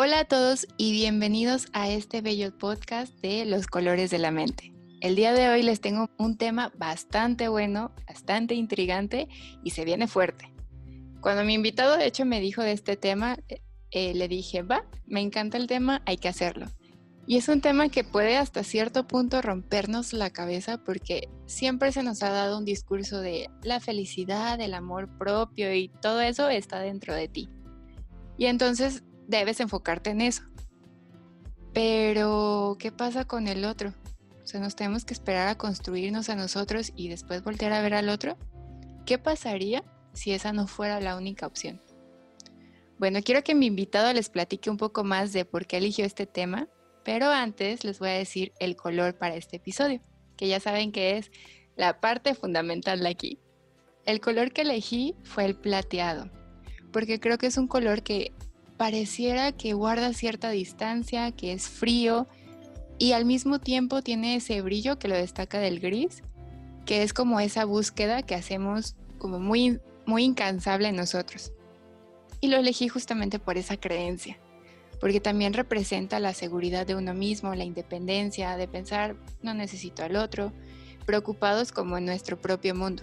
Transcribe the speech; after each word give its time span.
Hola 0.00 0.20
a 0.20 0.24
todos 0.26 0.68
y 0.76 0.92
bienvenidos 0.92 1.66
a 1.72 1.90
este 1.90 2.20
bello 2.20 2.56
podcast 2.56 3.12
de 3.20 3.44
Los 3.44 3.66
Colores 3.66 4.12
de 4.12 4.18
la 4.18 4.30
Mente. 4.30 4.72
El 5.00 5.16
día 5.16 5.32
de 5.32 5.48
hoy 5.48 5.64
les 5.64 5.80
tengo 5.80 6.08
un 6.18 6.36
tema 6.36 6.72
bastante 6.78 7.48
bueno, 7.48 7.90
bastante 8.06 8.54
intrigante 8.54 9.26
y 9.64 9.70
se 9.70 9.84
viene 9.84 10.06
fuerte. 10.06 10.54
Cuando 11.20 11.42
mi 11.42 11.54
invitado 11.54 11.96
de 11.96 12.06
hecho 12.06 12.24
me 12.24 12.40
dijo 12.40 12.62
de 12.62 12.70
este 12.70 12.96
tema, 12.96 13.38
eh, 13.90 14.14
le 14.14 14.28
dije, 14.28 14.62
va, 14.62 14.84
me 15.08 15.20
encanta 15.20 15.56
el 15.56 15.66
tema, 15.66 16.00
hay 16.06 16.16
que 16.16 16.28
hacerlo. 16.28 16.66
Y 17.26 17.36
es 17.36 17.48
un 17.48 17.60
tema 17.60 17.88
que 17.88 18.04
puede 18.04 18.36
hasta 18.36 18.62
cierto 18.62 19.04
punto 19.04 19.42
rompernos 19.42 20.12
la 20.12 20.30
cabeza 20.30 20.78
porque 20.78 21.28
siempre 21.46 21.90
se 21.90 22.04
nos 22.04 22.22
ha 22.22 22.30
dado 22.30 22.56
un 22.58 22.64
discurso 22.64 23.20
de 23.20 23.50
la 23.64 23.80
felicidad, 23.80 24.60
el 24.60 24.74
amor 24.74 25.18
propio 25.18 25.74
y 25.74 25.88
todo 26.00 26.20
eso 26.20 26.48
está 26.48 26.78
dentro 26.78 27.16
de 27.16 27.26
ti. 27.26 27.48
Y 28.38 28.46
entonces 28.46 29.02
debes 29.28 29.60
enfocarte 29.60 30.10
en 30.10 30.22
eso. 30.22 30.42
Pero, 31.72 32.76
¿qué 32.80 32.90
pasa 32.90 33.24
con 33.24 33.46
el 33.46 33.64
otro? 33.64 33.94
O 34.42 34.46
sea, 34.46 34.58
nos 34.58 34.74
tenemos 34.74 35.04
que 35.04 35.14
esperar 35.14 35.46
a 35.48 35.58
construirnos 35.58 36.30
a 36.30 36.34
nosotros 36.34 36.92
y 36.96 37.08
después 37.08 37.44
voltear 37.44 37.72
a 37.72 37.82
ver 37.82 37.94
al 37.94 38.08
otro. 38.08 38.36
¿Qué 39.06 39.18
pasaría 39.18 39.84
si 40.14 40.32
esa 40.32 40.52
no 40.52 40.66
fuera 40.66 41.00
la 41.00 41.16
única 41.16 41.46
opción? 41.46 41.80
Bueno, 42.98 43.20
quiero 43.22 43.44
que 43.44 43.54
mi 43.54 43.66
invitado 43.66 44.12
les 44.12 44.28
platique 44.28 44.70
un 44.70 44.76
poco 44.76 45.04
más 45.04 45.32
de 45.32 45.44
por 45.44 45.66
qué 45.66 45.76
eligió 45.76 46.04
este 46.04 46.26
tema, 46.26 46.66
pero 47.04 47.30
antes 47.30 47.84
les 47.84 48.00
voy 48.00 48.08
a 48.08 48.12
decir 48.12 48.52
el 48.58 48.74
color 48.74 49.16
para 49.16 49.36
este 49.36 49.56
episodio, 49.56 50.00
que 50.36 50.48
ya 50.48 50.58
saben 50.58 50.90
que 50.90 51.18
es 51.18 51.30
la 51.76 52.00
parte 52.00 52.34
fundamental 52.34 53.00
de 53.00 53.08
aquí. 53.08 53.38
El 54.04 54.20
color 54.20 54.52
que 54.52 54.62
elegí 54.62 55.14
fue 55.22 55.44
el 55.44 55.54
plateado, 55.54 56.30
porque 56.92 57.20
creo 57.20 57.38
que 57.38 57.46
es 57.46 57.56
un 57.56 57.68
color 57.68 58.02
que 58.02 58.32
pareciera 58.78 59.50
que 59.52 59.74
guarda 59.74 60.14
cierta 60.14 60.50
distancia, 60.50 61.32
que 61.32 61.52
es 61.52 61.68
frío 61.68 62.26
y 62.96 63.12
al 63.12 63.24
mismo 63.24 63.58
tiempo 63.58 64.02
tiene 64.02 64.36
ese 64.36 64.62
brillo 64.62 64.98
que 64.98 65.08
lo 65.08 65.16
destaca 65.16 65.58
del 65.58 65.80
gris, 65.80 66.22
que 66.86 67.02
es 67.02 67.12
como 67.12 67.40
esa 67.40 67.64
búsqueda 67.64 68.22
que 68.22 68.36
hacemos 68.36 68.96
como 69.18 69.40
muy, 69.40 69.80
muy 70.06 70.24
incansable 70.24 70.88
en 70.88 70.96
nosotros. 70.96 71.52
Y 72.40 72.48
lo 72.48 72.56
elegí 72.56 72.88
justamente 72.88 73.40
por 73.40 73.58
esa 73.58 73.76
creencia, 73.76 74.38
porque 75.00 75.20
también 75.20 75.54
representa 75.54 76.20
la 76.20 76.32
seguridad 76.32 76.86
de 76.86 76.94
uno 76.94 77.14
mismo, 77.14 77.54
la 77.56 77.64
independencia, 77.64 78.56
de 78.56 78.68
pensar 78.68 79.16
no 79.42 79.54
necesito 79.54 80.04
al 80.04 80.14
otro, 80.14 80.52
preocupados 81.04 81.72
como 81.72 81.98
en 81.98 82.04
nuestro 82.04 82.40
propio 82.40 82.76
mundo. 82.76 83.02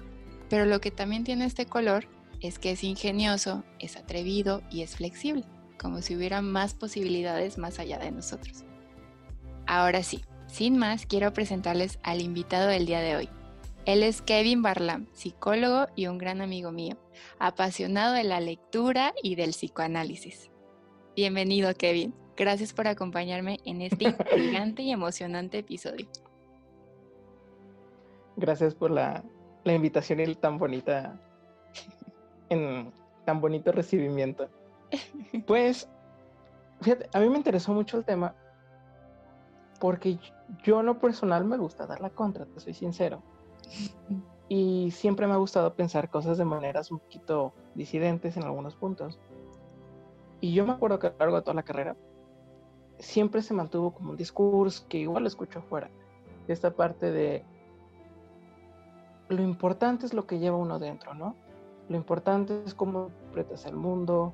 Pero 0.49 0.65
lo 0.65 0.79
que 0.79 0.91
también 0.91 1.25
tiene 1.25 1.45
este 1.45 1.65
color 1.65 2.07
es 2.39 2.59
que 2.59 2.71
es 2.71 2.83
ingenioso, 2.83 3.65
es 3.79 3.97
atrevido 3.97 4.61
y 4.71 4.81
es 4.81 4.95
flexible 4.95 5.45
como 5.77 6.01
si 6.01 6.15
hubiera 6.15 6.41
más 6.41 6.73
posibilidades 6.73 7.57
más 7.57 7.79
allá 7.79 7.99
de 7.99 8.11
nosotros. 8.11 8.63
Ahora 9.67 10.03
sí, 10.03 10.21
sin 10.47 10.77
más, 10.77 11.05
quiero 11.05 11.33
presentarles 11.33 11.99
al 12.03 12.21
invitado 12.21 12.67
del 12.67 12.85
día 12.85 12.99
de 12.99 13.15
hoy. 13.15 13.29
Él 13.85 14.03
es 14.03 14.21
Kevin 14.21 14.61
Barlam, 14.61 15.07
psicólogo 15.13 15.87
y 15.95 16.07
un 16.07 16.17
gran 16.17 16.41
amigo 16.41 16.71
mío, 16.71 16.97
apasionado 17.39 18.13
de 18.13 18.23
la 18.23 18.39
lectura 18.39 19.13
y 19.21 19.35
del 19.35 19.51
psicoanálisis. 19.51 20.49
Bienvenido, 21.15 21.73
Kevin. 21.75 22.13
Gracias 22.35 22.73
por 22.73 22.87
acompañarme 22.87 23.59
en 23.63 23.81
este 23.81 24.05
intrigante 24.09 24.81
y 24.81 24.91
emocionante 24.91 25.59
episodio. 25.59 26.07
Gracias 28.37 28.75
por 28.75 28.91
la, 28.91 29.23
invitación 29.65 30.19
y 30.19 30.35
tan 30.35 30.57
bonita, 30.57 31.19
en 32.49 32.91
tan 33.23 33.39
bonito 33.39 33.71
recibimiento. 33.71 34.49
Pues, 35.45 35.89
fíjate, 36.81 37.09
a 37.13 37.19
mí 37.19 37.29
me 37.29 37.37
interesó 37.37 37.73
mucho 37.73 37.97
el 37.97 38.05
tema 38.05 38.33
porque 39.79 40.17
yo 40.63 40.79
en 40.79 40.85
lo 40.85 40.99
personal 40.99 41.45
me 41.45 41.57
gusta 41.57 41.85
dar 41.85 42.01
la 42.01 42.09
contra, 42.09 42.45
te 42.45 42.59
soy 42.59 42.73
sincero. 42.73 43.21
Y 44.47 44.91
siempre 44.91 45.27
me 45.27 45.33
ha 45.33 45.37
gustado 45.37 45.73
pensar 45.73 46.09
cosas 46.09 46.37
de 46.37 46.45
maneras 46.45 46.91
un 46.91 46.99
poquito 46.99 47.53
disidentes 47.73 48.37
en 48.37 48.43
algunos 48.43 48.75
puntos. 48.75 49.19
Y 50.39 50.53
yo 50.53 50.65
me 50.65 50.73
acuerdo 50.73 50.99
que 50.99 51.07
a 51.07 51.11
lo 51.11 51.17
largo 51.17 51.35
de 51.37 51.41
toda 51.41 51.55
la 51.55 51.63
carrera 51.63 51.95
siempre 52.99 53.41
se 53.41 53.53
mantuvo 53.53 53.93
como 53.93 54.11
un 54.11 54.17
discurso 54.17 54.85
que 54.87 54.99
igual 54.99 55.23
lo 55.23 55.27
escucho 55.27 55.59
afuera. 55.59 55.89
Esta 56.47 56.71
parte 56.71 57.11
de 57.11 57.43
lo 59.29 59.41
importante 59.41 60.05
es 60.05 60.13
lo 60.13 60.27
que 60.27 60.39
lleva 60.39 60.57
uno 60.57 60.77
dentro, 60.77 61.15
¿no? 61.15 61.35
Lo 61.89 61.97
importante 61.97 62.61
es 62.65 62.73
cómo 62.73 63.07
interpretas 63.07 63.65
el 63.65 63.75
mundo, 63.75 64.33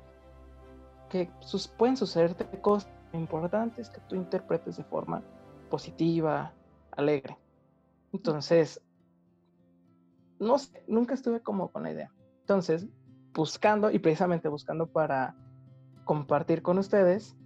que 1.12 1.30
sus, 1.40 1.68
pueden 1.68 1.98
sucederte 1.98 2.46
cosas 2.62 2.90
importantes 3.12 3.90
que 3.90 4.00
tú 4.08 4.16
interpretes 4.16 4.78
de 4.78 4.84
forma 4.84 5.22
positiva, 5.68 6.54
alegre. 6.92 7.36
Entonces, 8.14 8.80
no 10.38 10.56
sé, 10.56 10.82
nunca 10.88 11.12
estuve 11.12 11.42
como 11.42 11.70
con 11.70 11.82
la 11.82 11.92
idea. 11.92 12.10
Entonces, 12.40 12.86
buscando 13.34 13.90
y 13.90 13.98
precisamente 13.98 14.48
buscando 14.48 14.86
para 14.86 15.36
compartir 16.04 16.62
con 16.62 16.78
ustedes, 16.78 17.36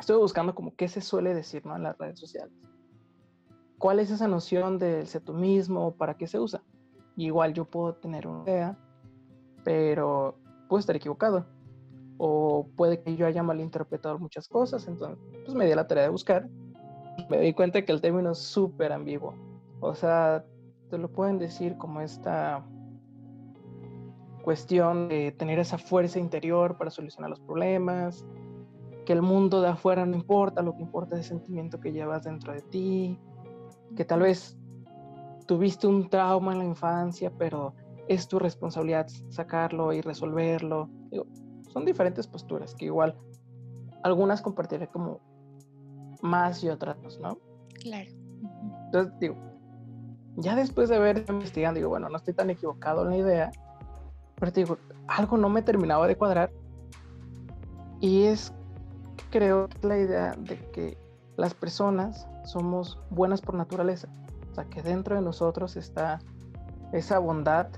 estoy 0.00 0.16
buscando 0.16 0.52
como 0.56 0.74
qué 0.74 0.88
se 0.88 1.00
suele 1.00 1.34
decir 1.34 1.64
¿no? 1.64 1.76
en 1.76 1.84
las 1.84 1.96
redes 1.96 2.18
sociales. 2.18 2.52
¿Cuál 3.78 4.00
es 4.00 4.10
esa 4.10 4.26
noción 4.26 4.78
del 4.78 5.06
ser 5.06 5.22
tú 5.22 5.32
mismo? 5.32 5.94
¿Para 5.94 6.16
qué 6.16 6.26
se 6.26 6.40
usa? 6.40 6.62
igual 7.16 7.52
yo 7.52 7.64
puedo 7.64 7.94
tener 7.94 8.28
una 8.28 8.44
idea, 8.44 8.78
pero 9.64 10.36
puedo 10.68 10.78
estar 10.78 10.94
equivocado 10.94 11.44
o 12.18 12.68
puede 12.76 13.00
que 13.00 13.16
yo 13.16 13.26
haya 13.26 13.42
malinterpretado 13.42 14.18
muchas 14.18 14.48
cosas, 14.48 14.86
entonces 14.88 15.18
pues 15.44 15.54
me 15.54 15.66
di 15.66 15.74
la 15.74 15.86
tarea 15.86 16.04
de 16.04 16.10
buscar. 16.10 16.48
Me 17.30 17.40
di 17.40 17.52
cuenta 17.52 17.84
que 17.84 17.92
el 17.92 18.00
término 18.00 18.32
es 18.32 18.38
súper 18.38 18.92
ambiguo. 18.92 19.34
O 19.80 19.94
sea, 19.94 20.44
te 20.90 20.98
lo 20.98 21.10
pueden 21.10 21.38
decir 21.38 21.76
como 21.76 22.00
esta 22.00 22.64
cuestión 24.42 25.08
de 25.08 25.32
tener 25.32 25.58
esa 25.58 25.78
fuerza 25.78 26.18
interior 26.18 26.76
para 26.76 26.90
solucionar 26.90 27.30
los 27.30 27.40
problemas, 27.40 28.24
que 29.04 29.12
el 29.12 29.22
mundo 29.22 29.60
de 29.60 29.68
afuera 29.68 30.06
no 30.06 30.16
importa, 30.16 30.62
lo 30.62 30.74
que 30.74 30.82
importa 30.82 31.16
es 31.16 31.20
el 31.20 31.38
sentimiento 31.38 31.80
que 31.80 31.92
llevas 31.92 32.24
dentro 32.24 32.52
de 32.52 32.62
ti, 32.62 33.18
que 33.96 34.04
tal 34.04 34.20
vez 34.20 34.58
tuviste 35.46 35.86
un 35.86 36.08
trauma 36.08 36.52
en 36.52 36.58
la 36.58 36.64
infancia, 36.64 37.32
pero 37.36 37.74
es 38.06 38.26
tu 38.28 38.38
responsabilidad 38.38 39.06
sacarlo 39.28 39.92
y 39.92 40.00
resolverlo. 40.00 40.88
Digo, 41.10 41.26
son 41.68 41.84
diferentes 41.84 42.26
posturas 42.26 42.74
que 42.74 42.86
igual 42.86 43.16
algunas 44.02 44.42
compartiré 44.42 44.88
como 44.88 45.20
más 46.22 46.62
y 46.62 46.68
otras 46.68 46.96
no. 47.20 47.38
Claro. 47.80 48.10
Entonces 48.86 49.18
digo, 49.20 49.36
ya 50.36 50.54
después 50.54 50.88
de 50.88 50.98
ver 50.98 51.24
investigando, 51.28 51.78
digo, 51.78 51.90
bueno, 51.90 52.08
no 52.08 52.16
estoy 52.16 52.34
tan 52.34 52.50
equivocado 52.50 53.02
en 53.02 53.10
la 53.10 53.16
idea, 53.16 53.50
pero 54.36 54.52
te 54.52 54.60
digo, 54.60 54.78
algo 55.06 55.36
no 55.36 55.48
me 55.48 55.62
terminaba 55.62 56.06
de 56.06 56.16
cuadrar 56.16 56.50
y 58.00 58.24
es, 58.24 58.52
creo 59.30 59.68
la 59.82 59.98
idea 59.98 60.34
de 60.38 60.58
que 60.70 60.98
las 61.36 61.54
personas 61.54 62.28
somos 62.44 62.98
buenas 63.10 63.40
por 63.40 63.54
naturaleza, 63.54 64.08
o 64.50 64.54
sea, 64.54 64.64
que 64.64 64.82
dentro 64.82 65.16
de 65.16 65.22
nosotros 65.22 65.76
está 65.76 66.20
esa 66.92 67.18
bondad 67.18 67.68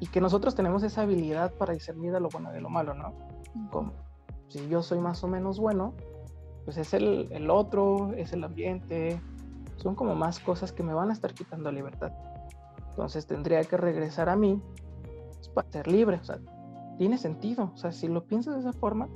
y 0.00 0.06
que 0.06 0.20
nosotros 0.20 0.54
tenemos 0.54 0.82
esa 0.82 1.02
habilidad 1.02 1.52
para 1.54 1.72
discernir 1.72 2.12
de 2.12 2.20
lo 2.20 2.28
bueno 2.28 2.50
y 2.50 2.54
de 2.54 2.60
lo 2.60 2.68
malo, 2.68 2.94
¿no? 2.94 3.14
Como, 3.70 3.92
si 4.48 4.68
yo 4.68 4.82
soy 4.82 4.98
más 4.98 5.22
o 5.24 5.28
menos 5.28 5.58
bueno, 5.58 5.94
pues 6.64 6.76
es 6.76 6.94
el, 6.94 7.28
el, 7.30 7.50
otro, 7.50 8.12
es 8.14 8.32
el 8.32 8.44
ambiente, 8.44 9.20
son 9.76 9.94
como 9.94 10.14
más 10.14 10.38
cosas 10.40 10.72
que 10.72 10.82
me 10.82 10.94
van 10.94 11.10
a 11.10 11.12
estar 11.12 11.34
quitando 11.34 11.70
libertad. 11.72 12.12
Entonces 12.90 13.26
tendría 13.26 13.62
que 13.64 13.76
regresar 13.76 14.28
a 14.28 14.36
mí 14.36 14.60
pues, 15.34 15.48
para 15.48 15.70
ser 15.70 15.88
libre, 15.88 16.16
o 16.16 16.24
sea, 16.24 16.38
tiene 16.98 17.16
sentido, 17.16 17.70
o 17.72 17.76
sea, 17.76 17.92
si 17.92 18.08
lo 18.08 18.24
piensas 18.24 18.54
de 18.54 18.60
esa 18.60 18.72
forma, 18.72 19.08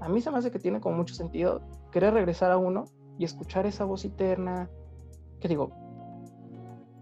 a 0.00 0.08
mí 0.08 0.20
se 0.20 0.30
me 0.30 0.38
hace 0.38 0.50
que 0.50 0.58
tiene 0.58 0.80
como 0.80 0.96
mucho 0.96 1.14
sentido 1.14 1.62
querer 1.90 2.12
regresar 2.12 2.52
a 2.52 2.58
uno 2.58 2.84
y 3.18 3.24
escuchar 3.24 3.66
esa 3.66 3.84
voz 3.84 4.04
interna, 4.04 4.68
que 5.40 5.48
digo, 5.48 5.70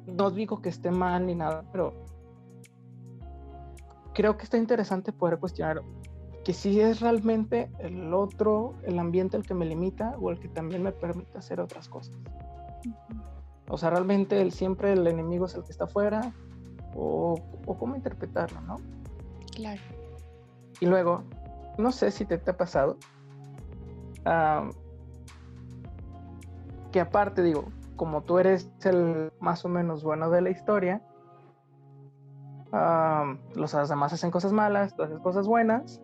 no 0.06 0.30
digo 0.30 0.62
que 0.62 0.68
esté 0.68 0.90
mal 0.90 1.26
ni 1.26 1.34
nada, 1.34 1.64
pero 1.72 1.92
creo 4.12 4.36
que 4.36 4.44
está 4.44 4.56
interesante 4.56 5.12
poder 5.12 5.38
cuestionar 5.38 5.82
que 6.44 6.52
si 6.52 6.81
es 6.81 7.00
realmente 7.00 7.70
el 7.79 8.12
otro, 8.12 8.75
el 8.82 8.99
ambiente 8.99 9.37
el 9.37 9.44
que 9.44 9.55
me 9.55 9.64
limita 9.64 10.14
o 10.20 10.31
el 10.31 10.38
que 10.38 10.49
también 10.49 10.82
me 10.82 10.93
permite 10.93 11.38
hacer 11.38 11.61
otras 11.61 11.88
cosas. 11.88 12.14
O 13.69 13.79
sea, 13.79 13.91
realmente 13.91 14.41
el, 14.41 14.52
siempre 14.52 14.93
el 14.93 15.06
enemigo 15.06 15.46
es 15.46 15.55
el 15.55 15.64
que 15.64 15.73
está 15.73 15.85
afuera 15.85 16.32
o, 16.94 17.41
cómo 17.79 17.96
interpretarlo, 17.96 18.61
¿no? 18.61 18.76
Claro. 19.55 19.81
Y 20.81 20.87
luego, 20.87 21.23
no 21.79 21.91
sé 21.93 22.11
si 22.11 22.26
te, 22.26 22.37
te 22.37 22.50
ha 22.50 22.56
pasado, 22.56 22.99
que 26.93 27.00
aparte 27.00 27.43
digo, 27.43 27.64
como 27.96 28.23
tú 28.23 28.38
eres 28.38 28.70
el 28.85 29.32
más 29.41 29.64
o 29.64 29.69
menos 29.69 30.05
bueno 30.05 30.31
de 30.31 30.43
la 30.43 30.50
historia, 30.50 31.02
los 33.55 33.88
demás 33.88 34.12
hacen 34.12 34.31
cosas 34.31 34.52
malas, 34.52 34.94
tú 34.94 35.05
haces 35.05 35.19
cosas 35.20 35.46
buenas, 35.46 36.02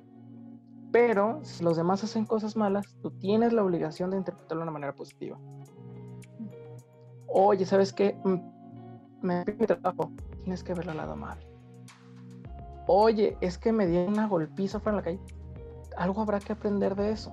pero 0.93 1.41
si 1.43 1.63
los 1.63 1.77
demás 1.77 2.03
hacen 2.03 2.27
cosas 2.27 2.57
malas, 2.57 2.87
tú 3.03 3.11
tienes 3.11 3.53
la 3.53 3.63
obligación 3.63 4.11
de 4.11 4.17
interpretarlo 4.17 4.61
de 4.61 4.63
una 4.65 4.73
manera 4.73 4.95
positiva. 4.95 5.39
Oye, 7.29 7.65
¿sabes 7.65 7.93
qué? 7.93 8.19
Mm, 8.25 8.37
me 9.23 9.45
mi 9.45 9.67
trabajo, 9.67 10.11
tienes 10.43 10.65
que 10.65 10.75
verlo 10.75 10.93
al 10.93 10.99
lado 10.99 11.17
mal. 11.17 11.39
Oye, 12.87 13.37
es 13.41 13.57
que 13.57 13.73
me 13.73 13.87
dieron 13.87 14.15
una 14.15 14.27
golpiza 14.27 14.81
fuera 14.81 14.99
en 14.99 15.05
la 15.05 15.05
calle. 15.05 15.21
Algo 15.97 16.23
habrá 16.23 16.41
que 16.41 16.53
aprender 16.55 16.97
de 16.97 17.13
eso. 17.13 17.33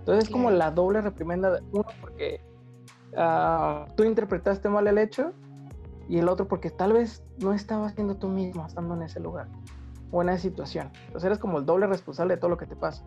Entonces 0.00 0.24
es 0.24 0.30
como 0.30 0.50
la 0.50 0.70
doble 0.70 1.00
reprimenda 1.00 1.50
de 1.50 1.62
uno 1.72 1.86
porque 2.02 2.42
ah, 3.16 3.86
tú 3.96 4.04
interpretaste 4.04 4.68
mal 4.68 4.86
el 4.86 4.98
hecho 4.98 5.32
y 6.06 6.18
el 6.18 6.28
otro 6.28 6.46
porque 6.46 6.68
tal 6.68 6.92
vez 6.92 7.24
no 7.38 7.54
estabas 7.54 7.94
siendo 7.94 8.16
tú 8.16 8.28
mismo 8.28 8.66
estando 8.66 8.94
en 8.94 9.02
ese 9.02 9.20
lugar 9.20 9.48
o 10.14 10.22
en 10.22 10.28
esa 10.28 10.38
situación. 10.38 10.92
Entonces 11.06 11.24
eres 11.24 11.38
como 11.38 11.58
el 11.58 11.66
doble 11.66 11.88
responsable 11.88 12.34
de 12.34 12.40
todo 12.40 12.50
lo 12.50 12.56
que 12.56 12.66
te 12.66 12.76
pasa. 12.76 13.04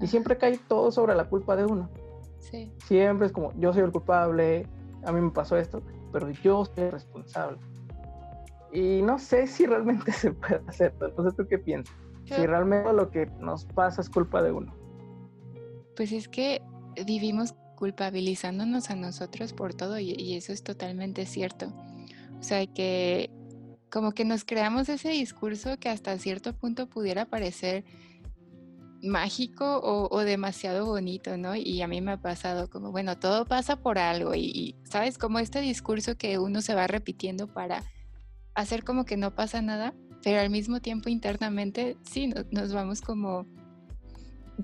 Y 0.00 0.06
siempre 0.06 0.38
cae 0.38 0.58
todo 0.66 0.90
sobre 0.90 1.14
la 1.14 1.28
culpa 1.28 1.56
de 1.56 1.66
uno. 1.66 1.90
Sí. 2.38 2.72
Siempre 2.86 3.26
es 3.26 3.32
como, 3.32 3.52
yo 3.58 3.72
soy 3.74 3.82
el 3.82 3.92
culpable, 3.92 4.66
a 5.04 5.12
mí 5.12 5.20
me 5.20 5.30
pasó 5.30 5.58
esto, 5.58 5.82
pero 6.10 6.30
yo 6.30 6.64
soy 6.64 6.84
el 6.84 6.92
responsable. 6.92 7.58
Y 8.72 9.02
no 9.02 9.18
sé 9.18 9.46
si 9.46 9.66
realmente 9.66 10.10
se 10.12 10.32
puede 10.32 10.62
hacer. 10.66 10.94
Entonces, 11.00 11.36
¿tú 11.36 11.46
qué 11.46 11.58
piensas? 11.58 11.94
Si 12.24 12.46
realmente 12.46 12.92
lo 12.92 13.10
que 13.10 13.26
nos 13.38 13.66
pasa 13.66 14.00
es 14.00 14.08
culpa 14.08 14.42
de 14.42 14.52
uno. 14.52 14.74
Pues 15.96 16.12
es 16.12 16.28
que 16.28 16.62
vivimos 17.06 17.54
culpabilizándonos 17.76 18.90
a 18.90 18.96
nosotros 18.96 19.52
por 19.52 19.74
todo 19.74 19.98
y, 19.98 20.12
y 20.12 20.36
eso 20.36 20.52
es 20.52 20.62
totalmente 20.62 21.26
cierto. 21.26 21.72
O 22.38 22.42
sea, 22.42 22.66
que 22.66 23.30
como 23.90 24.12
que 24.12 24.24
nos 24.24 24.44
creamos 24.44 24.88
ese 24.88 25.10
discurso 25.10 25.78
que 25.78 25.88
hasta 25.88 26.18
cierto 26.18 26.54
punto 26.54 26.88
pudiera 26.88 27.26
parecer 27.26 27.84
mágico 29.02 29.80
o, 29.80 30.20
demasiado 30.20 30.86
bonito, 30.86 31.36
¿no? 31.36 31.54
Y 31.54 31.82
a 31.82 31.88
mí 31.88 32.00
me 32.00 32.12
ha 32.12 32.20
pasado 32.20 32.68
como, 32.68 32.90
bueno, 32.90 33.18
todo 33.18 33.46
pasa 33.46 33.76
por 33.76 33.98
algo 33.98 34.34
y, 34.34 34.76
¿sabes? 34.84 35.18
Como 35.18 35.38
este 35.38 35.60
discurso 35.60 36.16
que 36.16 36.38
uno 36.38 36.60
se 36.62 36.74
va 36.74 36.86
repitiendo 36.86 37.46
para 37.46 37.84
hacer 38.54 38.82
como 38.84 39.04
que 39.04 39.16
no 39.16 39.34
pasa 39.34 39.62
nada, 39.62 39.94
pero 40.22 40.40
al 40.40 40.50
mismo 40.50 40.80
tiempo 40.80 41.08
internamente 41.08 41.96
sí, 42.02 42.32
nos, 42.50 42.72
vamos 42.72 43.00
como 43.00 43.46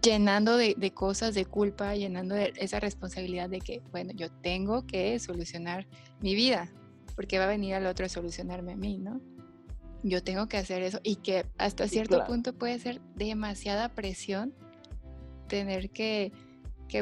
llenando 0.02 0.56
de, 0.56 0.92
cosas, 0.92 1.34
de 1.34 1.44
culpa, 1.44 1.94
llenando 1.94 2.34
de 2.34 2.52
esa 2.56 2.80
responsabilidad 2.80 3.48
de 3.48 3.60
que, 3.60 3.82
bueno, 3.92 4.12
yo 4.14 4.30
tengo 4.30 4.84
que 4.86 5.16
solucionar 5.20 5.86
mi 6.20 6.34
vida, 6.34 6.72
porque 7.16 7.38
va 7.38 7.44
a 7.44 7.48
venir 7.48 7.74
al 7.74 7.86
otro 7.86 8.06
a 8.06 8.08
solucionarme 8.08 8.72
a 8.72 8.76
mí, 8.76 8.98
¿no? 8.98 9.20
Yo 10.02 10.22
tengo 10.22 10.48
que 10.48 10.58
hacer 10.58 10.82
eso 10.82 11.00
y 11.02 11.16
que 11.16 11.46
hasta 11.56 11.88
cierto 11.88 12.24
punto 12.26 12.52
puede 12.52 12.78
ser 12.78 13.00
demasiada 13.14 13.88
presión 13.94 14.54
tener 15.48 15.90
que, 15.90 16.32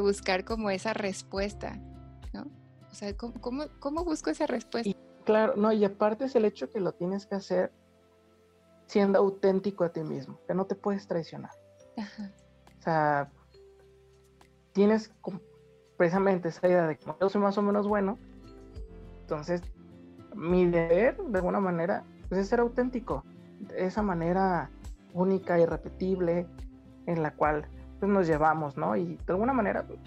buscar 0.00 0.44
como 0.44 0.70
esa 0.70 0.94
respuesta, 0.94 1.78
¿no? 2.32 2.46
O 2.90 2.94
sea, 2.94 3.14
¿cómo, 3.16 3.68
cómo, 3.78 4.04
busco 4.04 4.30
esa 4.30 4.46
respuesta? 4.46 4.90
claro, 5.24 5.54
no, 5.56 5.70
y 5.72 5.84
aparte 5.84 6.24
es 6.24 6.34
el 6.34 6.44
hecho 6.44 6.70
que 6.70 6.80
lo 6.80 6.92
tienes 6.92 7.26
que 7.26 7.34
hacer 7.34 7.72
siendo 8.86 9.18
auténtico 9.18 9.84
a 9.84 9.90
ti 9.90 10.02
mismo, 10.02 10.38
que 10.46 10.54
no 10.54 10.66
te 10.66 10.74
puedes 10.74 11.06
traicionar. 11.06 11.52
O 11.96 12.82
sea, 12.82 13.30
tienes 14.72 15.12
precisamente 15.96 16.48
esa 16.48 16.66
idea 16.66 16.86
de 16.86 16.96
que 16.96 17.06
yo 17.20 17.28
soy 17.28 17.40
más 17.40 17.56
o 17.58 17.62
menos 17.62 17.86
bueno, 17.86 18.18
entonces 19.20 19.62
mi 20.34 20.66
deber, 20.66 21.16
de 21.16 21.38
alguna 21.38 21.60
manera, 21.60 22.04
pues, 22.28 22.40
es 22.40 22.48
ser 22.48 22.60
auténtico, 22.60 23.24
de 23.60 23.84
esa 23.86 24.02
manera 24.02 24.70
única, 25.12 25.58
irrepetible, 25.58 26.46
en 27.06 27.22
la 27.22 27.32
cual 27.32 27.66
pues, 28.00 28.10
nos 28.10 28.26
llevamos, 28.26 28.76
¿no? 28.76 28.96
Y 28.96 29.16
de 29.16 29.32
alguna 29.32 29.52
manera, 29.52 29.86
pues, 29.86 29.98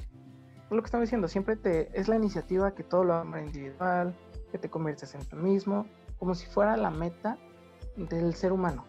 lo 0.70 0.82
que 0.82 0.86
estamos 0.86 1.04
diciendo, 1.06 1.28
siempre 1.28 1.56
te, 1.56 1.98
es 2.00 2.08
la 2.08 2.16
iniciativa 2.16 2.74
que 2.74 2.84
todo 2.84 3.04
lo 3.04 3.14
haga 3.14 3.42
individual, 3.42 4.16
que 4.52 4.58
te 4.58 4.70
conviertes 4.70 5.14
en 5.16 5.26
tú 5.26 5.36
mismo, 5.36 5.86
como 6.18 6.36
si 6.36 6.48
fuera 6.48 6.76
la 6.78 6.90
meta 6.90 7.38
del 7.96 8.34
ser 8.34 8.52
humano. 8.52 8.86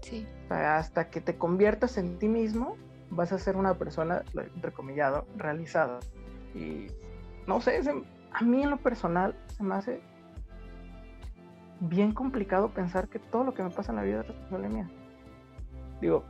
Sí. 0.00 0.26
hasta 0.50 1.10
que 1.10 1.20
te 1.20 1.38
conviertas 1.38 1.96
en 1.96 2.18
ti 2.18 2.28
mismo, 2.28 2.76
vas 3.10 3.32
a 3.32 3.38
ser 3.38 3.56
una 3.56 3.74
persona, 3.74 4.22
entrecomillado, 4.34 5.26
realizada. 5.36 6.00
Y 6.54 6.88
no 7.46 7.60
sé, 7.60 7.80
a 8.32 8.42
mí 8.42 8.62
en 8.62 8.70
lo 8.70 8.78
personal 8.78 9.36
se 9.48 9.62
me 9.62 9.76
hace 9.76 10.00
bien 11.88 12.12
complicado 12.12 12.68
pensar 12.70 13.08
que 13.08 13.18
todo 13.18 13.44
lo 13.44 13.54
que 13.54 13.62
me 13.62 13.70
pasa 13.70 13.92
en 13.92 13.96
la 13.96 14.02
vida 14.02 14.20
es 14.20 14.28
responsable 14.28 14.68
mía. 14.68 14.90
Digo, 16.00 16.24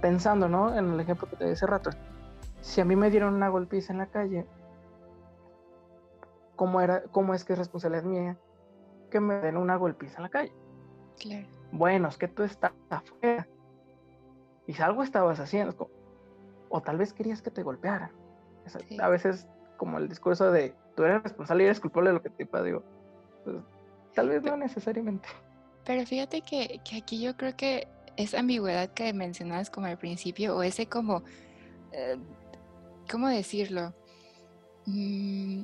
pensando, 0.00 0.48
¿no? 0.48 0.76
En 0.76 0.92
el 0.92 1.00
ejemplo 1.00 1.28
que 1.28 1.36
te 1.36 1.44
di 1.44 1.52
hace 1.52 1.66
rato. 1.66 1.90
Si 2.60 2.80
a 2.80 2.84
mí 2.84 2.96
me 2.96 3.10
dieron 3.10 3.34
una 3.34 3.48
golpiza 3.48 3.92
en 3.92 3.98
la 3.98 4.06
calle, 4.06 4.46
¿cómo, 6.56 6.80
era, 6.80 7.02
cómo 7.10 7.34
es 7.34 7.44
que 7.44 7.52
es 7.52 7.58
responsabilidad 7.58 8.04
mía 8.04 8.38
que 9.10 9.20
me 9.20 9.34
den 9.34 9.56
una 9.56 9.76
golpiza 9.76 10.16
en 10.18 10.22
la 10.22 10.28
calle? 10.30 10.52
Claro. 11.18 11.46
Bueno, 11.70 12.08
es 12.08 12.16
que 12.16 12.28
tú 12.28 12.42
estás 12.42 12.72
afuera. 12.88 13.46
Y 14.66 14.72
si 14.72 14.82
algo 14.82 15.02
estabas 15.02 15.40
haciendo, 15.40 15.90
o 16.68 16.80
tal 16.80 16.96
vez 16.96 17.12
querías 17.12 17.42
que 17.42 17.50
te 17.50 17.62
golpearan. 17.62 18.10
A 19.00 19.08
veces, 19.08 19.46
como 19.76 19.98
el 19.98 20.08
discurso 20.08 20.50
de 20.50 20.74
tú 20.94 21.04
eres 21.04 21.22
responsable 21.22 21.64
y 21.64 21.66
eres 21.66 21.80
culpable 21.80 22.10
de 22.10 22.14
lo 22.14 22.22
que 22.22 22.30
te 22.30 22.46
pasa, 22.46 22.64
digo, 22.64 22.82
pues, 23.44 23.56
Tal 24.14 24.28
vez 24.28 24.42
no 24.42 24.56
necesariamente. 24.56 25.28
Pero 25.84 26.06
fíjate 26.06 26.42
que, 26.42 26.80
aquí 26.96 27.20
yo 27.20 27.36
creo 27.36 27.56
que 27.56 27.88
esa 28.16 28.40
ambigüedad 28.40 28.90
que 28.90 29.12
mencionabas 29.12 29.70
como 29.70 29.86
al 29.86 29.98
principio, 29.98 30.56
o 30.56 30.62
ese 30.62 30.86
como, 30.86 31.22
eh, 31.92 32.18
¿cómo 33.10 33.28
decirlo? 33.28 33.94
Mm, 34.86 35.62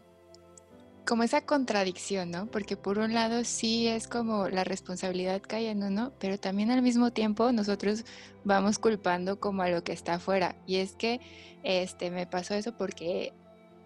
como 1.07 1.23
esa 1.23 1.41
contradicción, 1.41 2.31
¿no? 2.31 2.47
Porque 2.47 2.77
por 2.77 2.99
un 2.99 3.15
lado 3.15 3.43
sí 3.45 3.89
es 3.89 4.09
como 4.09 4.49
la 4.49 4.65
responsabilidad 4.65 5.41
cae 5.41 5.71
en 5.71 5.83
uno, 5.83 6.13
pero 6.19 6.39
también 6.39 6.71
al 6.71 6.83
mismo 6.83 7.13
tiempo 7.13 7.51
nosotros 7.51 8.05
vamos 8.45 8.79
culpando 8.79 9.41
como 9.41 9.63
a 9.63 9.71
lo 9.71 9.83
que 9.83 9.93
está 9.93 10.15
afuera. 10.15 10.57
Y 10.67 10.77
es 10.77 10.93
que 10.93 11.21
este 11.63 12.11
me 12.11 12.27
pasó 12.27 12.55
eso 12.55 12.77
porque 12.77 13.33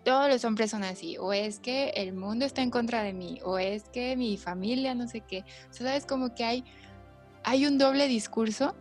todos 0.04 0.28
los 0.28 0.44
hombres 0.44 0.70
son 0.70 0.82
así, 0.82 1.16
o 1.18 1.32
es 1.32 1.60
que 1.60 1.90
el 1.90 2.12
mundo 2.12 2.44
está 2.44 2.62
en 2.62 2.70
contra 2.70 3.02
de 3.02 3.12
mí, 3.12 3.40
o 3.44 3.58
es 3.58 3.88
que 3.90 4.16
mi 4.16 4.36
familia, 4.36 4.94
no 4.94 5.08
sé 5.08 5.20
qué. 5.20 5.44
O 5.70 5.72
sea, 5.72 5.86
sabes 5.86 6.06
como 6.06 6.34
que 6.34 6.44
hay, 6.44 6.64
hay 7.44 7.66
un 7.66 7.78
doble 7.78 8.08
discurso 8.08 8.74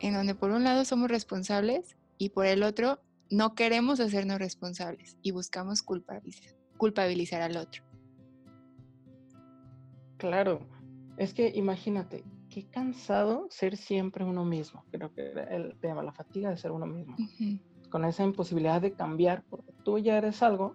en 0.00 0.14
donde 0.14 0.34
por 0.34 0.50
un 0.50 0.64
lado 0.64 0.84
somos 0.84 1.10
responsables 1.10 1.96
y 2.18 2.30
por 2.30 2.46
el 2.46 2.62
otro 2.62 3.00
no 3.30 3.54
queremos 3.54 4.00
hacernos 4.00 4.38
responsables 4.38 5.16
y 5.22 5.30
buscamos 5.30 5.82
culpabilizar, 5.82 6.54
culpabilizar 6.76 7.42
al 7.42 7.56
otro. 7.56 7.82
Claro, 10.18 10.66
es 11.16 11.34
que 11.34 11.48
imagínate, 11.54 12.24
qué 12.48 12.66
cansado 12.70 13.46
ser 13.50 13.76
siempre 13.76 14.24
uno 14.24 14.44
mismo. 14.44 14.84
Creo 14.90 15.12
que 15.12 15.32
el 15.50 15.76
tema, 15.80 16.02
la 16.02 16.12
fatiga 16.12 16.50
de 16.50 16.56
ser 16.56 16.72
uno 16.72 16.86
mismo 16.86 17.16
con 17.90 18.04
esa 18.04 18.24
imposibilidad 18.24 18.80
de 18.80 18.92
cambiar, 18.92 19.44
porque 19.48 19.72
tú 19.84 19.98
ya 19.98 20.18
eres 20.18 20.42
algo 20.42 20.74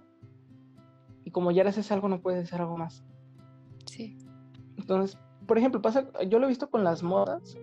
y 1.23 1.31
como 1.31 1.51
ya 1.51 1.61
eres 1.61 1.77
ese 1.77 1.93
algo 1.93 2.07
no 2.07 2.21
puedes 2.21 2.49
ser 2.49 2.61
algo 2.61 2.77
más. 2.77 3.03
Sí. 3.85 4.17
Entonces, 4.77 5.17
por 5.47 5.57
ejemplo, 5.57 5.81
pasa, 5.81 6.07
yo 6.27 6.39
lo 6.39 6.45
he 6.45 6.49
visto 6.49 6.69
con 6.69 6.83
las 6.83 7.03
modas, 7.03 7.57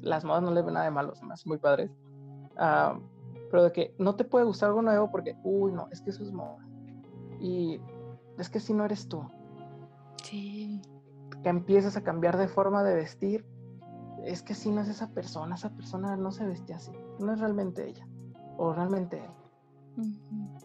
las 0.00 0.24
modas 0.24 0.42
no 0.42 0.50
le 0.52 0.62
ven 0.62 0.74
nada 0.74 0.86
de 0.86 0.90
malo, 0.90 1.14
son 1.14 1.30
muy 1.46 1.58
padres, 1.58 1.90
ah, 2.56 2.98
pero 3.50 3.64
de 3.64 3.72
que 3.72 3.94
no 3.98 4.14
te 4.14 4.24
puede 4.24 4.44
gustar 4.44 4.70
algo 4.70 4.82
nuevo 4.82 5.10
porque, 5.10 5.36
uy, 5.42 5.72
no, 5.72 5.88
es 5.90 6.00
que 6.00 6.10
eso 6.10 6.22
es 6.22 6.32
moda. 6.32 6.66
Y 7.40 7.80
es 8.38 8.48
que 8.48 8.60
si 8.60 8.74
no 8.74 8.84
eres 8.84 9.08
tú. 9.08 9.22
Sí. 10.22 10.80
Que 11.42 11.48
empiezas 11.48 11.96
a 11.96 12.02
cambiar 12.02 12.36
de 12.36 12.48
forma 12.48 12.82
de 12.82 12.94
vestir, 12.94 13.46
es 14.24 14.42
que 14.42 14.54
si 14.54 14.70
no 14.70 14.80
es 14.80 14.88
esa 14.88 15.10
persona, 15.10 15.54
esa 15.54 15.70
persona 15.70 16.16
no 16.16 16.32
se 16.32 16.44
veste 16.46 16.74
así, 16.74 16.92
no 17.18 17.32
es 17.32 17.40
realmente 17.40 17.88
ella 17.88 18.06
o 18.58 18.74
realmente 18.74 19.22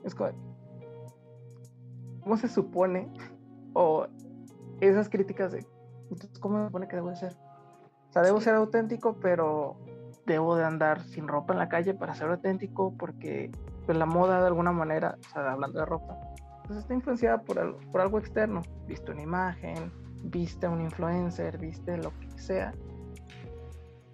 Es 0.03 0.13
como, 0.13 0.31
¿cómo 2.21 2.37
se 2.37 2.49
supone? 2.49 3.11
O 3.75 4.05
esas 4.81 5.09
críticas 5.09 5.51
de, 5.51 5.65
entonces, 6.03 6.37
¿cómo 6.37 6.59
se 6.59 6.65
supone 6.65 6.87
que 6.87 6.95
debo 6.95 7.15
ser? 7.15 7.33
O 7.33 8.13
sea, 8.13 8.21
debo 8.21 8.39
ser 8.39 8.53
auténtico, 8.53 9.15
pero 9.19 9.77
debo 10.27 10.55
de 10.55 10.63
andar 10.63 11.01
sin 11.01 11.27
ropa 11.27 11.53
en 11.53 11.59
la 11.59 11.69
calle 11.69 11.95
para 11.95 12.13
ser 12.13 12.29
auténtico 12.29 12.93
porque 12.95 13.49
pues, 13.87 13.97
la 13.97 14.05
moda 14.05 14.41
de 14.41 14.45
alguna 14.45 14.71
manera, 14.71 15.17
o 15.25 15.29
sea, 15.29 15.53
hablando 15.53 15.79
de 15.79 15.87
ropa, 15.87 16.19
pues 16.67 16.77
está 16.77 16.93
influenciada 16.93 17.41
por, 17.41 17.79
por 17.91 18.01
algo 18.01 18.19
externo. 18.19 18.61
Viste 18.85 19.11
una 19.11 19.23
imagen, 19.23 19.91
viste 20.25 20.67
a 20.67 20.69
un 20.69 20.81
influencer, 20.81 21.57
viste 21.57 21.97
lo 21.97 22.11
que 22.19 22.29
sea. 22.37 22.75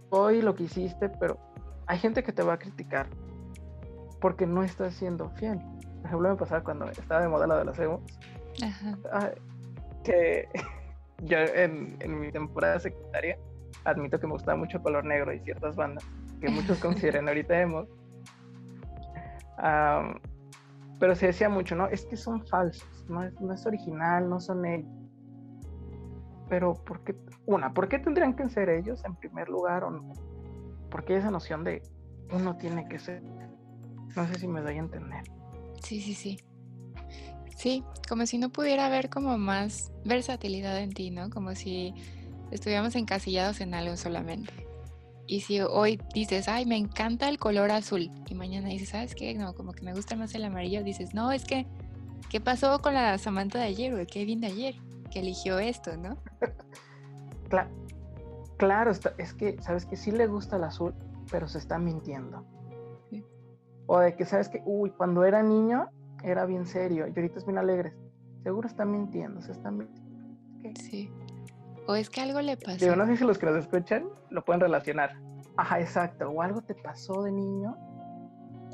Hoy 0.10 0.42
lo 0.42 0.56
que 0.56 0.64
hiciste, 0.64 1.10
pero 1.10 1.38
hay 1.86 1.98
gente 1.98 2.24
que 2.24 2.32
te 2.32 2.44
va 2.44 2.54
a 2.54 2.60
criticar 2.60 3.08
porque 4.20 4.46
no 4.46 4.64
estás 4.64 4.94
siendo 4.94 5.30
fiel. 5.32 5.60
Por 5.98 6.06
ejemplo, 6.06 6.30
me 6.30 6.36
pasaba 6.36 6.64
cuando 6.64 6.86
estaba 6.90 7.22
de 7.22 7.28
moda 7.28 7.48
la 7.48 7.58
de 7.58 7.66
las 7.66 7.80
emos. 7.80 8.02
que 10.04 10.48
yo 11.24 11.38
en, 11.38 11.98
en, 12.00 12.20
mi 12.20 12.32
temporada 12.32 12.80
secundaria 12.80 13.38
admito 13.86 14.20
que 14.20 14.28
me 14.28 14.34
gustaba 14.34 14.58
mucho 14.58 14.82
color 14.82 15.06
negro 15.06 15.34
y 15.34 15.40
ciertas 15.40 15.76
bandas 15.76 16.06
que 16.40 16.50
muchos 16.50 16.80
consideran 16.82 17.28
ahorita 17.28 17.62
emo. 17.62 17.88
pero 21.00 21.16
se 21.16 21.28
decía 21.28 21.50
mucho, 21.50 21.76
¿no? 21.76 21.88
Es 21.88 22.06
que 22.06 22.18
son 22.18 22.46
falsos, 22.48 23.06
no 23.10 23.24
es, 23.24 23.40
no 23.40 23.54
es 23.54 23.66
original, 23.66 24.30
no 24.30 24.40
son 24.40 24.66
ellos. 24.66 24.92
Pero, 26.50 26.74
¿por 26.74 27.04
qué? 27.04 27.16
Una, 27.46 27.74
¿por 27.74 27.88
qué 27.88 28.00
tendrían 28.00 28.36
que 28.36 28.50
ser 28.50 28.70
ellos 28.70 29.06
en 29.06 29.16
primer 29.16 29.50
lugar? 29.50 29.84
¿O 29.84 29.92
no? 29.92 30.14
¿Por 30.90 31.06
qué 31.06 31.18
esa 31.18 31.30
noción 31.30 31.64
de 31.64 31.84
uno 32.32 32.58
tiene 32.58 32.88
que 32.88 32.98
ser? 32.98 33.22
No 34.16 34.28
sé 34.28 34.39
si 34.39 34.48
me 34.48 34.62
doy 34.62 34.75
a 34.75 34.80
entender. 34.80 35.24
Sí, 35.84 36.01
sí, 36.01 36.13
sí. 36.13 36.39
Sí, 37.56 37.84
como 38.08 38.25
si 38.25 38.38
no 38.38 38.50
pudiera 38.50 38.86
haber 38.86 39.10
como 39.10 39.38
más 39.38 39.92
versatilidad 40.06 40.80
en 40.80 40.94
ti, 40.94 41.12
¿no? 41.12 41.30
Como 41.30 41.56
si 41.56 41.94
estuviéramos 42.51 42.96
encasillados 42.96 43.60
en 43.62 43.74
algo 43.74 43.98
solamente. 43.98 44.54
Y 45.28 45.42
si 45.42 45.62
hoy 45.62 46.01
dices, 46.13 46.48
ay, 46.48 46.66
me 46.66 46.78
encanta 46.78 47.30
el 47.30 47.38
color 47.38 47.70
azul, 47.72 48.10
y 48.28 48.34
mañana 48.34 48.70
dices, 48.70 48.89
¿sabes 48.89 49.13
qué? 49.13 49.36
No, 49.36 49.54
como 49.54 49.74
que 49.74 49.84
me 49.84 49.94
gusta 49.94 50.16
más 50.16 50.34
el 50.34 50.44
amarillo, 50.44 50.84
dices, 50.84 51.13
no, 51.13 51.32
es 51.32 51.44
que, 51.44 51.68
¿qué 52.30 52.42
pasó 52.42 52.82
con 52.82 52.96
la 52.96 53.18
Samantha 53.18 53.60
de 53.60 53.66
ayer 53.66 53.94
o 53.94 54.00
el 54.00 54.08
Kevin 54.08 54.42
de 54.42 54.48
ayer? 54.48 54.75
Que 55.12 55.20
eligió 55.20 55.60
esto, 55.60 55.98
¿no? 55.98 56.18
claro, 57.50 57.70
claro, 58.58 58.92
es 59.18 59.34
que, 59.34 59.62
¿sabes 59.62 59.86
que 59.86 59.98
Sí 59.98 60.12
le 60.12 60.25
gusta 60.28 60.56
el 60.56 60.63
azul, 60.63 60.96
pero 61.30 61.48
se 61.48 61.60
está 61.60 61.78
mintiendo. 61.78 62.44
O 63.91 64.00
de 64.00 64.15
que, 64.15 64.24
¿sabes 64.24 64.50
que 64.50 64.62
Uy, 64.65 64.91
cuando 64.91 65.25
era 65.25 65.41
niño 65.41 65.89
era 66.24 66.46
bien 66.46 66.67
serio 66.67 67.08
y 67.08 67.10
ahorita 67.10 67.39
es 67.39 67.46
bien 67.46 67.58
alegre. 67.58 67.91
Seguro 68.43 68.67
está 68.67 68.86
mintiendo, 68.86 69.41
se 69.41 69.51
está 69.51 69.72
mintiendo. 69.72 70.27
Sí. 70.79 71.12
O 71.88 71.96
es 71.96 72.08
que 72.08 72.22
algo 72.22 72.39
le 72.39 72.55
pasó. 72.55 72.86
Digo, 72.86 72.96
no 72.96 73.08
sé 73.08 73.17
si 73.17 73.24
los 73.24 73.39
que 73.39 73.48
nos 73.48 73.55
escuchan 73.55 74.08
lo 74.29 74.46
pueden 74.46 74.62
relacionar. 74.62 75.19
Ajá, 75.58 75.79
exacto. 75.79 76.29
O 76.29 76.43
algo 76.43 76.62
te 76.62 76.75
pasó 76.75 77.24
de 77.24 77.31
niño 77.31 77.75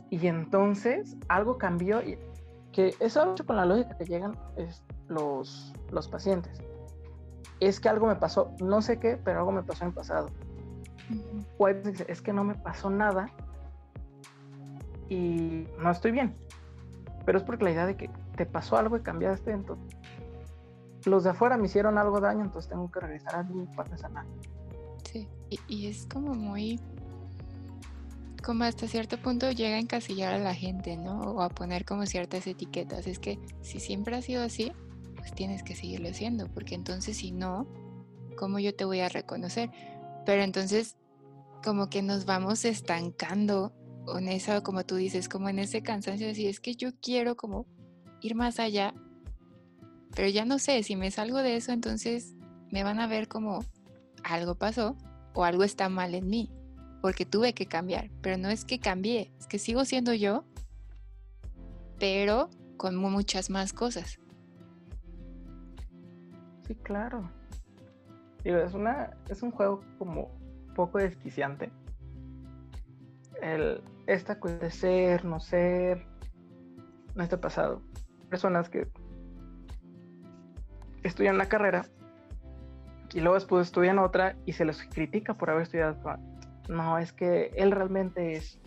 y 0.09 0.27
entonces 0.27 1.15
algo 1.29 1.57
cambió. 1.57 2.01
Y, 2.01 2.19
que 2.73 2.93
eso 2.99 3.25
mucho 3.25 3.45
con 3.45 3.55
la 3.55 3.65
lógica 3.65 3.97
que 3.97 4.03
llegan 4.03 4.37
es 4.57 4.83
los, 5.07 5.73
los 5.91 6.09
pacientes. 6.09 6.59
Es 7.61 7.79
que 7.79 7.87
algo 7.87 8.07
me 8.07 8.17
pasó, 8.17 8.53
no 8.61 8.81
sé 8.81 8.99
qué, 8.99 9.15
pero 9.15 9.39
algo 9.39 9.53
me 9.53 9.63
pasó 9.63 9.85
en 9.85 9.91
el 9.91 9.95
pasado. 9.95 10.29
O 11.57 11.69
es 11.69 12.21
que 12.21 12.33
no 12.33 12.43
me 12.43 12.55
pasó 12.55 12.89
nada 12.89 13.27
y 15.09 15.67
no 15.79 15.91
estoy 15.91 16.11
bien. 16.11 16.35
Pero 17.25 17.37
es 17.37 17.43
porque 17.43 17.63
la 17.63 17.71
idea 17.71 17.85
de 17.85 17.95
que 17.95 18.09
te 18.35 18.45
pasó 18.45 18.77
algo 18.77 18.97
y 18.97 19.01
cambiaste, 19.01 19.51
entonces 19.51 19.97
los 21.05 21.23
de 21.23 21.31
afuera 21.31 21.57
me 21.57 21.65
hicieron 21.65 21.97
algo 21.97 22.19
daño, 22.19 22.43
entonces 22.43 22.69
tengo 22.69 22.89
que 22.91 22.99
regresar 22.99 23.35
a 23.35 23.43
mi 23.43 23.65
parte 23.67 23.97
sana. 23.97 24.25
Sí, 25.11 25.27
y, 25.67 25.87
es 25.87 26.07
como 26.11 26.33
muy, 26.33 26.79
como 28.43 28.63
hasta 28.63 28.87
cierto 28.87 29.17
punto 29.17 29.51
llega 29.51 29.75
a 29.75 29.79
encasillar 29.79 30.33
a 30.33 30.39
la 30.39 30.53
gente, 30.53 30.97
¿no? 30.97 31.19
O 31.21 31.41
a 31.41 31.49
poner 31.49 31.85
como 31.85 32.05
ciertas 32.05 32.47
etiquetas. 32.47 33.07
Es 33.07 33.19
que 33.19 33.39
si 33.61 33.79
siempre 33.79 34.15
ha 34.15 34.21
sido 34.21 34.43
así, 34.43 34.71
pues 35.15 35.33
tienes 35.33 35.63
que 35.63 35.75
seguirlo 35.75 36.09
haciendo, 36.09 36.47
porque 36.47 36.75
entonces 36.75 37.17
si 37.17 37.31
no, 37.31 37.67
¿cómo 38.37 38.59
yo 38.59 38.75
te 38.75 38.85
voy 38.85 38.99
a 38.99 39.09
reconocer? 39.09 39.69
Pero 40.25 40.41
entonces 40.41 40.97
como 41.63 41.89
que 41.89 42.01
nos 42.01 42.25
vamos 42.25 42.65
estancando 42.65 43.73
en 44.17 44.27
eso, 44.27 44.63
como 44.63 44.85
tú 44.85 44.95
dices, 44.95 45.29
como 45.29 45.49
en 45.49 45.59
ese 45.59 45.81
cansancio 45.81 46.27
es 46.27 46.59
que 46.59 46.75
yo 46.75 46.89
quiero 47.01 47.35
como 47.35 47.65
ir 48.21 48.35
más 48.35 48.59
allá 48.59 48.93
pero 50.15 50.29
ya 50.29 50.45
no 50.45 50.59
sé, 50.59 50.81
si 50.81 50.95
me 50.95 51.11
salgo 51.11 51.39
de 51.39 51.57
eso, 51.57 51.73
entonces 51.73 52.35
me 52.71 52.83
van 52.83 52.99
a 52.99 53.07
ver 53.07 53.27
como 53.27 53.63
algo 54.23 54.55
pasó 54.55 54.95
o 55.33 55.43
algo 55.43 55.65
está 55.65 55.89
mal 55.89 56.15
en 56.15 56.29
mí, 56.29 56.49
porque 57.01 57.25
tuve 57.25 57.53
que 57.53 57.65
cambiar. 57.65 58.09
Pero 58.21 58.37
no 58.37 58.49
es 58.49 58.63
que 58.63 58.79
cambié, 58.79 59.33
es 59.37 59.45
que 59.45 59.59
sigo 59.59 59.83
siendo 59.83 60.13
yo, 60.13 60.45
pero 61.99 62.49
con 62.77 62.95
muchas 62.95 63.49
más 63.49 63.73
cosas. 63.73 64.17
Sí, 66.65 66.75
claro. 66.75 67.29
es, 68.45 68.73
una, 68.73 69.17
es 69.29 69.43
un 69.43 69.51
juego 69.51 69.83
como 69.99 70.31
poco 70.75 70.97
desquiciante. 70.97 71.69
El, 73.41 73.81
esta 74.07 74.39
cuestión 74.39 74.61
de 74.61 74.71
ser, 74.71 75.25
no 75.25 75.39
ser, 75.39 76.05
no 77.15 77.23
está 77.23 77.39
pasado. 77.39 77.81
Personas 78.29 78.69
que 78.69 78.87
estudian 81.03 81.35
una 81.35 81.47
carrera 81.47 81.85
y 83.13 83.21
luego 83.21 83.35
después 83.35 83.67
estudian 83.67 83.99
otra 83.99 84.35
y 84.45 84.53
se 84.53 84.65
les 84.65 84.83
critica 84.83 85.35
por 85.35 85.49
haber 85.49 85.63
estudiado. 85.63 85.95
No, 86.67 86.97
es 86.97 87.13
que 87.13 87.51
él 87.55 87.71
realmente 87.71 88.33
es, 88.33 88.59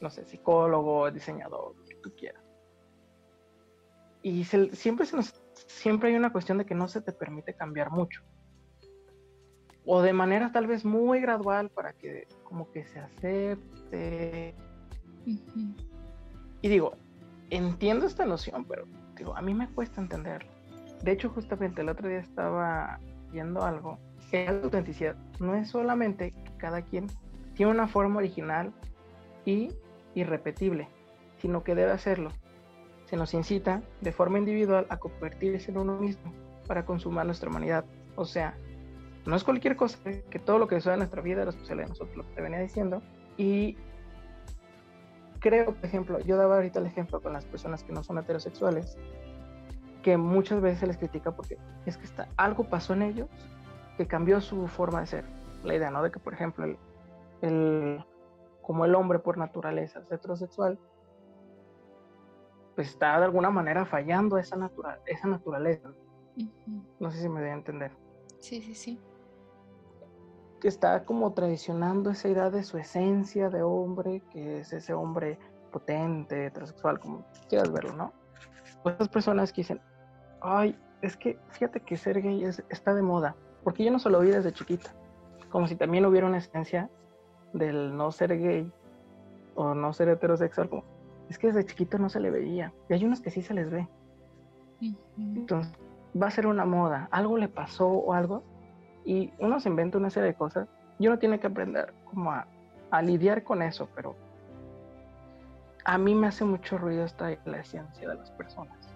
no 0.00 0.10
sé, 0.10 0.24
psicólogo, 0.24 1.10
diseñador, 1.10 1.76
lo 1.76 1.84
que 1.84 1.94
tú 1.96 2.12
quieras. 2.16 2.42
Y 4.22 4.44
siempre, 4.44 5.06
se 5.06 5.16
nos, 5.16 5.34
siempre 5.66 6.10
hay 6.10 6.16
una 6.16 6.32
cuestión 6.32 6.58
de 6.58 6.66
que 6.66 6.74
no 6.74 6.88
se 6.88 7.00
te 7.00 7.12
permite 7.12 7.54
cambiar 7.54 7.90
mucho. 7.90 8.22
O 9.84 10.00
de 10.00 10.12
manera 10.12 10.52
tal 10.52 10.66
vez 10.66 10.84
muy 10.84 11.20
gradual 11.20 11.68
para 11.70 11.92
que 11.92 12.28
como 12.44 12.70
que 12.70 12.84
se 12.84 13.00
acepte. 13.00 14.54
Y 15.24 16.68
digo, 16.68 16.96
entiendo 17.50 18.06
esta 18.06 18.24
noción, 18.24 18.64
pero 18.64 18.86
digo, 19.16 19.36
a 19.36 19.42
mí 19.42 19.54
me 19.54 19.68
cuesta 19.68 20.00
entenderlo. 20.00 20.50
De 21.02 21.12
hecho, 21.12 21.28
justamente 21.30 21.82
el 21.82 21.88
otro 21.88 22.08
día 22.08 22.18
estaba 22.18 23.00
viendo 23.32 23.62
algo 23.62 23.98
que 24.30 24.46
la 24.46 24.62
autenticidad 24.62 25.16
no 25.40 25.54
es 25.54 25.68
solamente 25.68 26.32
que 26.32 26.56
cada 26.58 26.82
quien 26.82 27.06
tiene 27.54 27.72
una 27.72 27.88
forma 27.88 28.18
original 28.18 28.72
y 29.44 29.70
irrepetible, 30.14 30.88
sino 31.38 31.64
que 31.64 31.74
debe 31.74 31.92
hacerlo. 31.92 32.30
Se 33.06 33.16
nos 33.16 33.34
incita 33.34 33.82
de 34.00 34.12
forma 34.12 34.38
individual 34.38 34.86
a 34.88 34.98
convertirse 34.98 35.70
en 35.70 35.78
uno 35.78 35.98
mismo 35.98 36.32
para 36.66 36.86
consumar 36.86 37.26
nuestra 37.26 37.50
humanidad. 37.50 37.84
O 38.16 38.24
sea, 38.24 38.56
no 39.26 39.36
es 39.36 39.44
cualquier 39.44 39.76
cosa, 39.76 39.98
que 40.30 40.38
todo 40.38 40.58
lo 40.58 40.66
que 40.66 40.76
sucede 40.76 40.94
en 40.94 41.00
nuestra 41.00 41.20
vida 41.22 41.40
es 41.40 41.46
responsabilidad 41.46 41.86
de 41.86 41.90
nosotros, 41.90 42.16
lo 42.16 42.26
que 42.28 42.34
te 42.34 42.42
venía 42.42 42.60
diciendo. 42.60 43.02
Y 43.36 43.76
creo, 45.42 45.74
por 45.74 45.84
ejemplo, 45.84 46.18
yo 46.20 46.36
daba 46.36 46.54
ahorita 46.54 46.78
el 46.78 46.86
ejemplo 46.86 47.20
con 47.20 47.32
las 47.32 47.44
personas 47.44 47.82
que 47.82 47.92
no 47.92 48.02
son 48.02 48.16
heterosexuales, 48.16 48.96
que 50.02 50.16
muchas 50.16 50.60
veces 50.62 50.78
se 50.80 50.86
les 50.86 50.96
critica 50.96 51.32
porque 51.32 51.58
es 51.84 51.98
que 51.98 52.04
está, 52.04 52.28
algo 52.36 52.64
pasó 52.64 52.94
en 52.94 53.02
ellos 53.02 53.28
que 53.96 54.06
cambió 54.06 54.40
su 54.40 54.68
forma 54.68 55.00
de 55.00 55.06
ser. 55.06 55.24
La 55.64 55.74
idea, 55.74 55.90
¿no? 55.90 56.02
De 56.02 56.10
que, 56.10 56.18
por 56.18 56.32
ejemplo, 56.32 56.64
el, 57.42 58.04
como 58.62 58.84
el 58.84 58.94
hombre 58.94 59.18
por 59.18 59.36
naturaleza 59.36 60.00
es 60.00 60.10
heterosexual, 60.10 60.78
pues 62.74 62.88
está 62.88 63.18
de 63.18 63.26
alguna 63.26 63.50
manera 63.50 63.84
fallando 63.84 64.38
esa, 64.38 64.56
natural, 64.56 65.00
esa 65.06 65.28
naturaleza. 65.28 65.92
No 66.98 67.10
sé 67.10 67.20
si 67.20 67.28
me 67.28 67.40
voy 67.40 67.50
a 67.50 67.54
entender. 67.54 67.92
Sí, 68.40 68.60
sí, 68.62 68.74
sí. 68.74 69.00
Que 70.62 70.68
está 70.68 71.04
como 71.04 71.32
traicionando 71.32 72.10
esa 72.10 72.28
idea 72.28 72.48
de 72.48 72.62
su 72.62 72.78
esencia 72.78 73.50
de 73.50 73.64
hombre, 73.64 74.22
que 74.30 74.60
es 74.60 74.72
ese 74.72 74.94
hombre 74.94 75.36
potente, 75.72 76.46
heterosexual, 76.46 77.00
como 77.00 77.24
quieras 77.48 77.72
verlo, 77.72 77.94
¿no? 77.94 78.12
Pues 78.84 78.94
esas 78.94 79.08
personas 79.08 79.52
que 79.52 79.62
dicen, 79.62 79.80
ay, 80.40 80.78
es 81.00 81.16
que 81.16 81.36
fíjate 81.48 81.80
que 81.80 81.96
ser 81.96 82.22
gay 82.22 82.44
está 82.68 82.94
de 82.94 83.02
moda, 83.02 83.34
porque 83.64 83.82
yo 83.82 83.90
no 83.90 83.98
se 83.98 84.08
lo 84.08 84.20
vi 84.20 84.30
desde 84.30 84.52
chiquita, 84.52 84.94
como 85.50 85.66
si 85.66 85.74
también 85.74 86.06
hubiera 86.06 86.28
una 86.28 86.38
esencia 86.38 86.88
del 87.52 87.96
no 87.96 88.12
ser 88.12 88.38
gay 88.38 88.72
o 89.56 89.74
no 89.74 89.92
ser 89.92 90.10
heterosexual, 90.10 90.68
como, 90.68 90.84
es 91.28 91.40
que 91.40 91.48
desde 91.48 91.66
chiquito 91.66 91.98
no 91.98 92.08
se 92.08 92.20
le 92.20 92.30
veía, 92.30 92.72
y 92.88 92.94
hay 92.94 93.04
unos 93.04 93.20
que 93.20 93.32
sí 93.32 93.42
se 93.42 93.52
les 93.52 93.68
ve. 93.68 93.88
Entonces, 95.18 95.72
va 96.20 96.28
a 96.28 96.30
ser 96.30 96.46
una 96.46 96.64
moda, 96.64 97.08
algo 97.10 97.36
le 97.36 97.48
pasó 97.48 97.88
o 97.88 98.12
algo, 98.12 98.44
y 99.04 99.32
uno 99.38 99.60
se 99.60 99.68
inventa 99.68 99.98
una 99.98 100.10
serie 100.10 100.30
de 100.30 100.34
cosas, 100.34 100.68
y 100.98 101.06
uno 101.06 101.18
tiene 101.18 101.40
que 101.40 101.46
aprender 101.46 101.92
como 102.04 102.32
a, 102.32 102.46
a 102.90 103.02
lidiar 103.02 103.42
con 103.42 103.62
eso, 103.62 103.88
pero 103.94 104.14
a 105.84 105.98
mí 105.98 106.14
me 106.14 106.28
hace 106.28 106.44
mucho 106.44 106.78
ruido 106.78 107.04
esta 107.04 107.30
la 107.44 107.58
esencia 107.58 108.08
de 108.08 108.14
las 108.14 108.30
personas 108.32 108.92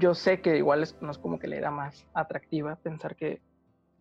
yo 0.00 0.14
sé 0.14 0.40
que 0.40 0.56
igual 0.56 0.82
es, 0.82 0.96
no 1.00 1.10
es 1.10 1.18
como 1.18 1.38
que 1.38 1.48
le 1.48 1.60
da 1.60 1.70
más 1.70 2.06
atractiva 2.12 2.76
pensar 2.76 3.16
que 3.16 3.40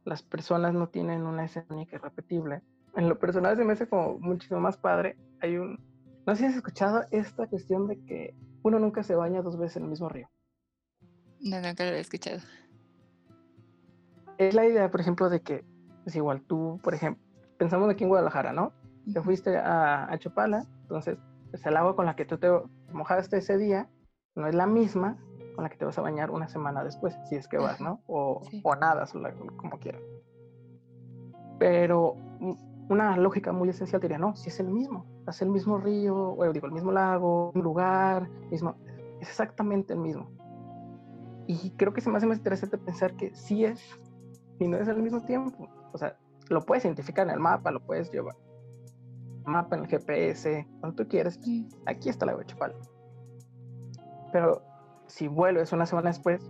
las 0.05 0.21
personas 0.21 0.74
no 0.74 0.88
tienen 0.89 1.24
una 1.24 1.45
esencia 1.45 1.74
única 1.74 1.97
repetible, 1.97 2.62
en 2.95 3.09
lo 3.09 3.19
personal 3.19 3.55
se 3.55 3.63
me 3.63 3.74
hace 3.74 3.88
como 3.88 4.17
muchísimo 4.19 4.59
más 4.59 4.77
padre. 4.77 5.17
Hay 5.41 5.57
un, 5.57 5.79
no 6.25 6.36
sé 6.36 6.41
si 6.41 6.45
has 6.45 6.55
escuchado 6.55 7.05
esta 7.12 7.47
cuestión 7.47 7.88
de 7.88 8.00
que 8.05 8.33
uno 8.63 8.79
nunca 8.79 9.03
se 9.03 9.15
baña 9.15 9.41
dos 9.41 9.57
veces 9.57 9.77
en 9.77 9.83
el 9.83 9.89
mismo 9.89 10.09
río. 10.09 10.29
No, 11.39 11.62
nunca 11.62 11.86
lo 11.86 11.91
he 11.91 12.00
escuchado. 12.00 12.39
Es 14.38 14.53
la 14.53 14.65
idea, 14.65 14.89
por 14.91 15.01
ejemplo, 15.01 15.29
de 15.29 15.41
que 15.41 15.65
es 16.06 16.15
igual 16.15 16.41
tú, 16.41 16.79
por 16.84 16.94
ejemplo, 16.94 17.24
pensamos 17.58 17.89
aquí 17.89 18.03
en 18.03 18.10
Guadalajara, 18.10 18.53
¿no? 18.53 18.72
Te 19.12 19.22
fuiste 19.22 19.58
a, 19.58 20.12
a 20.12 20.17
Chapala, 20.17 20.65
entonces 20.82 21.17
pues, 21.51 21.65
el 21.65 21.77
agua 21.77 21.96
con 21.96 22.06
la 22.06 22.15
que 22.15 22.25
tú 22.25 22.38
te 22.38 22.50
mojaste 22.91 23.38
ese 23.38 23.58
día 23.58 23.89
no 24.36 24.48
es 24.48 24.56
la 24.56 24.67
misma 24.67 25.17
con 25.56 25.63
la 25.63 25.70
que 25.70 25.77
te 25.77 25.86
vas 25.86 25.98
a 25.98 26.01
bañar 26.01 26.29
una 26.29 26.48
semana 26.48 26.84
después, 26.84 27.17
si 27.27 27.36
es 27.36 27.48
que 27.48 27.58
vas, 27.58 27.82
¿no? 27.82 28.01
O, 28.06 28.44
o 28.63 28.75
nada, 28.75 29.06
como 29.56 29.79
quieras. 29.79 30.03
Pero 31.58 32.15
una 32.89 33.17
lógica 33.17 33.51
muy 33.51 33.70
esencial 33.70 34.00
diría, 34.00 34.20
no, 34.20 34.36
si 34.36 34.50
es 34.50 34.60
el 34.60 34.70
mismo, 34.70 35.08
es 35.27 35.41
el 35.41 35.50
mismo 35.50 35.79
río, 35.79 36.34
o 36.34 36.53
digo, 36.53 36.67
el 36.67 36.74
mismo 36.74 36.91
lago, 36.91 37.51
un 37.56 37.63
lugar, 37.63 38.29
mismo, 38.51 38.75
es 39.20 39.29
exactamente 39.29 39.94
el 39.94 40.00
mismo. 40.00 40.29
Y 41.48 41.72
creo 41.72 41.91
que 41.91 42.01
se 42.01 42.12
me 42.12 42.17
hace 42.17 42.27
más 42.27 42.38
interesante 42.38 42.77
pensar 42.77 43.15
que 43.15 43.34
sí 43.34 43.65
es 43.65 43.82
y 44.60 44.68
no 44.68 44.78
es 44.78 44.88
al 44.88 45.02
mismo 45.02 45.22
tiempo. 45.22 45.68
O 45.94 45.98
sea, 45.98 46.18
lo 46.50 46.62
puedes 46.66 46.86
identificar 46.86 47.26
en 47.26 47.34
el 47.34 47.40
mapa, 47.40 47.72
lo 47.72 47.80
puedes 47.80 48.12
llevar 48.12 48.36
mapa, 49.48 49.76
en 49.76 49.84
el 49.84 49.88
GPS, 49.88 50.68
cuando 50.80 51.04
tú 51.04 51.10
quieres. 51.10 51.40
Aquí 51.86 52.10
está 52.10 52.26
la 52.26 52.46
Chapala. 52.46 52.76
Pero 54.32 54.62
si 55.08 55.28
vuelves 55.28 55.72
una 55.72 55.86
semana 55.86 56.10
después, 56.10 56.42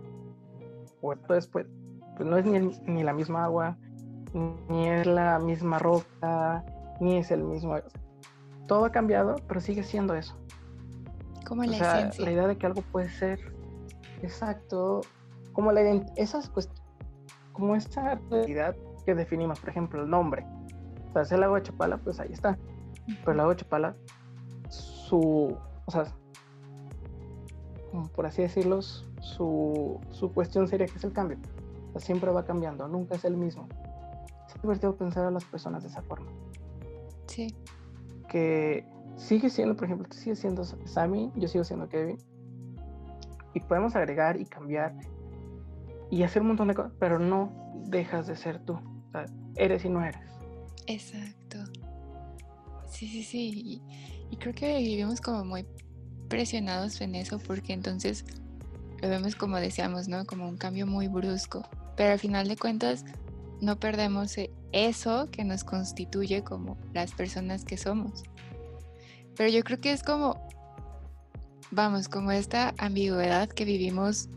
o 1.00 1.14
después, 1.14 1.68
pues 2.16 2.28
no 2.28 2.36
es 2.36 2.44
ni, 2.44 2.58
ni 2.92 3.02
la 3.04 3.12
misma 3.12 3.44
agua, 3.44 3.78
ni 4.68 4.88
es 4.88 5.06
la 5.06 5.38
misma 5.38 5.78
roca, 5.78 6.64
ni 7.00 7.18
es 7.18 7.30
el 7.30 7.44
mismo. 7.44 7.76
Todo 8.66 8.84
ha 8.84 8.90
cambiado, 8.90 9.36
pero 9.46 9.60
sigue 9.60 9.82
siendo 9.82 10.14
eso. 10.14 10.36
Como 11.46 11.64
la 11.64 11.76
esencia. 11.76 12.24
La 12.24 12.32
idea 12.32 12.46
de 12.46 12.58
que 12.58 12.66
algo 12.66 12.82
puede 12.82 13.08
ser 13.08 13.38
exacto, 14.22 15.00
como 15.52 15.72
la 15.72 15.80
esas 16.16 16.50
como 17.58 17.74
esta 17.76 18.20
realidad 18.30 18.76
que 19.04 19.14
definimos, 19.14 19.60
por 19.60 19.70
ejemplo, 19.70 20.02
el 20.02 20.08
nombre. 20.08 20.46
O 21.10 21.12
sea, 21.12 21.22
es 21.22 21.32
el 21.32 21.40
lago 21.40 21.56
de 21.56 21.62
Chapala, 21.62 21.98
pues 21.98 22.20
ahí 22.20 22.32
está. 22.32 22.58
Pero 23.06 23.32
el 23.32 23.36
lago 23.36 23.50
de 23.50 23.56
Chapala, 23.56 23.96
su, 24.68 25.56
o 25.84 25.90
sea, 25.90 26.04
por 28.14 28.26
así 28.26 28.42
decirlo, 28.42 28.80
su, 28.82 30.00
su 30.10 30.32
cuestión 30.32 30.68
sería 30.68 30.86
que 30.86 30.96
es 30.96 31.04
el 31.04 31.12
cambio. 31.12 31.38
O 31.88 31.92
sea, 31.92 32.00
siempre 32.00 32.30
va 32.30 32.44
cambiando, 32.44 32.86
nunca 32.88 33.16
es 33.16 33.24
el 33.24 33.36
mismo 33.36 33.66
es 34.58 34.62
divertido 34.62 34.96
pensar 34.96 35.26
a 35.26 35.30
las 35.30 35.44
personas 35.44 35.82
de 35.82 35.88
esa 35.88 36.02
forma. 36.02 36.30
Sí. 37.26 37.54
Que 38.28 38.84
sigue 39.16 39.50
siendo, 39.50 39.76
por 39.76 39.84
ejemplo, 39.84 40.08
tú 40.08 40.16
sigues 40.16 40.38
siendo 40.38 40.64
Sammy, 40.64 41.30
yo 41.36 41.48
sigo 41.48 41.64
siendo 41.64 41.88
Kevin. 41.88 42.18
Y 43.54 43.60
podemos 43.60 43.96
agregar 43.96 44.40
y 44.40 44.44
cambiar 44.44 44.94
y 46.10 46.22
hacer 46.22 46.42
un 46.42 46.48
montón 46.48 46.68
de 46.68 46.74
cosas, 46.74 46.92
pero 46.98 47.18
no 47.18 47.52
dejas 47.86 48.26
de 48.26 48.36
ser 48.36 48.64
tú. 48.64 48.78
Eres 49.56 49.84
y 49.84 49.88
no 49.88 50.04
eres. 50.04 50.20
Exacto. 50.86 51.58
Sí, 52.88 53.06
sí, 53.08 53.22
sí. 53.22 53.52
Y, 53.64 53.82
y 54.30 54.36
creo 54.36 54.54
que 54.54 54.78
vivimos 54.78 55.20
como 55.20 55.44
muy 55.44 55.66
presionados 56.28 57.00
en 57.00 57.14
eso 57.14 57.38
porque 57.38 57.72
entonces 57.72 58.24
lo 59.00 59.08
vemos 59.08 59.36
como 59.36 59.56
decíamos, 59.56 60.08
¿no? 60.08 60.24
Como 60.26 60.48
un 60.48 60.56
cambio 60.56 60.86
muy 60.86 61.08
brusco. 61.08 61.66
Pero 61.96 62.12
al 62.12 62.18
final 62.18 62.48
de 62.48 62.56
cuentas, 62.56 63.04
no 63.60 63.78
perdemos 63.78 64.36
e, 64.38 64.50
eso 64.72 65.28
que 65.30 65.44
nos 65.44 65.64
constituye 65.64 66.42
como 66.42 66.76
las 66.92 67.12
personas 67.12 67.64
que 67.64 67.76
somos. 67.76 68.22
Pero 69.36 69.50
yo 69.50 69.62
creo 69.62 69.80
que 69.80 69.92
es 69.92 70.02
como, 70.02 70.48
vamos, 71.70 72.08
como 72.08 72.32
esta 72.32 72.74
ambigüedad 72.78 73.48
que 73.48 73.64
vivimos 73.64 74.28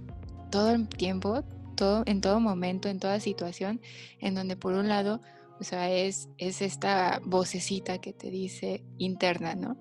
todo 0.51 0.71
el 0.71 0.87
tiempo, 0.87 1.43
todo, 1.81 2.03
en 2.05 2.21
todo 2.21 2.39
momento, 2.39 2.89
en 2.89 2.99
toda 2.99 3.19
situación, 3.19 3.81
en 4.19 4.35
donde 4.35 4.55
por 4.55 4.73
un 4.73 4.87
lado, 4.87 5.19
o 5.59 5.63
sea, 5.63 5.89
es, 5.89 6.29
es 6.37 6.61
esta 6.61 7.19
vocecita 7.25 7.97
que 7.97 8.13
te 8.13 8.29
dice 8.29 8.83
interna, 8.99 9.55
¿no? 9.55 9.79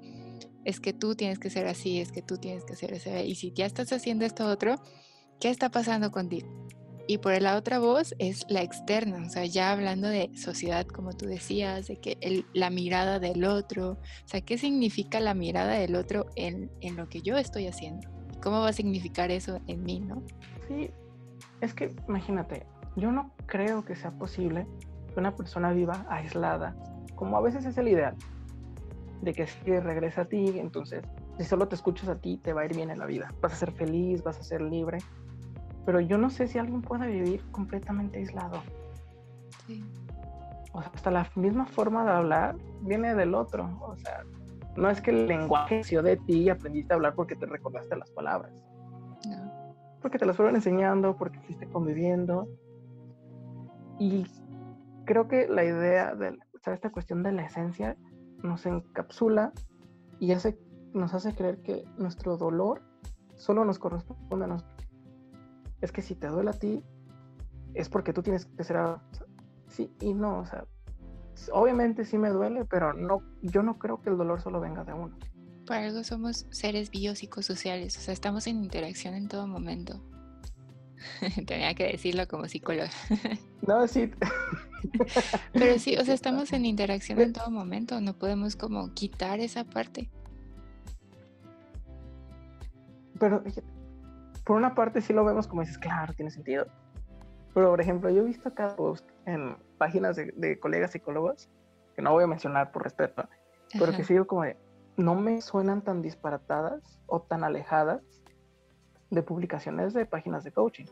Es 0.64 0.80
que 0.80 0.94
tú 0.94 1.14
tienes 1.14 1.38
que 1.38 1.50
ser 1.50 1.66
así, 1.66 2.00
es 2.00 2.10
que 2.10 2.22
tú 2.22 2.38
tienes 2.38 2.64
que 2.64 2.74
ser 2.74 2.94
así. 2.94 3.10
Y 3.10 3.34
si 3.34 3.52
ya 3.52 3.66
estás 3.66 3.92
haciendo 3.92 4.24
esto 4.24 4.46
otro, 4.46 4.76
¿qué 5.40 5.50
está 5.50 5.70
pasando 5.70 6.10
contigo? 6.10 6.48
Y 7.06 7.18
por 7.18 7.38
la 7.42 7.58
otra 7.58 7.78
voz 7.78 8.14
es 8.18 8.46
la 8.48 8.62
externa, 8.62 9.26
o 9.26 9.28
sea, 9.28 9.44
ya 9.44 9.70
hablando 9.70 10.08
de 10.08 10.30
sociedad, 10.34 10.86
como 10.86 11.12
tú 11.12 11.26
decías, 11.26 11.86
de 11.86 11.96
que 11.96 12.46
la 12.54 12.70
mirada 12.70 13.18
del 13.18 13.44
otro, 13.44 13.90
o 13.90 14.28
sea, 14.28 14.40
¿qué 14.40 14.56
significa 14.56 15.20
la 15.20 15.34
mirada 15.34 15.74
del 15.74 15.96
otro 15.96 16.30
en, 16.34 16.70
en 16.80 16.96
lo 16.96 17.10
que 17.10 17.20
yo 17.20 17.36
estoy 17.36 17.66
haciendo? 17.66 18.08
¿Cómo 18.42 18.60
va 18.60 18.70
a 18.70 18.72
significar 18.72 19.30
eso 19.30 19.60
en 19.66 19.82
mí, 19.82 20.00
no? 20.00 20.22
Sí, 20.66 20.88
es 21.60 21.74
que 21.74 21.94
imagínate, 22.08 22.66
yo 22.96 23.12
no 23.12 23.32
creo 23.46 23.84
que 23.84 23.96
sea 23.96 24.12
posible 24.12 24.66
que 25.12 25.20
una 25.20 25.34
persona 25.34 25.72
viva 25.72 26.06
aislada, 26.08 26.76
como 27.14 27.36
a 27.36 27.40
veces 27.40 27.64
es 27.66 27.76
el 27.78 27.88
ideal, 27.88 28.16
de 29.22 29.32
que 29.32 29.46
si 29.46 29.78
regresa 29.78 30.22
a 30.22 30.24
ti, 30.24 30.58
entonces 30.58 31.04
si 31.38 31.44
solo 31.44 31.68
te 31.68 31.74
escuchas 31.74 32.08
a 32.08 32.16
ti, 32.16 32.38
te 32.38 32.52
va 32.52 32.62
a 32.62 32.64
ir 32.66 32.74
bien 32.74 32.90
en 32.90 32.98
la 32.98 33.06
vida, 33.06 33.32
vas 33.40 33.52
a 33.52 33.56
ser 33.56 33.72
feliz, 33.72 34.22
vas 34.22 34.38
a 34.38 34.42
ser 34.42 34.60
libre 34.60 34.98
pero 35.84 36.00
yo 36.00 36.18
no 36.18 36.30
sé 36.30 36.46
si 36.46 36.58
alguien 36.58 36.82
pueda 36.82 37.06
vivir 37.06 37.42
completamente 37.50 38.18
aislado. 38.18 38.62
Sí. 39.66 39.84
O 40.72 40.80
sea, 40.80 40.90
hasta 40.94 41.10
la 41.10 41.28
misma 41.34 41.66
forma 41.66 42.04
de 42.04 42.10
hablar 42.10 42.56
viene 42.82 43.14
del 43.14 43.34
otro. 43.34 43.76
O 43.80 43.96
sea, 43.96 44.22
no 44.76 44.90
es 44.90 45.00
que 45.00 45.10
el 45.10 45.26
lenguaje 45.26 45.78
nació 45.78 46.02
de 46.02 46.16
ti 46.16 46.42
y 46.42 46.48
aprendiste 46.48 46.92
a 46.92 46.96
hablar 46.96 47.14
porque 47.14 47.34
te 47.34 47.46
recordaste 47.46 47.96
las 47.96 48.10
palabras. 48.10 48.52
Porque 50.00 50.18
te 50.18 50.26
las 50.26 50.36
fueron 50.36 50.56
enseñando, 50.56 51.16
porque 51.16 51.40
fuiste 51.40 51.68
conviviendo. 51.68 52.48
Y 53.98 54.26
creo 55.04 55.28
que 55.28 55.48
la 55.48 55.64
idea 55.64 56.14
de 56.14 56.30
o 56.30 56.62
sea, 56.62 56.74
esta 56.74 56.90
cuestión 56.90 57.22
de 57.22 57.32
la 57.32 57.44
esencia 57.44 57.96
nos 58.42 58.66
encapsula 58.66 59.52
y 60.18 60.32
hace, 60.32 60.58
nos 60.92 61.14
hace 61.14 61.34
creer 61.34 61.62
que 61.62 61.84
nuestro 61.96 62.36
dolor 62.36 62.82
solo 63.36 63.64
nos 63.64 63.78
corresponde 63.78 64.44
a 64.44 64.48
nosotros 64.48 64.80
es 65.80 65.92
que 65.92 66.02
si 66.02 66.14
te 66.14 66.28
duele 66.28 66.50
a 66.50 66.58
ti, 66.58 66.84
es 67.74 67.88
porque 67.88 68.12
tú 68.12 68.22
tienes 68.22 68.46
que 68.46 68.64
ser... 68.64 68.76
Sí 69.68 69.94
y 70.00 70.14
no, 70.14 70.40
o 70.40 70.44
sea, 70.44 70.66
obviamente 71.52 72.04
sí 72.04 72.18
me 72.18 72.30
duele, 72.30 72.64
pero 72.64 72.92
no, 72.92 73.22
yo 73.40 73.62
no 73.62 73.78
creo 73.78 74.02
que 74.02 74.10
el 74.10 74.16
dolor 74.16 74.40
solo 74.40 74.60
venga 74.60 74.84
de 74.84 74.92
uno. 74.92 75.16
Por 75.70 75.76
algo 75.76 76.02
somos 76.02 76.46
seres 76.50 76.90
biopsicosociales, 76.90 77.96
o 77.96 78.00
sea, 78.00 78.12
estamos 78.12 78.48
en 78.48 78.64
interacción 78.64 79.14
en 79.14 79.28
todo 79.28 79.46
momento. 79.46 80.00
Tenía 81.46 81.76
que 81.76 81.84
decirlo 81.92 82.26
como 82.26 82.48
psicóloga. 82.48 82.90
no, 83.68 83.86
sí. 83.86 84.10
pero 85.52 85.78
sí, 85.78 85.96
o 85.96 86.04
sea, 86.04 86.14
estamos 86.14 86.52
en 86.52 86.66
interacción 86.66 87.20
en 87.20 87.32
todo 87.32 87.52
momento, 87.52 88.00
no 88.00 88.14
podemos 88.14 88.56
como 88.56 88.92
quitar 88.94 89.38
esa 89.38 89.62
parte. 89.62 90.10
Pero 93.20 93.44
por 94.42 94.56
una 94.56 94.74
parte 94.74 95.00
sí 95.00 95.12
lo 95.12 95.24
vemos 95.24 95.46
como 95.46 95.60
dices, 95.60 95.78
claro, 95.78 96.12
tiene 96.14 96.32
sentido. 96.32 96.66
Pero, 97.54 97.70
por 97.70 97.80
ejemplo, 97.80 98.10
yo 98.10 98.22
he 98.22 98.24
visto 98.24 98.52
cada 98.52 98.74
post 98.74 99.08
en 99.24 99.56
páginas 99.78 100.16
de, 100.16 100.58
colegas 100.58 100.90
psicólogos, 100.90 101.48
que 101.94 102.02
no 102.02 102.10
voy 102.10 102.24
a 102.24 102.26
mencionar 102.26 102.72
por 102.72 102.82
respeto, 102.82 103.28
pero 103.78 103.92
que 103.92 104.02
sigo 104.02 104.26
como 104.26 104.42
de, 104.42 104.56
no 105.00 105.14
me 105.14 105.40
suenan 105.40 105.82
tan 105.82 106.02
disparatadas 106.02 107.00
o 107.06 107.20
tan 107.20 107.42
alejadas 107.42 108.02
de 109.10 109.22
publicaciones 109.22 109.94
de 109.94 110.06
páginas 110.06 110.44
de 110.44 110.52
coaching, 110.52 110.86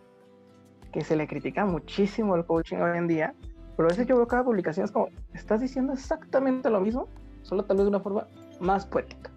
que 0.92 1.04
se 1.04 1.14
le 1.14 1.28
critica 1.28 1.64
muchísimo 1.66 2.34
el 2.34 2.44
coaching 2.44 2.78
hoy 2.78 2.98
en 2.98 3.06
día, 3.06 3.34
pero 3.76 3.88
a 3.88 3.90
veces 3.90 4.06
yo 4.06 4.16
veo 4.16 4.26
cada 4.26 4.44
publicación 4.44 4.84
es 4.84 4.90
como, 4.90 5.08
estás 5.34 5.60
diciendo 5.60 5.92
exactamente 5.92 6.70
lo 6.70 6.80
mismo, 6.80 7.06
solo 7.42 7.64
tal 7.64 7.76
vez 7.76 7.84
de 7.84 7.90
una 7.90 8.00
forma 8.00 8.26
más 8.60 8.86
poética. 8.86 9.30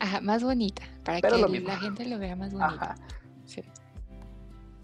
Ajá, 0.00 0.20
más 0.20 0.42
bonita, 0.42 0.82
para 1.04 1.20
que 1.20 1.30
la 1.30 1.76
gente 1.78 2.04
lo 2.04 2.18
vea 2.18 2.36
más 2.36 2.52
bonita. 2.52 2.74
Ajá. 2.74 2.94
Sí. 3.44 3.62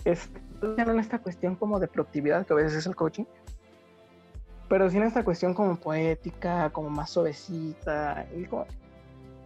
Es 0.05 0.31
en 0.63 0.99
esta 0.99 1.19
cuestión 1.19 1.57
como 1.57 1.79
de 1.79 1.89
productividad, 1.89 2.47
que 2.47 2.53
a 2.53 2.57
veces 2.57 2.75
es 2.75 2.87
el 2.87 2.97
coaching, 2.97 3.25
pero 4.69 4.89
sí 4.89 4.97
en 4.97 5.03
esta 5.03 5.25
cuestión 5.25 5.53
como 5.55 5.77
poética, 5.77 6.71
como 6.71 6.89
más 6.89 7.11
suavecita, 7.11 8.27
y 8.35 8.47
como, 8.47 8.67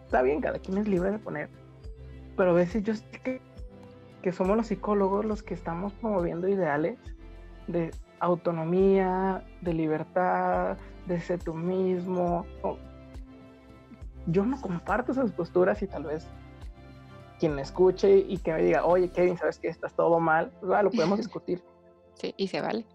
está 0.09 0.23
bien, 0.23 0.41
cada 0.41 0.59
quien 0.59 0.79
es 0.79 0.89
libre 0.89 1.11
de 1.11 1.19
poner, 1.19 1.51
pero 2.35 2.53
a 2.53 2.55
veces 2.55 2.83
yo 2.83 2.95
sé 2.95 3.05
que, 3.23 3.43
que 4.23 4.33
somos 4.33 4.57
los 4.57 4.69
psicólogos 4.69 5.23
los 5.27 5.43
que 5.43 5.53
estamos 5.53 5.93
promoviendo 5.93 6.49
ideales 6.49 6.99
de 7.67 7.91
autonomía, 8.19 9.45
de 9.61 9.75
libertad, 9.75 10.79
de 11.07 11.21
ser 11.21 11.43
tú 11.43 11.53
mismo. 11.53 12.47
Yo 14.27 14.47
no 14.47 14.59
comparto 14.59 15.13
esas 15.13 15.31
posturas 15.33 15.83
y 15.83 15.87
tal 15.87 16.05
vez 16.05 16.27
quien 17.39 17.55
me 17.55 17.61
escuche 17.61 18.17
y 18.17 18.39
que 18.39 18.55
me 18.55 18.63
diga, 18.63 18.87
oye, 18.87 19.11
Kevin, 19.11 19.37
¿sabes 19.37 19.59
que 19.59 19.69
estás 19.69 19.93
todo 19.93 20.21
mal? 20.21 20.51
Lo 20.63 20.91
podemos 20.91 21.19
discutir. 21.19 21.63
Sí, 22.15 22.33
y 22.39 22.49
se 22.49 22.63
vale. 22.63 22.87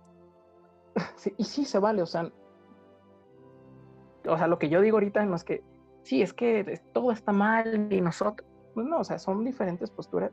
Sí, 1.16 1.32
y 1.38 1.44
sí 1.44 1.64
se 1.64 1.78
vale, 1.80 2.02
o 2.02 2.06
sea, 2.06 2.32
o 4.28 4.38
sea, 4.38 4.48
lo 4.48 4.58
que 4.58 4.70
yo 4.70 4.82
digo 4.82 4.98
ahorita 4.98 5.26
no 5.26 5.36
es 5.36 5.44
que, 5.44 5.64
sí, 6.04 6.22
es 6.22 6.34
que 6.34 6.82
todo 6.94 7.12
está 7.12 7.32
mal 7.32 7.92
y 7.92 8.02
nosotros, 8.02 8.48
pues 8.74 8.86
no, 8.86 9.00
o 9.00 9.04
sea, 9.04 9.20
son 9.20 9.44
diferentes 9.44 9.90
posturas 9.90 10.32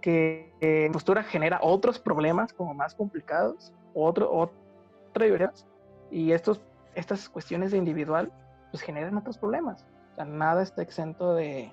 que 0.00 0.52
eh, 0.60 0.88
postura 0.92 1.22
genera 1.24 1.58
otros 1.62 1.98
problemas 1.98 2.52
como 2.52 2.74
más 2.74 2.94
complicados, 2.94 3.72
otro, 3.94 4.30
otra 4.30 5.24
diversidad, 5.24 5.54
y 6.10 6.32
estos, 6.32 6.60
estas 6.94 7.28
cuestiones 7.28 7.72
de 7.72 7.78
individual, 7.78 8.32
pues 8.70 8.82
generan 8.82 9.16
otros 9.16 9.38
problemas. 9.38 9.84
O 10.12 10.14
sea, 10.14 10.24
nada 10.24 10.62
está 10.62 10.82
exento 10.82 11.34
de, 11.34 11.72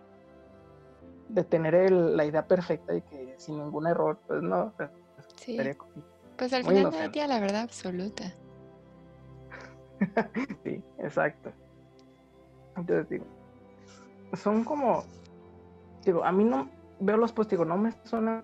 de 1.30 1.44
tener 1.44 1.92
la 1.92 2.26
idea 2.26 2.48
perfecta 2.48 2.96
y 2.96 3.02
que 3.02 3.36
sin 3.38 3.60
ningún 3.60 3.88
error, 3.88 4.20
pues 4.28 4.42
no. 4.42 4.74
Pues, 4.78 4.90
sí. 5.36 5.60
Pues 6.38 6.54
al 6.54 6.64
final 6.64 7.12
día 7.12 7.28
la 7.28 7.40
verdad 7.40 7.62
absoluta. 7.62 8.34
sí, 10.64 10.84
exacto. 10.98 11.54
Entonces 12.76 13.10
digo, 13.10 13.26
son 14.34 14.64
como, 14.64 15.04
digo, 16.06 16.24
a 16.24 16.32
mí 16.32 16.44
no 16.44 16.70
veo 17.00 17.18
los 17.18 17.32
posts, 17.32 17.52
digo, 17.52 17.66
no 17.66 17.78
me 17.78 17.92
suenan 18.04 18.44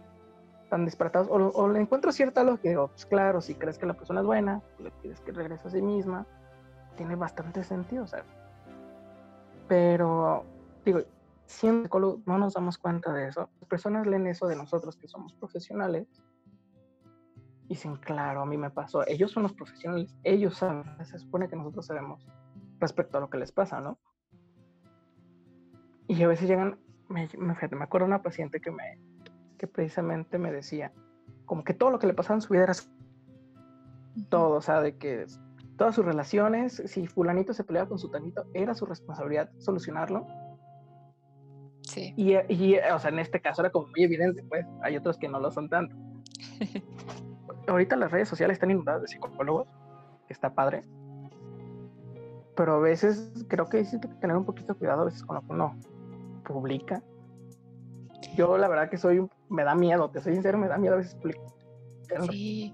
tan 0.70 0.86
disparatados, 0.86 1.30
o, 1.32 1.68
le 1.68 1.80
encuentro 1.80 2.12
cierta 2.12 2.44
lógica, 2.44 2.70
digo, 2.70 2.88
pues 2.89 3.06
claro, 3.06 3.42
si 3.42 3.56
crees 3.56 3.80
que 3.80 3.88
la 3.88 3.96
persona 3.96 4.20
es 4.20 4.26
buena, 4.26 4.62
le 4.78 4.92
pides 4.92 5.20
que 5.22 5.32
regrese 5.32 5.68
a 5.68 5.72
sí 5.72 5.82
misma, 5.82 6.28
tiene 6.96 7.15
bastante 7.15 7.63
sentido, 7.63 8.04
o 8.04 8.08
sea, 8.08 8.24
pero, 9.68 10.46
digo, 10.86 11.02
siendo 11.46 12.22
no 12.26 12.38
nos 12.38 12.54
damos 12.54 12.78
cuenta 12.78 13.12
de 13.12 13.28
eso. 13.28 13.50
Las 13.60 13.70
personas 13.70 14.06
leen 14.06 14.28
eso 14.28 14.48
de 14.48 14.56
nosotros 14.56 14.96
que 14.96 15.08
somos 15.08 15.34
profesionales 15.34 16.08
y 17.65 17.70
dicen, 17.70 17.96
claro, 17.98 18.42
a 18.42 18.46
mí 18.46 18.58
me 18.58 18.70
pasó. 18.70 19.06
Ellos 19.08 19.32
son 19.32 19.44
los 19.44 19.54
profesionales, 19.54 20.15
ellos 20.24 20.58
saben, 20.58 20.84
se 21.06 21.20
supone 21.20 21.48
que 21.48 21.56
nosotros 21.56 21.86
sabemos 21.86 22.28
respecto 22.80 23.18
a 23.18 23.22
lo 23.22 23.30
que 23.30 23.38
les 23.38 23.52
pasa, 23.52 23.80
¿no? 23.80 23.98
Y 26.10 26.24
a 26.24 26.28
veces 26.28 26.50
llegan, 26.50 26.80
me, 27.08 27.30
me, 27.38 27.54
me 27.54 27.84
acuerdo 27.84 28.08
de 28.08 28.13
una 28.13 28.24
paciente 28.24 28.60
que, 28.60 28.72
me, 28.72 29.00
que 29.60 29.67
precisamente 29.67 30.39
me 30.39 30.52
decía, 30.52 30.91
como 31.45 31.63
que 31.63 31.76
todo 31.76 31.91
lo 31.91 32.00
que 32.00 32.08
le 32.08 32.15
pasaba 32.15 32.36
en 32.36 32.41
su 32.41 32.52
vida 32.52 32.63
era 32.63 32.74
todo, 34.28 34.56
o 34.56 34.62
sea, 34.62 34.82
de 34.82 34.98
que 34.98 35.28
todas 35.78 35.93
sus 35.93 36.04
relaciones, 36.04 36.82
si 36.88 37.06
fulanito 37.06 37.54
se 37.54 37.63
peleaba 37.63 37.88
con 37.88 38.00
su 38.00 38.10
tanito, 38.10 38.48
era 38.56 38.74
su 38.74 38.88
responsabilidad 38.88 39.52
solucionarlo. 39.60 40.26
Y, 41.95 42.36
o 42.36 43.00
sea, 43.00 43.12
en 43.12 43.19
este 43.19 43.39
caso 43.39 43.62
era 43.62 43.69
como 43.69 43.88
muy 43.89 44.04
evidente, 44.04 44.41
pues 44.43 44.65
hay 44.82 44.98
otros 44.98 45.15
que 45.19 45.30
no 45.30 45.39
lo 45.39 45.52
son 45.52 45.69
tanto. 45.69 45.95
Ahorita 47.67 47.95
las 47.95 48.12
redes 48.12 48.28
sociales 48.28 48.56
están 48.56 48.72
inundadas 48.72 49.04
de 49.04 49.10
psicólogos, 49.10 49.67
está 50.28 50.56
padre, 50.56 50.84
pero 52.56 52.74
a 52.74 52.80
veces 52.80 53.32
creo 53.48 53.67
que 53.67 53.78
hay 53.78 53.86
que 53.86 54.08
tener 54.19 54.36
un 54.36 54.45
poquito 54.45 54.74
de 54.74 54.80
cuidado 54.80 55.04
a 55.04 55.06
veces 55.06 55.24
con 55.24 55.36
lo 55.36 55.41
que 55.41 55.52
uno 55.54 55.78
publica. 56.54 57.04
Yo 58.36 58.58
la 58.58 58.68
verdad 58.68 58.90
que 58.90 58.98
soy, 58.98 59.26
me 59.50 59.64
da 59.64 59.76
miedo, 59.76 60.10
te 60.10 60.22
soy 60.22 60.34
sincero, 60.34 60.58
me 60.58 60.68
da 60.68 60.78
miedo 60.78 60.96
a 60.96 60.98
veces 60.98 61.16
publicar. 61.16 61.44
Sí. 62.32 62.74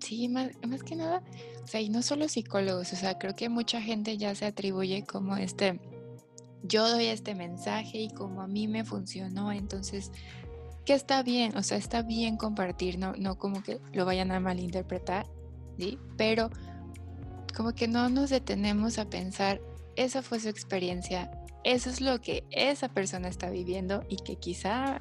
Sí, 0.00 0.28
más, 0.28 0.50
más 0.68 0.82
que 0.82 0.96
nada, 0.96 1.22
o 1.62 1.66
sea, 1.66 1.80
y 1.80 1.88
no 1.88 2.02
solo 2.02 2.28
psicólogos, 2.28 2.92
o 2.92 2.96
sea, 2.96 3.18
creo 3.18 3.34
que 3.34 3.48
mucha 3.48 3.80
gente 3.80 4.18
ya 4.18 4.34
se 4.34 4.44
atribuye 4.44 5.04
como 5.06 5.36
este 5.36 5.80
yo 6.66 6.88
doy 6.88 7.06
este 7.06 7.34
mensaje 7.34 7.98
y 7.98 8.08
como 8.08 8.40
a 8.40 8.46
mí 8.46 8.68
me 8.68 8.84
funcionó, 8.84 9.52
entonces, 9.52 10.10
que 10.84 10.94
está 10.94 11.22
bien, 11.22 11.56
o 11.56 11.62
sea, 11.62 11.76
está 11.76 12.02
bien 12.02 12.36
compartir, 12.36 12.98
no, 12.98 13.12
no 13.18 13.36
como 13.36 13.62
que 13.62 13.80
lo 13.92 14.04
vayan 14.04 14.32
a 14.32 14.40
malinterpretar, 14.40 15.26
¿sí? 15.78 15.98
Pero 16.16 16.50
como 17.54 17.72
que 17.74 17.86
no 17.86 18.08
nos 18.08 18.30
detenemos 18.30 18.98
a 18.98 19.08
pensar, 19.08 19.60
esa 19.96 20.22
fue 20.22 20.40
su 20.40 20.48
experiencia, 20.48 21.30
eso 21.64 21.90
es 21.90 22.00
lo 22.00 22.20
que 22.20 22.44
esa 22.50 22.88
persona 22.88 23.28
está 23.28 23.50
viviendo 23.50 24.04
y 24.08 24.16
que 24.16 24.36
quizá 24.36 25.00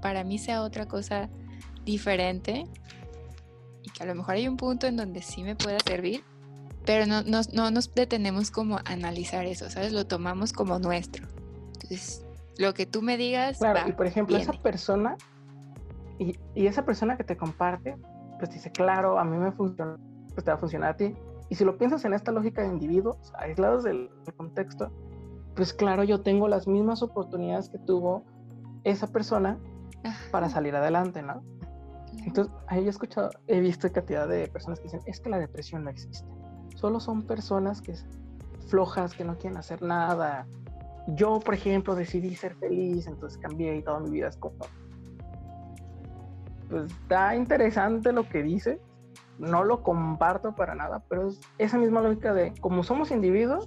para 0.00 0.24
mí 0.24 0.38
sea 0.38 0.62
otra 0.62 0.86
cosa 0.86 1.30
diferente 1.84 2.66
y 3.82 3.90
que 3.90 4.02
a 4.02 4.06
lo 4.06 4.14
mejor 4.14 4.34
hay 4.34 4.46
un 4.46 4.56
punto 4.56 4.86
en 4.86 4.96
donde 4.96 5.22
sí 5.22 5.42
me 5.42 5.56
pueda 5.56 5.78
servir, 5.80 6.22
pero 6.84 7.06
no, 7.06 7.22
no, 7.22 7.70
nos 7.70 7.94
detenemos 7.94 8.50
como 8.50 8.76
a 8.76 8.82
analizar 8.86 9.44
eso, 9.46 9.70
¿sabes? 9.70 9.92
Lo 9.92 10.06
tomamos 10.06 10.52
como 10.52 10.78
nuestro. 10.78 11.26
Entonces, 11.74 12.24
lo 12.58 12.74
que 12.74 12.86
tú 12.86 13.02
me 13.02 13.16
digas. 13.16 13.58
Claro, 13.58 13.88
y 13.88 13.92
por 13.92 14.06
ejemplo, 14.06 14.36
esa 14.36 14.52
persona, 14.52 15.16
y, 16.18 16.36
esa 16.54 16.84
persona 16.84 17.16
que 17.16 17.24
te 17.24 17.36
comparte, 17.36 17.96
pues 18.38 18.50
dice, 18.50 18.70
claro, 18.70 19.18
a 19.18 19.24
mí 19.24 19.36
me 19.36 19.52
funciona, 19.52 19.96
pues 20.34 20.44
te 20.44 20.50
va 20.50 20.56
a 20.56 20.60
funcionar 20.60 20.90
a 20.90 20.96
ti. 20.96 21.14
Y 21.48 21.54
si 21.54 21.64
lo 21.64 21.76
piensas 21.76 22.04
en 22.04 22.14
esta 22.14 22.32
lógica 22.32 22.62
de 22.62 22.68
individuos, 22.68 23.16
aislados 23.34 23.84
del, 23.84 24.10
contexto, 24.36 24.90
pues 25.54 25.72
claro, 25.72 26.04
yo 26.04 26.22
tengo 26.22 26.48
las 26.48 26.66
mismas 26.66 27.02
oportunidades 27.02 27.68
que 27.68 27.78
tuvo 27.78 28.24
esa 28.84 29.06
persona 29.06 29.58
para 30.30 30.48
salir 30.48 30.74
adelante, 30.74 31.22
¿no? 31.22 31.42
Entonces, 32.24 32.52
ahí 32.66 32.86
he 32.86 32.88
escuchado, 32.88 33.30
he 33.46 33.60
visto 33.60 33.90
cantidad 33.90 34.28
de 34.28 34.48
personas 34.48 34.78
que 34.78 34.84
dicen, 34.84 35.00
es 35.06 35.20
que 35.20 35.30
la 35.30 35.38
depresión 35.38 35.84
no 35.84 35.90
existe 35.90 36.26
solo 36.82 36.98
son 36.98 37.22
personas 37.22 37.80
que 37.80 37.94
flojas, 38.66 39.14
que 39.14 39.24
no 39.24 39.38
quieren 39.38 39.56
hacer 39.56 39.82
nada. 39.82 40.46
Yo, 41.06 41.38
por 41.40 41.54
ejemplo, 41.54 41.94
decidí 41.94 42.34
ser 42.34 42.56
feliz, 42.56 43.06
entonces 43.06 43.38
cambié 43.38 43.76
y 43.76 43.82
toda 43.82 44.00
mi 44.00 44.10
vida 44.10 44.28
es 44.28 44.36
como... 44.36 44.56
Pues 46.68 46.90
está 46.90 47.36
interesante 47.36 48.12
lo 48.12 48.28
que 48.28 48.42
dice, 48.42 48.80
no 49.38 49.62
lo 49.62 49.82
comparto 49.82 50.56
para 50.56 50.74
nada, 50.74 51.04
pero 51.08 51.28
es 51.28 51.40
esa 51.58 51.78
misma 51.78 52.00
lógica 52.00 52.32
de 52.32 52.52
como 52.60 52.82
somos 52.82 53.10
individuos, 53.10 53.66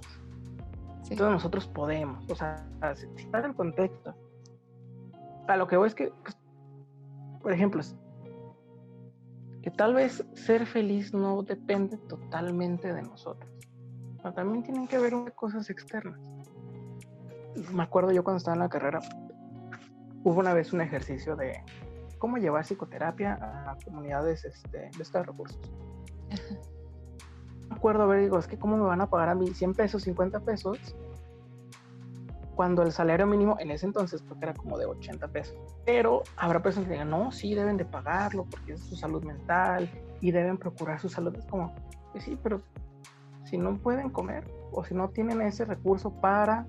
entonces 1.10 1.32
nosotros 1.32 1.68
podemos, 1.68 2.28
o 2.30 2.34
sea, 2.34 2.66
si 2.94 3.06
está 3.16 3.38
el 3.38 3.54
contexto. 3.54 4.14
A 5.46 5.56
lo 5.56 5.66
que 5.68 5.76
voy 5.76 5.86
es 5.86 5.94
que, 5.94 6.12
pues, 6.22 6.36
por 7.40 7.52
ejemplo, 7.52 7.80
que 9.62 9.70
tal 9.70 9.94
vez 9.94 10.24
ser 10.34 10.66
feliz 10.66 11.14
no 11.14 11.42
depende 11.42 11.96
totalmente 11.96 12.92
de 12.92 13.02
nosotros. 13.02 13.50
también 14.34 14.64
tienen 14.64 14.88
que 14.88 14.98
ver 14.98 15.12
cosas 15.34 15.70
externas. 15.70 16.20
Me 17.72 17.82
acuerdo 17.84 18.10
yo 18.10 18.24
cuando 18.24 18.38
estaba 18.38 18.56
en 18.56 18.62
la 18.62 18.68
carrera, 18.68 19.00
hubo 20.24 20.40
una 20.40 20.52
vez 20.52 20.72
un 20.72 20.80
ejercicio 20.80 21.36
de 21.36 21.62
cómo 22.18 22.36
llevar 22.38 22.64
psicoterapia 22.64 23.38
a 23.40 23.76
comunidades 23.84 24.44
este, 24.44 24.90
de 24.96 25.02
estos 25.02 25.24
recursos. 25.24 25.60
Acuerdo, 27.74 28.04
a 28.04 28.06
ver, 28.06 28.20
digo, 28.22 28.38
es 28.38 28.46
que 28.46 28.58
cómo 28.58 28.76
me 28.76 28.84
van 28.84 29.00
a 29.00 29.08
pagar 29.08 29.28
a 29.28 29.34
mí 29.34 29.48
100 29.48 29.74
pesos, 29.74 30.02
50 30.02 30.40
pesos, 30.40 30.78
cuando 32.56 32.82
el 32.82 32.90
salario 32.90 33.26
mínimo 33.26 33.56
en 33.60 33.70
ese 33.70 33.84
entonces 33.84 34.22
porque 34.22 34.46
era 34.46 34.54
como 34.54 34.78
de 34.78 34.86
80 34.86 35.28
pesos. 35.28 35.56
Pero 35.84 36.22
habrá 36.36 36.62
personas 36.62 36.88
que 36.88 36.94
digan, 36.94 37.10
no, 37.10 37.30
sí, 37.30 37.54
deben 37.54 37.76
de 37.76 37.84
pagarlo 37.84 38.46
porque 38.50 38.72
es 38.72 38.80
su 38.80 38.96
salud 38.96 39.22
mental 39.24 39.88
y 40.20 40.32
deben 40.32 40.56
procurar 40.56 40.98
su 40.98 41.08
salud. 41.08 41.36
Es 41.36 41.44
como, 41.46 41.74
pues 42.12 42.24
sí, 42.24 42.38
pero 42.42 42.62
si 43.44 43.58
no 43.58 43.76
pueden 43.76 44.10
comer 44.10 44.50
o 44.72 44.82
si 44.84 44.94
no 44.94 45.10
tienen 45.10 45.42
ese 45.42 45.66
recurso 45.66 46.10
para, 46.10 46.66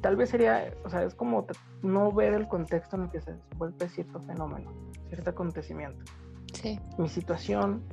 tal 0.00 0.16
vez 0.16 0.30
sería, 0.30 0.74
o 0.84 0.90
sea, 0.90 1.04
es 1.04 1.14
como 1.14 1.46
no 1.82 2.10
ver 2.10 2.34
el 2.34 2.48
contexto 2.48 2.96
en 2.96 3.02
el 3.04 3.10
que 3.10 3.20
se 3.20 3.34
vuelve 3.56 3.88
cierto 3.88 4.20
fenómeno, 4.20 4.72
cierto 5.08 5.30
acontecimiento. 5.30 6.04
Sí. 6.52 6.80
Mi 6.98 7.08
situación 7.08 7.84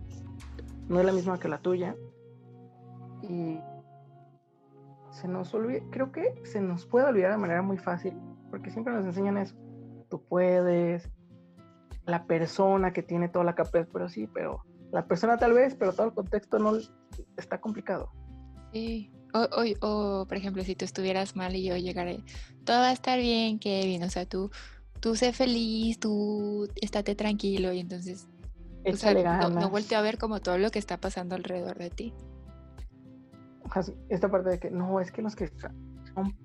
no 0.88 1.00
es 1.00 1.06
la 1.06 1.12
misma 1.12 1.40
que 1.40 1.48
la 1.48 1.60
tuya 1.60 1.96
y 3.22 3.60
se 5.12 5.28
nos 5.28 5.54
olvida, 5.54 5.82
creo 5.92 6.12
que 6.12 6.42
se 6.44 6.60
nos 6.60 6.86
puede 6.86 7.06
olvidar 7.06 7.32
de 7.32 7.38
manera 7.38 7.62
muy 7.62 7.78
fácil, 7.78 8.14
porque 8.50 8.72
siempre 8.72 8.94
nos 8.94 9.06
enseñan 9.06 9.38
eso. 9.38 9.56
Tú 10.10 10.24
puedes, 10.24 11.10
la 12.06 12.26
persona 12.26 12.94
que 12.94 13.04
tiene 13.04 13.30
toda 13.30 13.46
la 13.46 13.56
capacidad, 13.56 13.88
pero 13.92 14.10
sí, 14.10 14.28
pero 14.28 14.64
la 14.92 15.08
persona 15.08 15.38
tal 15.38 15.54
vez, 15.54 15.76
pero 15.76 15.94
todo 15.94 16.08
el 16.08 16.14
contexto 16.14 16.60
no 16.60 16.78
está 17.38 17.62
complicado. 17.62 18.12
Sí. 18.72 19.12
O, 19.34 19.48
o, 19.82 20.28
por 20.28 20.38
ejemplo, 20.38 20.64
si 20.64 20.76
tú 20.76 20.86
estuvieras 20.86 21.36
mal 21.36 21.56
y 21.56 21.64
yo 21.64 21.76
llegaré, 21.76 22.24
todo 22.66 22.78
va 22.78 22.90
a 22.90 22.94
estar 22.94 23.20
bien, 23.20 23.58
Kevin, 23.58 24.04
o 24.04 24.10
sea, 24.10 24.28
tú, 24.28 24.52
tú 25.00 25.16
sé 25.16 25.34
feliz, 25.34 26.00
tú 26.00 26.68
estate 26.82 27.16
tranquilo 27.16 27.74
y 27.74 27.80
entonces 27.80 28.28
no, 28.86 29.50
no 29.50 29.70
volteo 29.70 30.00
a 30.00 30.02
ver 30.02 30.18
como 30.18 30.40
todo 30.40 30.58
lo 30.58 30.72
que 30.72 30.80
está 30.80 30.98
pasando 30.98 31.36
alrededor 31.36 31.78
de 31.78 31.90
ti 31.90 32.14
esta 34.10 34.30
parte 34.30 34.50
de 34.50 34.60
que 34.60 34.70
no, 34.70 35.00
es 35.00 35.12
que 35.12 35.22
los 35.22 35.36
que 35.36 35.52
son, 36.14 36.36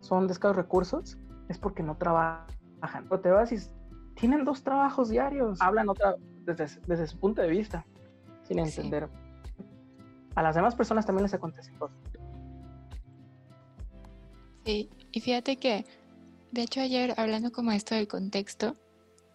son 0.00 0.26
de 0.26 0.32
escasos 0.32 0.56
recursos 0.56 1.18
es 1.48 1.58
porque 1.58 1.82
no 1.82 1.96
trabajan. 1.96 2.46
O 3.10 3.20
te 3.20 3.30
vas 3.30 3.52
y 3.52 3.58
tienen 4.14 4.44
dos 4.44 4.62
trabajos 4.62 5.08
diarios, 5.08 5.60
hablan 5.60 5.88
otra 5.88 6.16
desde, 6.44 6.80
desde 6.86 7.06
su 7.06 7.18
punto 7.18 7.42
de 7.42 7.48
vista, 7.48 7.84
sin 8.44 8.58
entender. 8.58 9.08
A 10.34 10.42
las 10.42 10.54
demás 10.54 10.74
personas 10.74 11.04
también 11.04 11.24
les 11.24 11.34
acontece 11.34 11.72
cosas. 11.74 11.96
Sí, 14.64 14.90
y 15.10 15.20
fíjate 15.20 15.56
que, 15.56 15.86
de 16.52 16.62
hecho 16.62 16.80
ayer, 16.80 17.14
hablando 17.16 17.50
como 17.52 17.72
esto 17.72 17.94
del 17.94 18.06
contexto, 18.06 18.74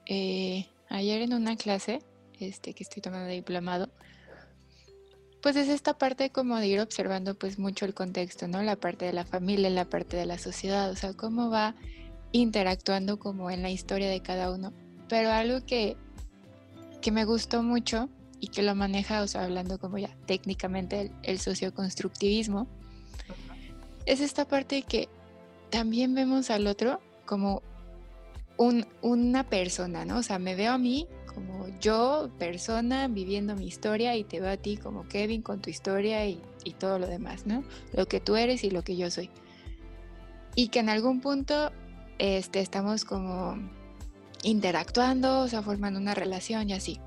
eh, 0.06 0.68
ayer 0.90 1.22
en 1.22 1.34
una 1.34 1.56
clase 1.56 2.00
este, 2.40 2.74
que 2.74 2.84
estoy 2.84 3.02
tomando 3.02 3.28
de 3.28 3.34
diplomado, 3.34 3.90
pues 5.42 5.56
es 5.58 5.68
esta 5.68 5.98
parte 5.98 6.30
como 6.30 6.58
de 6.58 6.68
ir 6.68 6.80
observando 6.80 7.36
pues 7.36 7.60
mucho 7.60 7.86
el 7.86 7.94
contexto, 7.94 8.48
¿no? 8.48 8.62
La 8.62 8.78
parte 8.78 9.06
de 9.06 9.14
la 9.14 9.26
familia, 9.26 9.70
la 9.70 9.86
parte 9.86 10.16
de 10.16 10.26
la 10.26 10.38
sociedad, 10.38 10.90
o 10.90 10.96
sea, 10.96 11.14
cómo 11.14 11.50
va 11.50 11.76
interactuando 12.32 13.20
como 13.20 13.52
en 13.52 13.62
la 13.62 13.70
historia 13.70 14.10
de 14.10 14.22
cada 14.22 14.52
uno. 14.52 14.72
Pero 15.10 15.32
algo 15.32 15.66
que, 15.66 15.98
que 17.02 17.12
me 17.12 17.26
gustó 17.26 17.62
mucho 17.62 18.10
y 18.40 18.48
que 18.48 18.64
lo 18.64 18.74
maneja, 18.74 19.22
o 19.22 19.28
sea, 19.28 19.44
hablando 19.44 19.80
como 19.80 19.98
ya 19.98 20.16
técnicamente 20.26 21.02
el, 21.02 21.12
el 21.24 21.40
socioconstructivismo, 21.40 22.68
es 24.06 24.22
esta 24.22 24.46
parte 24.46 24.82
que 24.84 25.10
también 25.70 26.16
vemos 26.16 26.50
al 26.52 26.68
otro 26.68 27.02
como 27.26 27.62
un, 28.58 28.86
una 29.02 29.50
persona, 29.50 30.06
¿no? 30.06 30.18
O 30.18 30.24
sea, 30.24 30.40
me 30.40 30.56
veo 30.56 30.74
a 30.74 30.78
mí 30.78 31.08
como 31.34 31.68
yo, 31.80 32.30
persona, 32.38 33.08
viviendo 33.08 33.56
mi 33.56 33.68
historia 33.68 34.16
y 34.16 34.24
te 34.24 34.40
veo 34.40 34.52
a 34.52 34.58
ti 34.58 34.78
como 34.78 35.08
Kevin 35.08 35.42
con 35.42 35.62
tu 35.62 35.70
historia 35.70 36.26
y, 36.26 36.42
y 36.64 36.72
todo 36.74 37.00
lo 37.00 37.08
demás, 37.08 37.46
¿no? 37.46 37.64
Lo 37.94 38.08
que 38.08 38.20
tú 38.20 38.36
eres 38.36 38.64
y 38.64 38.70
lo 38.70 38.84
que 38.84 38.96
yo 38.96 39.10
soy. 39.12 39.30
Y 40.56 40.70
que 40.70 40.80
en 40.80 40.90
algún 40.90 41.20
punto 41.20 41.72
este, 42.20 42.60
estamos 42.60 43.06
como 43.06 43.58
interactuando, 44.44 45.42
o 45.42 45.48
sea, 45.48 45.62
formando 45.62 46.00
una 46.00 46.14
relación 46.14 46.70
y 46.70 46.74
así. 46.74 47.00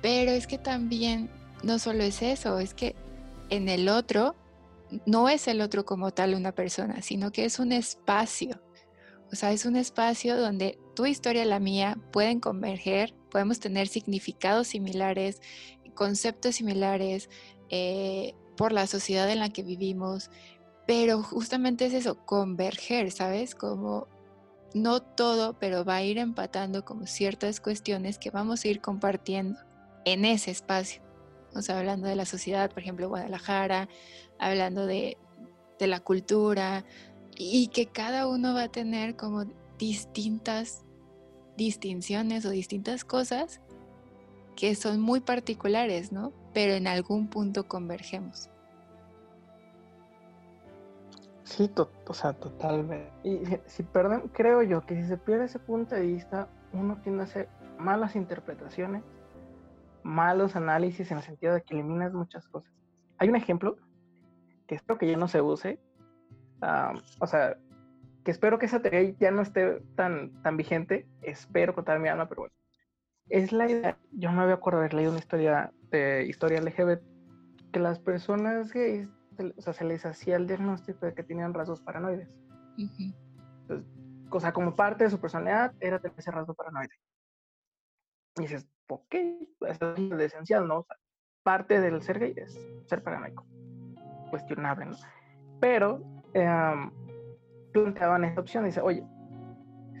Pero 0.00 0.30
es 0.30 0.46
que 0.46 0.58
también 0.58 1.30
no 1.62 1.78
solo 1.78 2.04
es 2.04 2.22
eso, 2.22 2.58
es 2.58 2.74
que 2.74 2.94
en 3.50 3.68
el 3.68 3.88
otro 3.88 4.36
no 5.06 5.28
es 5.28 5.48
el 5.48 5.60
otro 5.60 5.84
como 5.84 6.12
tal 6.12 6.34
una 6.34 6.52
persona, 6.52 7.02
sino 7.02 7.32
que 7.32 7.44
es 7.44 7.58
un 7.58 7.72
espacio. 7.72 8.60
O 9.32 9.36
sea, 9.36 9.52
es 9.52 9.66
un 9.66 9.76
espacio 9.76 10.36
donde 10.36 10.78
tu 10.94 11.06
historia 11.06 11.44
y 11.44 11.48
la 11.48 11.60
mía 11.60 11.98
pueden 12.12 12.40
converger, 12.40 13.14
podemos 13.30 13.60
tener 13.60 13.88
significados 13.88 14.68
similares, 14.68 15.40
conceptos 15.94 16.56
similares 16.56 17.28
eh, 17.68 18.34
por 18.56 18.72
la 18.72 18.86
sociedad 18.86 19.30
en 19.30 19.40
la 19.40 19.50
que 19.50 19.62
vivimos, 19.62 20.30
pero 20.86 21.22
justamente 21.22 21.86
es 21.86 21.92
eso, 21.92 22.24
converger, 22.24 23.10
¿sabes? 23.12 23.54
Como 23.54 24.08
no 24.74 25.00
todo, 25.00 25.58
pero 25.58 25.84
va 25.84 25.96
a 25.96 26.02
ir 26.02 26.18
empatando 26.18 26.84
como 26.84 27.06
ciertas 27.06 27.60
cuestiones 27.60 28.18
que 28.18 28.30
vamos 28.30 28.64
a 28.64 28.68
ir 28.68 28.80
compartiendo 28.80 29.58
en 30.04 30.24
ese 30.24 30.50
espacio. 30.50 31.02
O 31.54 31.62
sea, 31.62 31.78
hablando 31.78 32.08
de 32.08 32.16
la 32.16 32.26
sociedad, 32.26 32.70
por 32.70 32.82
ejemplo, 32.82 33.08
Guadalajara, 33.08 33.88
hablando 34.38 34.86
de, 34.86 35.16
de 35.78 35.86
la 35.86 36.00
cultura, 36.00 36.84
y 37.38 37.68
que 37.68 37.86
cada 37.86 38.26
uno 38.26 38.52
va 38.52 38.64
a 38.64 38.68
tener 38.68 39.16
como 39.16 39.44
distintas 39.78 40.84
distinciones 41.56 42.44
o 42.44 42.50
distintas 42.50 43.04
cosas 43.04 43.60
que 44.56 44.74
son 44.74 45.00
muy 45.00 45.20
particulares, 45.20 46.10
¿no? 46.10 46.32
Pero 46.52 46.72
en 46.74 46.88
algún 46.88 47.28
punto 47.28 47.68
convergemos. 47.68 48.50
Sí, 51.44 51.70
o 52.06 52.14
sea, 52.14 52.32
totalmente. 52.32 53.10
Y 53.22 53.40
si 53.66 53.82
perdón, 53.84 54.30
creo 54.32 54.62
yo 54.62 54.84
que 54.84 54.96
si 54.96 55.06
se 55.06 55.16
pierde 55.16 55.44
ese 55.44 55.60
punto 55.60 55.94
de 55.94 56.02
vista, 56.02 56.48
uno 56.72 57.00
tiende 57.02 57.22
a 57.22 57.24
hacer 57.24 57.48
malas 57.78 58.16
interpretaciones, 58.16 59.04
malos 60.02 60.56
análisis 60.56 61.10
en 61.10 61.18
el 61.18 61.22
sentido 61.22 61.54
de 61.54 61.62
que 61.62 61.74
eliminas 61.74 62.12
muchas 62.12 62.48
cosas. 62.48 62.72
Hay 63.18 63.28
un 63.28 63.36
ejemplo 63.36 63.76
que 64.66 64.74
espero 64.74 64.98
que 64.98 65.08
ya 65.10 65.16
no 65.16 65.28
se 65.28 65.40
use. 65.40 65.78
O 67.20 67.26
sea, 67.26 67.56
que 68.24 68.30
espero 68.30 68.58
que 68.58 68.66
esa 68.66 68.80
teoría 68.80 69.14
ya 69.18 69.30
no 69.30 69.42
esté 69.42 69.80
tan, 69.94 70.42
tan 70.42 70.56
vigente. 70.56 71.06
Espero 71.22 71.74
con 71.74 71.84
toda 71.84 71.98
mi 71.98 72.08
alma, 72.08 72.28
pero 72.28 72.42
bueno. 72.42 72.54
Es 73.28 73.52
la 73.52 73.68
idea, 73.68 73.98
yo 74.12 74.32
me 74.32 74.50
acuerdo 74.52 74.78
haber 74.78 74.94
leído 74.94 75.10
una 75.10 75.20
historia 75.20 75.72
de 75.90 76.24
historia 76.26 76.60
LGBT, 76.60 77.02
que 77.72 77.78
las 77.78 77.98
personas 77.98 78.72
gays 78.72 79.08
o 79.56 79.62
sea, 79.62 79.72
se 79.72 79.84
les 79.84 80.04
hacía 80.04 80.36
el 80.36 80.46
diagnóstico 80.46 81.06
de 81.06 81.14
que 81.14 81.22
tenían 81.22 81.54
rasgos 81.54 81.80
paranoides. 81.80 82.36
o 84.30 84.40
sea, 84.40 84.52
como 84.52 84.74
parte 84.74 85.04
de 85.04 85.10
su 85.10 85.20
personalidad 85.20 85.74
era 85.80 86.00
tener 86.00 86.18
ese 86.18 86.30
rasgo 86.30 86.54
paranoide. 86.54 86.94
Y 88.36 88.42
dices, 88.42 88.68
ok, 88.88 89.14
eso 89.68 89.94
es 89.94 90.20
esencial, 90.20 90.66
¿no? 90.66 90.80
O 90.80 90.84
sea, 90.84 90.96
parte 91.42 91.80
del 91.80 92.02
ser 92.02 92.18
gay 92.18 92.34
es 92.36 92.58
ser 92.86 93.02
paranoico. 93.02 93.46
Cuestionable, 94.30 94.86
¿no? 94.86 94.96
Pero 95.60 96.17
em, 96.42 96.90
planteaban 97.72 98.24
esta 98.24 98.40
opción, 98.40 98.64
dice, 98.64 98.80
oye, 98.80 99.04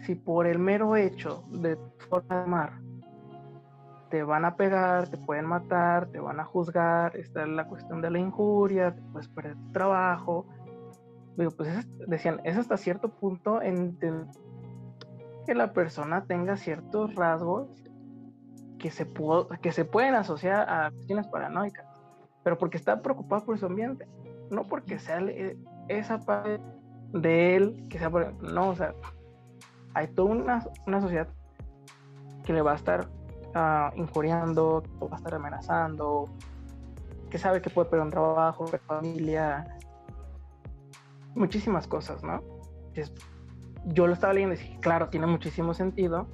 si 0.02 0.14
por 0.14 0.46
el 0.46 0.58
mero 0.58 0.96
hecho 0.96 1.44
de 1.50 1.76
formar 2.08 2.80
te 4.10 4.22
van 4.22 4.44
a 4.44 4.56
pegar, 4.56 5.08
te 5.08 5.18
pueden 5.18 5.46
matar, 5.46 6.06
te 6.06 6.18
van 6.18 6.40
a 6.40 6.44
juzgar, 6.44 7.16
está 7.16 7.46
la 7.46 7.66
cuestión 7.66 8.00
de 8.00 8.10
la 8.10 8.18
injuria, 8.18 8.94
te 8.94 9.02
puedes 9.02 9.28
perder 9.28 9.56
tu 9.56 9.72
trabajo. 9.72 10.46
Digo, 11.36 11.50
pues 11.50 11.86
decían, 12.06 12.40
es 12.44 12.56
hasta 12.56 12.76
cierto 12.76 13.10
punto 13.10 13.60
en 13.62 13.98
que 15.46 15.54
la 15.54 15.72
persona 15.72 16.24
tenga 16.24 16.56
ciertos 16.56 17.14
rasgos 17.14 17.68
que 18.78 18.90
se, 18.90 19.06
que 19.60 19.72
se 19.72 19.84
pueden 19.84 20.14
asociar 20.14 20.68
a 20.68 20.90
cuestiones 20.90 21.26
paranoicas, 21.28 21.86
pero 22.42 22.58
porque 22.58 22.76
está 22.76 23.02
preocupado 23.02 23.44
por 23.44 23.58
su 23.58 23.66
ambiente, 23.66 24.08
no 24.50 24.66
porque 24.66 24.98
sea 24.98 25.20
esa 25.88 26.18
parte 26.20 26.60
de 27.12 27.56
él 27.56 27.86
que 27.88 27.98
sea, 27.98 28.10
no, 28.10 28.70
o 28.70 28.74
sea, 28.76 28.94
hay 29.94 30.08
toda 30.08 30.30
una, 30.30 30.66
una 30.86 31.00
sociedad 31.00 31.28
que 32.44 32.52
le 32.52 32.62
va 32.62 32.72
a 32.72 32.76
estar 32.76 33.08
injuriando, 33.96 34.82
que 34.82 35.06
va 35.06 35.14
a 35.14 35.18
estar 35.18 35.34
amenazando, 35.34 36.26
que 37.30 37.38
sabe 37.38 37.60
que 37.60 37.70
puede 37.70 37.88
perder 37.88 38.06
un 38.06 38.12
trabajo, 38.12 38.64
perder 38.66 38.80
familia, 38.80 39.78
muchísimas 41.34 41.86
cosas, 41.86 42.22
¿no? 42.22 42.42
yo 43.84 44.06
lo 44.06 44.12
estaba 44.12 44.32
leyendo 44.32 44.56
y 44.56 44.58
dije, 44.58 44.78
claro, 44.80 45.08
tiene 45.08 45.26
muchísimo 45.26 45.72
sentido, 45.72 46.26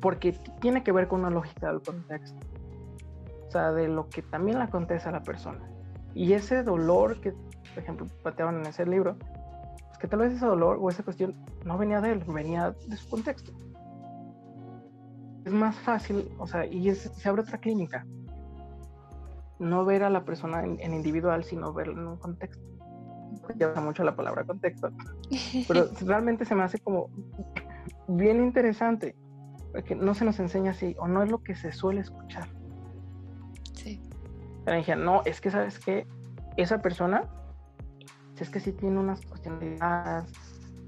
porque 0.00 0.32
tiene 0.60 0.82
que 0.82 0.92
ver 0.92 1.08
con 1.08 1.20
una 1.20 1.30
lógica 1.30 1.68
del 1.72 1.80
contexto, 1.80 2.38
o 3.46 3.50
sea, 3.50 3.72
de 3.72 3.88
lo 3.88 4.08
que 4.08 4.22
también 4.22 4.58
le 4.58 4.64
acontece 4.64 5.08
a 5.08 5.12
la 5.12 5.22
persona. 5.22 5.60
Y 6.14 6.34
ese 6.34 6.62
dolor 6.62 7.20
que, 7.20 7.34
por 7.74 7.82
ejemplo, 7.82 8.06
planteaban 8.22 8.60
en 8.60 8.66
ese 8.66 8.86
libro, 8.86 9.16
es 9.92 9.98
que 9.98 10.08
tal 10.08 10.20
vez 10.20 10.32
ese 10.32 10.46
dolor 10.46 10.78
o 10.80 10.88
esa 10.88 11.02
cuestión 11.02 11.34
no 11.64 11.76
venía 11.76 12.00
de 12.00 12.12
él, 12.12 12.24
venía 12.26 12.74
de 12.86 12.96
su 12.96 13.08
contexto 13.08 13.52
es 15.44 15.52
más 15.52 15.76
fácil, 15.76 16.30
o 16.38 16.46
sea, 16.46 16.64
y 16.64 16.92
se 16.94 17.28
abre 17.28 17.42
otra 17.42 17.58
clínica. 17.58 18.06
No 19.58 19.84
ver 19.84 20.02
a 20.02 20.10
la 20.10 20.24
persona 20.24 20.64
en, 20.64 20.94
individual, 20.94 21.44
sino 21.44 21.72
verlo 21.72 22.00
en 22.00 22.08
un 22.08 22.16
contexto. 22.16 22.62
Ya 23.56 23.70
usa 23.70 23.82
mucho 23.82 24.04
la 24.04 24.16
palabra 24.16 24.44
contexto, 24.44 24.90
pero 25.68 25.86
realmente 26.06 26.44
se 26.44 26.54
me 26.54 26.62
hace 26.62 26.78
como 26.78 27.10
bien 28.08 28.42
interesante, 28.42 29.16
porque 29.72 29.94
no 29.94 30.14
se 30.14 30.24
nos 30.24 30.38
enseña 30.40 30.70
así, 30.70 30.96
o 30.98 31.08
no 31.08 31.22
es 31.22 31.30
lo 31.30 31.42
que 31.42 31.54
se 31.54 31.72
suele 31.72 32.00
escuchar. 32.00 32.48
Sí. 33.74 34.00
Pero 34.64 34.76
dije, 34.76 34.96
no, 34.96 35.22
es 35.24 35.40
que 35.40 35.50
sabes 35.50 35.78
que 35.78 36.06
esa 36.56 36.80
persona, 36.80 37.28
si 38.36 38.42
es 38.42 38.50
que 38.50 38.60
sí 38.60 38.72
tiene 38.72 38.98
unas 38.98 39.20
cuestiones, 39.26 39.80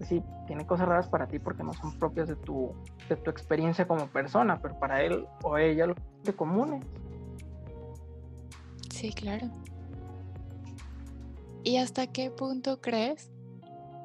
sí, 0.09 0.23
tiene 0.47 0.67
cosas 0.67 0.89
raras 0.89 1.09
para 1.09 1.27
ti 1.27 1.39
porque 1.39 1.63
no 1.63 1.73
son 1.73 1.99
propias 1.99 2.29
de 2.29 2.37
tu, 2.37 2.73
de 3.09 3.17
tu 3.17 3.31
experiencia 3.31 3.87
como 3.87 4.07
persona, 4.09 4.61
pero 4.61 4.79
para 4.79 5.03
él 5.03 5.27
o 5.43 5.57
ella 5.59 5.87
lo 5.87 5.95
de 6.25 6.33
comunes. 6.33 6.85
Sí, 8.91 9.13
claro. 9.13 9.51
¿Y 11.63 11.79
hasta 11.79 12.07
qué 12.07 12.31
punto 12.31 12.81
crees 12.81 13.31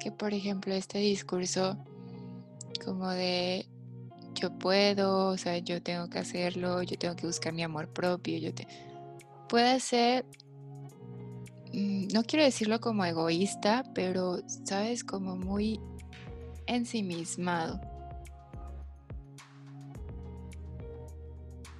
que, 0.00 0.10
por 0.10 0.34
ejemplo, 0.34 0.74
este 0.74 0.98
discurso 0.98 1.76
como 2.84 3.08
de 3.08 3.66
yo 4.34 4.50
puedo, 4.58 5.28
o 5.28 5.36
sea, 5.36 5.58
yo 5.58 5.82
tengo 5.82 6.08
que 6.08 6.18
hacerlo, 6.18 6.82
yo 6.82 6.98
tengo 6.98 7.14
que 7.14 7.26
buscar 7.26 7.52
mi 7.52 7.62
amor 7.62 7.88
propio, 7.88 8.38
yo 8.38 8.52
te... 8.52 8.66
puede 9.48 9.78
ser, 9.78 10.24
no 11.72 12.22
quiero 12.24 12.44
decirlo 12.44 12.80
como 12.80 13.04
egoísta, 13.04 13.82
pero, 13.94 14.38
sabes, 14.64 15.04
como 15.04 15.36
muy 15.36 15.80
ensimismado. 16.66 17.80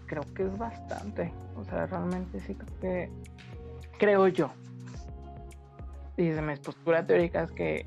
Creo 0.07 0.22
que 0.35 0.44
es 0.44 0.59
bastante. 0.59 1.33
O 1.57 1.64
sea, 1.64 1.87
realmente 1.87 2.40
sí 2.40 2.55
creo 2.55 2.81
que. 2.81 3.11
Creo 3.98 4.28
yo. 4.28 4.50
Y 6.16 6.24
desde 6.24 6.42
mi 6.42 6.57
postura 6.57 7.07
teórica 7.07 7.42
es 7.42 7.52
que 7.52 7.87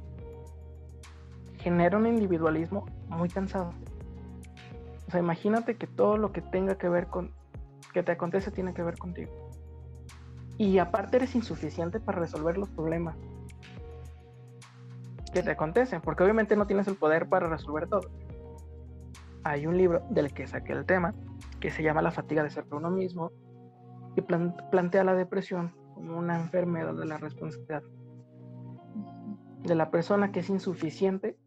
genera 1.60 1.98
un 1.98 2.08
individualismo 2.08 2.86
muy 3.10 3.30
cansado. 3.30 3.74
O 5.08 5.12
sea, 5.12 5.20
imagínate 5.20 5.76
que 5.76 5.88
todo 5.88 6.18
lo 6.18 6.32
que 6.32 6.42
tenga 6.42 6.78
que 6.78 6.90
ver 6.90 7.08
con. 7.08 7.32
que 7.94 8.04
te 8.04 8.12
acontece 8.12 8.52
tiene 8.52 8.74
que 8.74 8.84
ver 8.84 8.98
contigo. 8.98 9.45
Y 10.58 10.78
aparte 10.78 11.18
eres 11.18 11.36
insuficiente 11.36 12.00
para 12.00 12.20
resolver 12.20 12.58
los 12.58 12.70
problemas 12.70 13.16
que 15.34 15.44
te 15.44 15.52
acontecen, 15.52 16.02
porque 16.02 16.24
obviamente 16.24 16.56
no 16.56 16.66
tienes 16.66 16.88
el 16.88 16.96
poder 16.96 17.28
para 17.28 17.50
resolver 17.50 17.90
todo. 17.90 18.10
Hay 19.44 19.68
un 19.68 19.78
libro 19.78 20.02
del 20.10 20.34
que 20.34 20.48
saqué 20.48 20.72
el 20.74 20.86
tema, 20.86 21.14
que 21.60 21.72
se 21.72 21.84
llama 21.84 22.02
La 22.02 22.12
fatiga 22.12 22.42
de 22.42 22.50
ser 22.50 22.66
uno 22.72 22.90
mismo, 22.90 23.32
y 24.16 24.22
plantea 24.22 25.04
la 25.04 25.14
depresión 25.14 25.76
como 25.94 26.18
una 26.18 26.40
enfermedad 26.40 26.94
de 26.94 27.06
la 27.06 27.18
responsabilidad 27.18 27.84
de 29.64 29.76
la 29.76 29.90
persona 29.90 30.32
que 30.32 30.40
es 30.42 30.50
insuficiente 30.50 31.38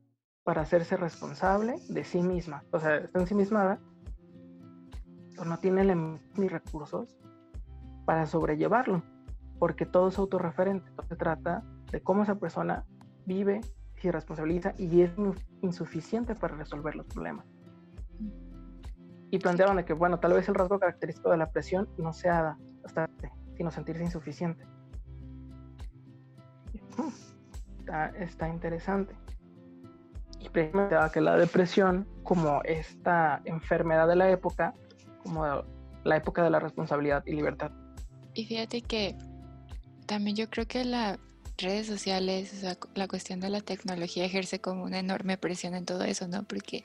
para 0.42 0.62
hacerse 0.62 0.96
responsable 0.96 1.76
de 1.88 2.04
sí 2.04 2.20
misma. 2.20 2.64
O 2.72 2.80
sea, 2.80 2.96
está 2.96 3.20
ensimismada, 3.20 3.80
o 5.38 5.44
no 5.44 5.58
tiene 5.60 6.18
ni 6.36 6.48
recursos 6.48 7.16
para 8.08 8.24
sobrellevarlo, 8.24 9.02
porque 9.58 9.84
todo 9.84 10.08
es 10.08 10.18
autorreferente. 10.18 10.90
Se 11.10 11.14
trata 11.14 11.62
de 11.92 12.00
cómo 12.00 12.22
esa 12.22 12.36
persona 12.36 12.86
vive, 13.26 13.60
se 14.00 14.10
responsabiliza 14.10 14.72
y 14.78 15.02
es 15.02 15.12
insuficiente 15.60 16.34
para 16.34 16.56
resolver 16.56 16.96
los 16.96 17.04
problemas. 17.04 17.44
Y 19.30 19.38
planteaban 19.38 19.76
de 19.76 19.84
que, 19.84 19.92
bueno, 19.92 20.20
tal 20.20 20.32
vez 20.32 20.48
el 20.48 20.54
rasgo 20.54 20.78
característico 20.78 21.30
de 21.30 21.36
la 21.36 21.50
presión 21.50 21.86
no 21.98 22.14
sea 22.14 22.56
hasta 22.82 23.10
sino 23.58 23.70
sentirse 23.70 24.04
insuficiente. 24.04 24.64
Está, 27.80 28.06
está 28.16 28.48
interesante. 28.48 29.14
Y 30.40 30.48
precisamente 30.48 30.96
que 31.12 31.20
la 31.20 31.36
depresión, 31.36 32.08
como 32.22 32.62
esta 32.64 33.42
enfermedad 33.44 34.08
de 34.08 34.16
la 34.16 34.30
época, 34.30 34.72
como 35.22 35.44
la 36.04 36.16
época 36.16 36.42
de 36.42 36.48
la 36.48 36.58
responsabilidad 36.58 37.22
y 37.26 37.32
libertad. 37.32 37.70
Y 38.38 38.44
fíjate 38.44 38.82
que 38.82 39.16
también 40.06 40.36
yo 40.36 40.48
creo 40.48 40.68
que 40.68 40.84
las 40.84 41.18
redes 41.56 41.88
sociales, 41.88 42.52
o 42.54 42.60
sea, 42.60 42.78
la 42.94 43.08
cuestión 43.08 43.40
de 43.40 43.48
la 43.50 43.60
tecnología 43.60 44.24
ejerce 44.24 44.60
como 44.60 44.84
una 44.84 45.00
enorme 45.00 45.36
presión 45.36 45.74
en 45.74 45.84
todo 45.84 46.04
eso, 46.04 46.28
¿no? 46.28 46.44
Porque 46.44 46.84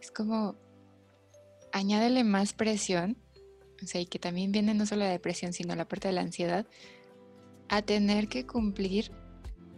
es 0.00 0.10
como, 0.10 0.56
añádele 1.74 2.24
más 2.24 2.54
presión, 2.54 3.18
o 3.82 3.86
sea, 3.86 4.00
y 4.00 4.06
que 4.06 4.18
también 4.18 4.50
viene 4.50 4.72
no 4.72 4.86
solo 4.86 5.04
la 5.04 5.10
depresión, 5.10 5.52
sino 5.52 5.76
la 5.76 5.86
parte 5.86 6.08
de 6.08 6.14
la 6.14 6.22
ansiedad, 6.22 6.64
a 7.68 7.82
tener 7.82 8.28
que 8.28 8.46
cumplir 8.46 9.12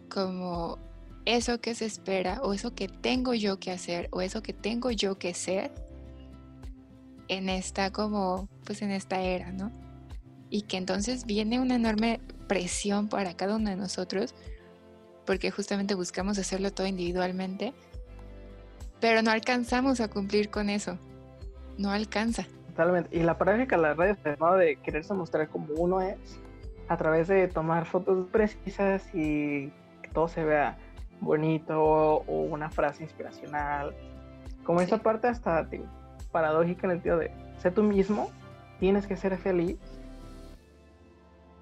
como 0.09 0.79
eso 1.25 1.59
que 1.59 1.75
se 1.75 1.87
espera 1.87 2.39
o 2.41 2.53
eso 2.53 2.73
que 2.73 2.87
tengo 2.87 3.33
yo 3.33 3.59
que 3.59 3.71
hacer 3.71 4.07
o 4.13 4.21
eso 4.21 4.41
que 4.41 4.53
tengo 4.53 4.91
yo 4.91 5.17
que 5.17 5.33
ser 5.33 5.73
en 7.27 7.49
esta 7.49 7.91
como 7.91 8.47
pues 8.63 8.81
en 8.81 8.91
esta 8.91 9.19
era, 9.19 9.51
¿no? 9.51 9.83
Y 10.55 10.61
que 10.61 10.77
entonces 10.77 11.25
viene 11.25 11.59
una 11.59 11.75
enorme 11.75 12.21
presión 12.47 13.09
para 13.09 13.35
cada 13.35 13.57
uno 13.57 13.69
de 13.69 13.75
nosotros 13.75 14.33
porque 15.25 15.51
justamente 15.51 15.95
buscamos 15.95 16.37
hacerlo 16.37 16.71
todo 16.71 16.87
individualmente, 16.87 17.73
pero 19.01 19.21
no 19.21 19.31
alcanzamos 19.31 19.99
a 19.99 20.07
cumplir 20.07 20.49
con 20.49 20.69
eso. 20.69 20.97
No 21.77 21.91
alcanza. 21.91 22.45
Totalmente. 22.69 23.17
Y 23.17 23.23
la 23.23 23.37
práctica 23.37 23.75
de 23.75 23.81
las 23.81 23.97
redes, 23.97 24.17
¿no? 24.39 24.53
De 24.53 24.77
quererse 24.77 25.13
mostrar 25.13 25.49
como 25.49 25.73
uno 25.73 25.99
es, 25.99 26.39
a 26.87 26.95
través 26.95 27.27
de 27.27 27.49
tomar 27.49 27.85
fotos 27.85 28.25
precisas 28.31 29.03
y 29.13 29.73
que 30.01 30.09
todo 30.13 30.29
se 30.29 30.45
vea 30.45 30.77
bonito 31.19 31.83
o 31.83 32.43
una 32.43 32.69
frase 32.69 33.03
inspiracional. 33.03 33.93
Como 34.63 34.79
esa 34.79 34.99
parte 34.99 35.27
hasta 35.27 35.67
paradójica 36.31 36.87
en 36.87 36.91
el 36.91 36.97
sentido 36.99 37.17
de 37.17 37.31
sé 37.57 37.71
tú 37.71 37.83
mismo, 37.83 38.29
tienes 38.79 39.05
que 39.05 39.17
ser 39.17 39.37
feliz. 39.37 39.75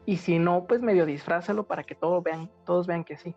Y 0.06 0.18
si 0.18 0.40
no, 0.40 0.66
pues 0.66 0.82
medio 0.82 1.06
disfrázalo 1.06 1.66
para 1.66 1.84
que 1.84 1.96
todos 1.96 2.24
vean, 2.24 2.50
todos 2.66 2.88
vean 2.88 3.04
que 3.04 3.18
sí. 3.18 3.36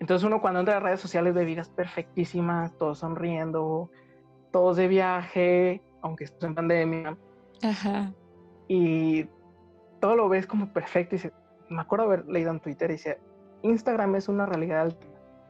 Entonces 0.00 0.26
uno 0.26 0.40
cuando 0.40 0.60
entra 0.60 0.76
a 0.76 0.80
redes 0.80 1.00
sociales 1.00 1.34
ve 1.34 1.44
vidas 1.44 1.68
perfectísimas, 1.70 2.76
todos 2.76 2.98
sonriendo, 2.98 3.90
todos 4.52 4.76
de 4.76 4.88
viaje, 4.88 5.82
aunque 6.02 6.24
estés 6.24 6.42
en 6.44 6.54
pandemia. 6.54 7.16
Y 8.68 9.24
todo 10.00 10.16
lo 10.16 10.28
ves 10.28 10.46
como 10.46 10.72
perfecto. 10.72 11.16
Y 11.16 11.30
me 11.68 11.80
acuerdo 11.80 12.06
haber 12.06 12.26
leído 12.26 12.50
en 12.50 12.60
Twitter 12.60 12.90
y 12.90 12.94
dice, 12.94 13.18
Instagram 13.62 14.16
es 14.16 14.28
una 14.28 14.46
realidad 14.46 14.88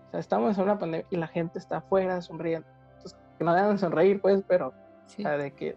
O 0.08 0.10
sea, 0.10 0.20
estamos 0.20 0.56
en 0.56 0.64
una 0.64 0.78
pandemia 0.78 1.06
y 1.10 1.16
la 1.16 1.26
gente 1.26 1.58
está 1.58 1.78
afuera 1.78 2.20
sonriendo. 2.20 2.68
Entonces, 2.96 3.18
que 3.38 3.44
no 3.44 3.54
deben 3.54 3.78
sonreír, 3.78 4.20
pues, 4.20 4.44
pero, 4.46 4.68
o 4.68 5.08
sea, 5.08 5.36
de 5.36 5.52
que 5.52 5.76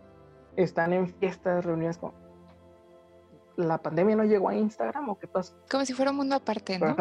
están 0.55 0.93
en 0.93 1.07
fiestas, 1.07 1.65
reuniones 1.65 1.97
con... 1.97 2.13
¿La 3.59 3.77
pandemia 3.77 4.15
no 4.15 4.23
llegó 4.23 4.47
a 4.47 4.55
Instagram 4.55 5.09
o 5.09 5.19
qué 5.19 5.27
pasa? 5.27 5.53
Como 5.69 5.83
si 5.83 5.93
fuera 5.93 6.11
un 6.11 6.17
mundo 6.17 6.35
aparte, 6.35 6.79
¿no? 6.79 6.95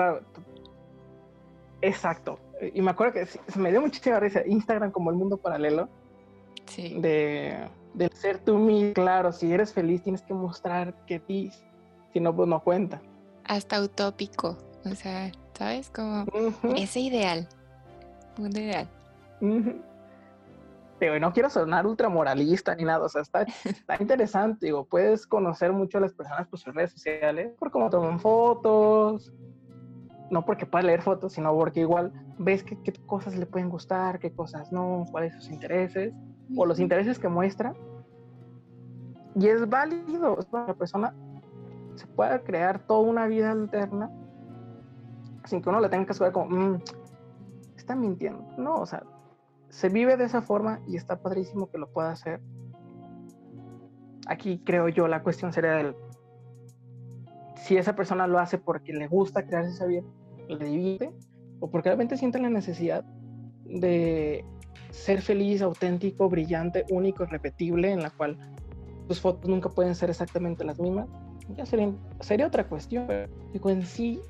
exacto. 1.81 2.41
Y 2.75 2.83
me 2.83 2.91
acuerdo 2.91 3.13
que 3.13 3.27
se 3.27 3.59
me 3.61 3.71
dio 3.71 3.81
muchísima 3.81 4.19
risa 4.19 4.43
Instagram 4.45 4.91
como 4.91 5.11
el 5.11 5.17
mundo 5.17 5.37
paralelo. 5.37 5.89
Sí. 6.67 7.01
De, 7.01 7.69
de 7.95 8.09
ser 8.09 8.39
tú 8.39 8.59
mismo. 8.59 8.95
Claro, 8.95 9.33
si 9.33 9.53
eres 9.53 9.73
feliz 9.73 10.03
tienes 10.03 10.23
que 10.23 10.35
mostrar 10.35 10.95
que 11.07 11.21
ti, 11.21 11.53
si 12.13 12.19
no, 12.19 12.35
pues 12.35 12.49
no 12.49 12.61
cuenta. 12.61 13.01
Hasta 13.45 13.81
utópico. 13.81 14.59
O 14.85 14.95
sea, 14.97 15.31
¿sabes? 15.57 15.91
Como 15.91 16.25
ese 16.77 16.99
ideal. 16.99 17.49
Mundo 18.37 18.59
ideal. 18.59 18.89
Pero 20.99 21.19
no 21.21 21.33
quiero 21.33 21.49
sonar 21.49 21.87
ultramoralista 21.87 22.75
ni 22.75 22.85
nada, 22.85 23.05
o 23.05 23.09
sea, 23.09 23.23
está, 23.23 23.43
está 23.43 23.97
interesante, 24.01 24.67
digo, 24.67 24.85
puedes 24.85 25.27
conocer 25.27 25.73
mucho 25.73 25.99
a 25.99 26.01
las 26.01 26.13
personas 26.13 26.49
por 26.49 26.59
sus 26.59 26.75
redes 26.75 26.93
sociales, 26.93 27.53
por 27.59 27.71
cómo 27.71 27.89
toman 27.89 28.19
fotos, 28.19 29.33
no 30.31 30.45
porque 30.45 30.67
puedas 30.67 30.85
leer 30.85 31.03
fotos, 31.03 31.33
sino 31.33 31.55
porque 31.55 31.81
igual 31.81 32.13
ves 32.39 32.65
qué, 32.65 32.77
qué 32.83 32.93
cosas 33.07 33.37
le 33.37 33.47
pueden 33.47 33.69
gustar, 33.69 34.19
qué 34.19 34.33
cosas 34.33 34.73
no, 34.73 35.05
cuáles 35.11 35.35
sus 35.35 35.49
intereses, 35.51 36.13
o 36.57 36.67
los 36.67 36.81
intereses 36.81 37.19
que 37.19 37.29
muestra. 37.29 37.75
Y 39.35 39.47
es 39.47 39.69
válido, 39.69 40.39
la 40.53 40.75
persona 40.75 41.15
se 41.95 42.07
puede 42.09 42.43
crear 42.43 42.81
toda 42.87 43.01
una 43.01 43.27
vida 43.27 43.51
alterna 43.51 44.11
sin 45.45 45.63
que 45.63 45.69
uno 45.69 45.81
le 45.81 45.89
tenga 45.89 46.07
que 46.07 46.15
saber 46.15 46.33
como, 46.33 46.51
mmm, 46.51 46.79
está 47.77 47.95
mintiendo. 47.95 48.45
No, 48.57 48.77
o 48.77 48.87
sea, 48.87 49.03
se 49.69 49.89
vive 49.89 50.17
de 50.17 50.25
esa 50.25 50.43
forma 50.43 50.81
y 50.87 50.97
está 50.97 51.21
padrísimo 51.21 51.71
que 51.71 51.79
lo 51.79 51.91
pueda 51.91 52.11
hacer. 52.11 52.41
Aquí 54.27 54.63
creo 54.65 54.89
yo 54.89 55.09
la 55.09 55.23
cuestión 55.23 55.53
sería 55.53 55.81
el 55.81 55.95
si 57.57 57.77
esa 57.77 57.95
persona 57.95 58.27
lo 58.27 58.39
hace 58.39 58.57
porque 58.59 58.93
le 58.93 59.09
gusta 59.09 59.45
crearse 59.45 59.73
esa 59.73 59.87
vida, 59.87 60.03
le 60.49 60.65
divierte, 60.65 61.13
o 61.61 61.71
porque 61.71 61.89
realmente 61.89 62.17
siente 62.17 62.39
la 62.39 62.49
necesidad 62.49 63.05
de 63.65 64.45
ser 64.91 65.21
feliz, 65.21 65.61
auténtico, 65.61 66.29
brillante, 66.29 66.85
único, 66.91 67.27
repetible, 67.27 67.93
en 67.93 68.03
la 68.03 68.11
cual 68.11 68.39
tus 69.07 69.21
fotos 69.21 69.51
nunca 69.51 69.69
pueden 69.69 69.95
ser 69.95 70.11
exactamente 70.11 70.65
las 70.65 70.79
mismas, 70.79 71.09
ya 71.57 71.67
sería, 71.67 71.93
sería 72.21 72.47
otra 72.47 72.69
cuestión. 72.69 73.07
Pero 73.07 73.71
en 73.71 73.83
sí, 73.83 74.21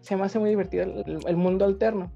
se 0.00 0.16
me 0.16 0.22
hace 0.22 0.38
muy 0.38 0.50
divertido 0.50 0.84
el, 0.84 1.36
mundo 1.36 1.64
alterno. 1.64 2.12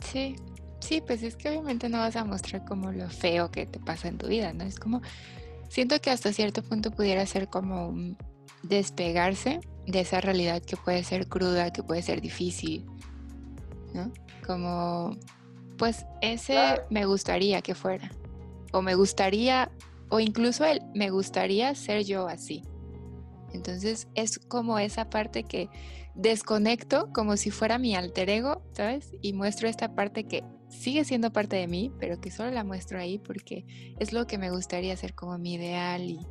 Sí, 0.00 0.36
sí, 0.84 1.00
pues 1.00 1.22
es 1.22 1.36
que 1.36 1.48
obviamente 1.48 1.88
no 1.88 1.98
vas 1.98 2.16
a 2.16 2.24
mostrar 2.24 2.64
como 2.64 2.92
lo 2.92 3.08
feo 3.08 3.50
que 3.50 3.66
te 3.66 3.80
pasa 3.80 4.08
en 4.08 4.18
tu 4.18 4.28
vida, 4.28 4.52
¿no? 4.52 4.64
Es 4.64 4.78
como, 4.78 5.00
siento 5.68 6.00
que 6.00 6.10
hasta 6.10 6.32
cierto 6.32 6.62
punto 6.62 6.90
pudiera 6.90 7.26
ser 7.26 7.48
como 7.48 7.94
despegarse 8.62 9.60
de 9.86 10.00
esa 10.00 10.20
realidad 10.20 10.62
que 10.62 10.76
puede 10.76 11.02
ser 11.04 11.28
cruda, 11.28 11.72
que 11.72 11.82
puede 11.82 12.02
ser 12.02 12.20
difícil, 12.20 12.86
¿no? 13.92 14.12
Como, 14.46 15.16
pues 15.78 16.06
ese 16.20 16.82
me 16.90 17.06
gustaría 17.06 17.62
que 17.62 17.74
fuera, 17.74 18.10
o 18.72 18.82
me 18.82 18.94
gustaría, 18.94 19.70
o 20.10 20.20
incluso 20.20 20.64
él, 20.64 20.80
me 20.94 21.10
gustaría 21.10 21.74
ser 21.74 22.04
yo 22.04 22.28
así. 22.28 22.62
Entonces 23.52 24.08
es 24.14 24.38
como 24.38 24.78
esa 24.78 25.08
parte 25.10 25.44
que 25.44 25.68
desconecto 26.14 27.12
como 27.12 27.36
si 27.36 27.50
fuera 27.50 27.78
mi 27.78 27.94
alter 27.94 28.30
ego, 28.30 28.62
¿sabes? 28.72 29.12
Y 29.20 29.32
muestro 29.32 29.68
esta 29.68 29.94
parte 29.94 30.24
que 30.24 30.42
sigue 30.74 31.04
siendo 31.04 31.32
parte 31.32 31.56
de 31.56 31.66
mí, 31.66 31.92
pero 31.98 32.20
que 32.20 32.30
solo 32.30 32.50
la 32.50 32.64
muestro 32.64 32.98
ahí 32.98 33.18
porque 33.18 33.64
es 33.98 34.12
lo 34.12 34.26
que 34.26 34.38
me 34.38 34.50
gustaría 34.50 34.92
hacer 34.92 35.14
como 35.14 35.38
mi 35.38 35.54
ideal 35.54 36.02
y 36.02 36.26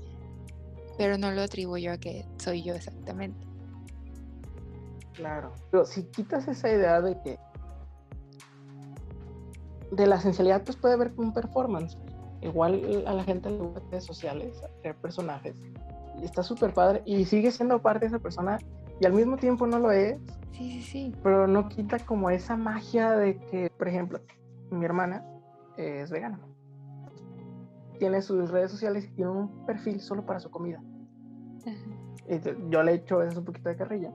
pero 0.98 1.18
no 1.18 1.32
lo 1.32 1.42
atribuyo 1.42 1.92
a 1.92 1.98
que 1.98 2.26
soy 2.38 2.62
yo 2.62 2.76
exactamente. 2.76 3.48
Claro, 5.14 5.54
pero 5.72 5.86
si 5.86 6.04
quitas 6.04 6.48
esa 6.48 6.70
idea 6.70 7.02
de 7.02 7.20
que 7.22 7.40
de 9.92 10.08
la 10.08 10.16
esencialidad 10.16 10.64
pues 10.64 10.78
puede 10.78 10.96
haber 10.96 11.14
un 11.18 11.34
performance. 11.34 11.98
Igual 12.42 13.04
a 13.08 13.14
la 13.14 13.24
gente 13.24 13.50
le 13.50 13.58
gusta 13.58 13.82
redes 13.90 14.04
sociales, 14.04 14.62
crear 14.82 14.96
personajes. 14.98 15.56
Y 16.22 16.26
está 16.26 16.44
súper 16.44 16.74
padre 16.74 17.02
y 17.06 17.26
sigue 17.26 17.52
siendo 17.52 17.82
parte 17.82 18.02
de 18.02 18.08
esa 18.08 18.20
persona 18.20 18.60
y 19.00 19.06
al 19.06 19.14
mismo 19.14 19.38
tiempo 19.38 19.68
no 19.68 19.80
lo 19.80 19.92
es. 19.92 20.18
Sí, 20.52 20.72
sí, 20.72 20.82
sí. 20.82 21.16
Pero 21.24 21.48
no 21.48 21.68
quita 21.68 22.00
como 22.00 22.30
esa 22.30 22.56
magia 22.56 23.12
de 23.12 23.38
que, 23.38 23.72
por 23.78 23.88
ejemplo, 23.88 24.20
mi 24.72 24.86
hermana 24.86 25.26
es 25.78 26.12
vegana. 26.12 26.40
Tiene 27.98 28.22
sus 28.22 28.52
redes 28.52 28.72
sociales 28.72 29.06
y 29.06 29.12
tiene 29.12 29.32
un 29.32 29.66
perfil 29.66 30.00
solo 30.00 30.26
para 30.26 30.40
su 30.40 30.50
comida. 30.52 30.82
yo 32.70 32.84
le 32.84 32.92
he 32.92 32.96
hecho 32.96 33.22
eso 33.22 33.40
un 33.40 33.46
poquito 33.46 33.70
de 33.70 33.76
carrilla. 33.76 34.14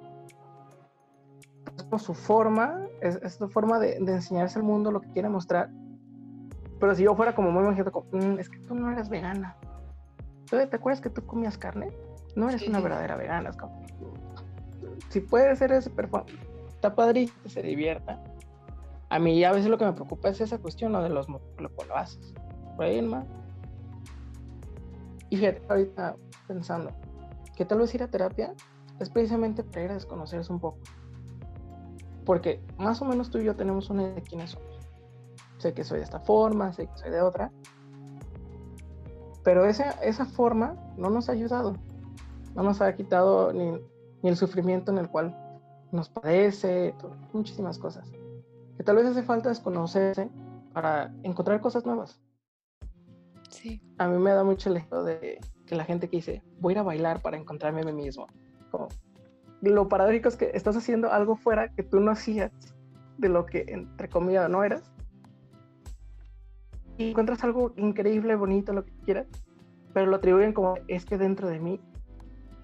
Es 1.92 2.02
su 2.02 2.14
forma, 2.14 2.86
es, 3.00 3.34
su 3.34 3.48
forma 3.48 3.78
de, 3.78 3.96
enseñarse 3.96 4.58
al 4.58 4.64
mundo 4.64 4.92
lo 4.92 5.00
que 5.00 5.08
quiere 5.08 5.28
mostrar. 5.28 5.70
Pero 6.78 6.94
si 6.94 7.02
yo 7.02 7.16
fuera 7.16 7.34
como 7.34 7.50
muy 7.50 7.64
imagínate, 7.64 7.90
como, 7.90 8.06
mm, 8.12 8.38
es 8.38 8.48
que 8.48 8.58
tú 8.60 8.74
no 8.74 8.90
eres 8.90 9.08
vegana. 9.08 9.56
¿Te 10.48 10.76
acuerdas 10.76 11.00
que 11.00 11.10
tú 11.10 11.24
comías 11.26 11.58
carne? 11.58 11.92
no 12.38 12.48
eres 12.48 12.66
una 12.68 12.80
verdadera 12.80 13.16
vegana. 13.16 13.50
Es 13.50 13.56
como, 13.56 13.84
si 15.08 15.20
puede 15.20 15.54
ser 15.56 15.72
ese 15.72 15.90
performance, 15.90 16.38
está 16.68 16.94
padrísimo, 16.94 17.38
se 17.46 17.62
divierta. 17.62 18.22
A 19.10 19.18
mí 19.18 19.42
a 19.44 19.52
veces 19.52 19.70
lo 19.70 19.78
que 19.78 19.84
me 19.84 19.92
preocupa 19.92 20.28
es 20.28 20.40
esa 20.40 20.58
cuestión, 20.58 20.92
lo 20.92 21.02
de 21.02 21.08
los 21.08 21.28
lo, 21.28 21.40
lo 21.58 21.96
haces. 21.96 22.34
Por 22.76 22.84
ahí 22.84 23.00
más. 23.02 23.26
Y 25.30 25.36
fíjate, 25.36 25.62
ahorita 25.68 26.16
pensando 26.46 26.92
que 27.56 27.64
tal 27.64 27.78
vez 27.78 27.94
ir 27.94 28.02
a 28.02 28.08
terapia 28.08 28.54
es 29.00 29.10
precisamente 29.10 29.62
para 29.62 29.84
ir 29.84 29.90
a 29.90 29.94
desconocerse 29.94 30.52
un 30.52 30.60
poco. 30.60 30.78
Porque 32.24 32.60
más 32.76 33.00
o 33.00 33.04
menos 33.04 33.30
tú 33.30 33.38
y 33.38 33.44
yo 33.44 33.56
tenemos 33.56 33.90
una 33.90 34.02
idea 34.02 34.14
de 34.14 34.22
quiénes 34.22 34.50
somos. 34.50 34.78
Sé 35.58 35.72
que 35.72 35.84
soy 35.84 35.98
de 35.98 36.04
esta 36.04 36.20
forma, 36.20 36.72
sé 36.72 36.86
que 36.86 36.96
soy 36.96 37.10
de 37.10 37.22
otra. 37.22 37.50
Pero 39.42 39.64
esa, 39.64 39.90
esa 40.02 40.26
forma 40.26 40.76
no 40.96 41.10
nos 41.10 41.28
ha 41.28 41.32
ayudado. 41.32 41.74
No 42.54 42.62
nos 42.62 42.80
ha 42.80 42.94
quitado 42.94 43.52
ni, 43.52 43.80
ni 44.22 44.30
el 44.30 44.36
sufrimiento 44.36 44.92
en 44.92 44.98
el 44.98 45.08
cual 45.08 45.36
nos 45.92 46.08
padece, 46.08 46.94
muchísimas 47.32 47.78
cosas. 47.78 48.10
Que 48.76 48.84
tal 48.84 48.96
vez 48.96 49.06
hace 49.06 49.22
falta 49.22 49.48
desconocerse 49.48 50.30
para 50.72 51.12
encontrar 51.22 51.60
cosas 51.60 51.84
nuevas. 51.84 52.20
Sí. 53.48 53.80
A 53.98 54.06
mí 54.08 54.18
me 54.18 54.30
da 54.30 54.44
mucho 54.44 54.70
el 54.70 54.76
ejemplo 54.76 55.02
de 55.04 55.40
que 55.66 55.74
la 55.74 55.84
gente 55.84 56.08
que 56.08 56.18
dice, 56.18 56.42
voy 56.60 56.72
a 56.72 56.74
ir 56.74 56.78
a 56.78 56.82
bailar 56.82 57.22
para 57.22 57.36
encontrarme 57.36 57.80
a 57.80 57.84
mí 57.84 57.92
mismo. 57.92 58.26
Como, 58.70 58.88
lo 59.60 59.88
paradójico 59.88 60.28
es 60.28 60.36
que 60.36 60.50
estás 60.54 60.76
haciendo 60.76 61.12
algo 61.12 61.36
fuera 61.36 61.72
que 61.74 61.82
tú 61.82 62.00
no 62.00 62.10
hacías 62.10 62.52
de 63.16 63.28
lo 63.28 63.46
que, 63.46 63.64
entre 63.68 64.08
comillas, 64.08 64.48
no 64.48 64.62
eras. 64.62 64.92
Y 66.96 67.10
encuentras 67.10 67.42
algo 67.44 67.72
increíble, 67.76 68.34
bonito, 68.34 68.72
lo 68.72 68.84
que 68.84 68.92
quieras, 69.04 69.26
pero 69.92 70.06
lo 70.06 70.16
atribuyen 70.16 70.52
como, 70.52 70.74
es 70.88 71.04
que 71.04 71.18
dentro 71.18 71.48
de 71.48 71.60
mí, 71.60 71.80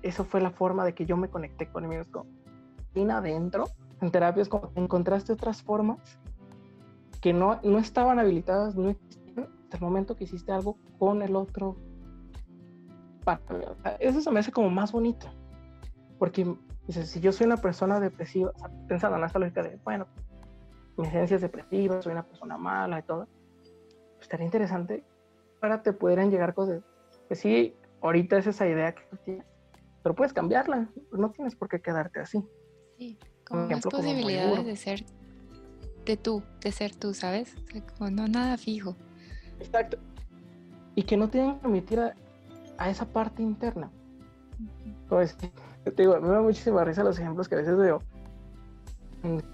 eso 0.04 0.24
fue 0.24 0.40
la 0.40 0.50
forma 0.50 0.84
de 0.84 0.94
que 0.94 1.06
yo 1.06 1.16
me 1.16 1.28
conecté 1.28 1.68
con 1.68 1.88
mí 1.88 1.96
mismo. 1.96 2.26
Adentro, 3.10 3.64
en 4.00 4.10
terapias, 4.12 4.48
encontraste 4.76 5.32
otras 5.32 5.62
formas 5.62 5.98
que 7.20 7.32
no, 7.32 7.60
no 7.64 7.78
estaban 7.78 8.20
habilitadas, 8.20 8.76
no 8.76 8.90
existían 8.90 9.48
hasta 9.64 9.76
el 9.76 9.82
momento 9.82 10.14
que 10.14 10.24
hiciste 10.24 10.52
algo 10.52 10.78
con 10.98 11.22
el 11.22 11.34
otro. 11.34 11.76
Eso 13.98 14.20
se 14.20 14.30
me 14.30 14.40
hace 14.40 14.52
como 14.52 14.70
más 14.70 14.92
bonito. 14.92 15.26
Porque 16.18 16.56
Dice, 16.86 17.06
si 17.06 17.20
yo 17.20 17.32
soy 17.32 17.46
una 17.46 17.56
persona 17.56 17.98
depresiva, 17.98 18.52
pensando 18.88 19.16
en 19.16 19.24
esta 19.24 19.38
lógica 19.38 19.62
de, 19.62 19.78
bueno, 19.84 20.06
mi 20.96 21.06
esencia 21.06 21.36
es 21.36 21.42
depresiva, 21.42 22.02
soy 22.02 22.12
una 22.12 22.24
persona 22.24 22.58
mala 22.58 22.98
y 22.98 23.02
todo, 23.02 23.26
pues 24.14 24.22
estaría 24.22 24.44
interesante 24.44 25.02
para 25.60 25.82
te 25.82 25.92
pudieran 25.94 26.30
llegar 26.30 26.52
cosas. 26.52 26.82
Que 27.28 27.34
sí, 27.36 27.74
ahorita 28.02 28.36
es 28.36 28.46
esa 28.46 28.68
idea 28.68 28.94
que 28.94 29.02
tú 29.10 29.16
tienes, 29.24 29.46
pero 30.04 30.14
puedes 30.14 30.34
cambiarla, 30.34 30.86
no 31.12 31.30
tienes 31.30 31.56
por 31.56 31.70
qué 31.70 31.80
quedarte 31.80 32.20
así. 32.20 32.44
Sí, 32.98 33.18
como 33.42 33.66
más 33.66 33.80
posibilidades 33.82 34.66
de 34.66 34.76
ser 34.76 35.04
de 36.04 36.18
tú, 36.18 36.42
de 36.60 36.72
ser 36.72 36.94
tú, 36.94 37.14
¿sabes? 37.14 37.56
como 37.96 38.10
no 38.10 38.28
nada 38.28 38.58
fijo. 38.58 38.94
Exacto. 39.58 39.96
Y 40.94 41.04
que 41.04 41.16
no 41.16 41.30
te 41.30 41.38
que 41.38 41.54
permitir 41.54 42.00
a, 42.00 42.14
a 42.76 42.90
esa 42.90 43.06
parte 43.06 43.42
interna. 43.42 43.90
Pues, 45.08 45.38
te 45.38 45.90
digo, 45.96 46.20
me 46.20 46.28
da 46.28 46.42
muchísima 46.42 46.84
risa 46.84 47.02
los 47.02 47.18
ejemplos 47.18 47.48
que 47.48 47.54
a 47.54 47.58
veces 47.58 47.78
veo. 47.78 48.02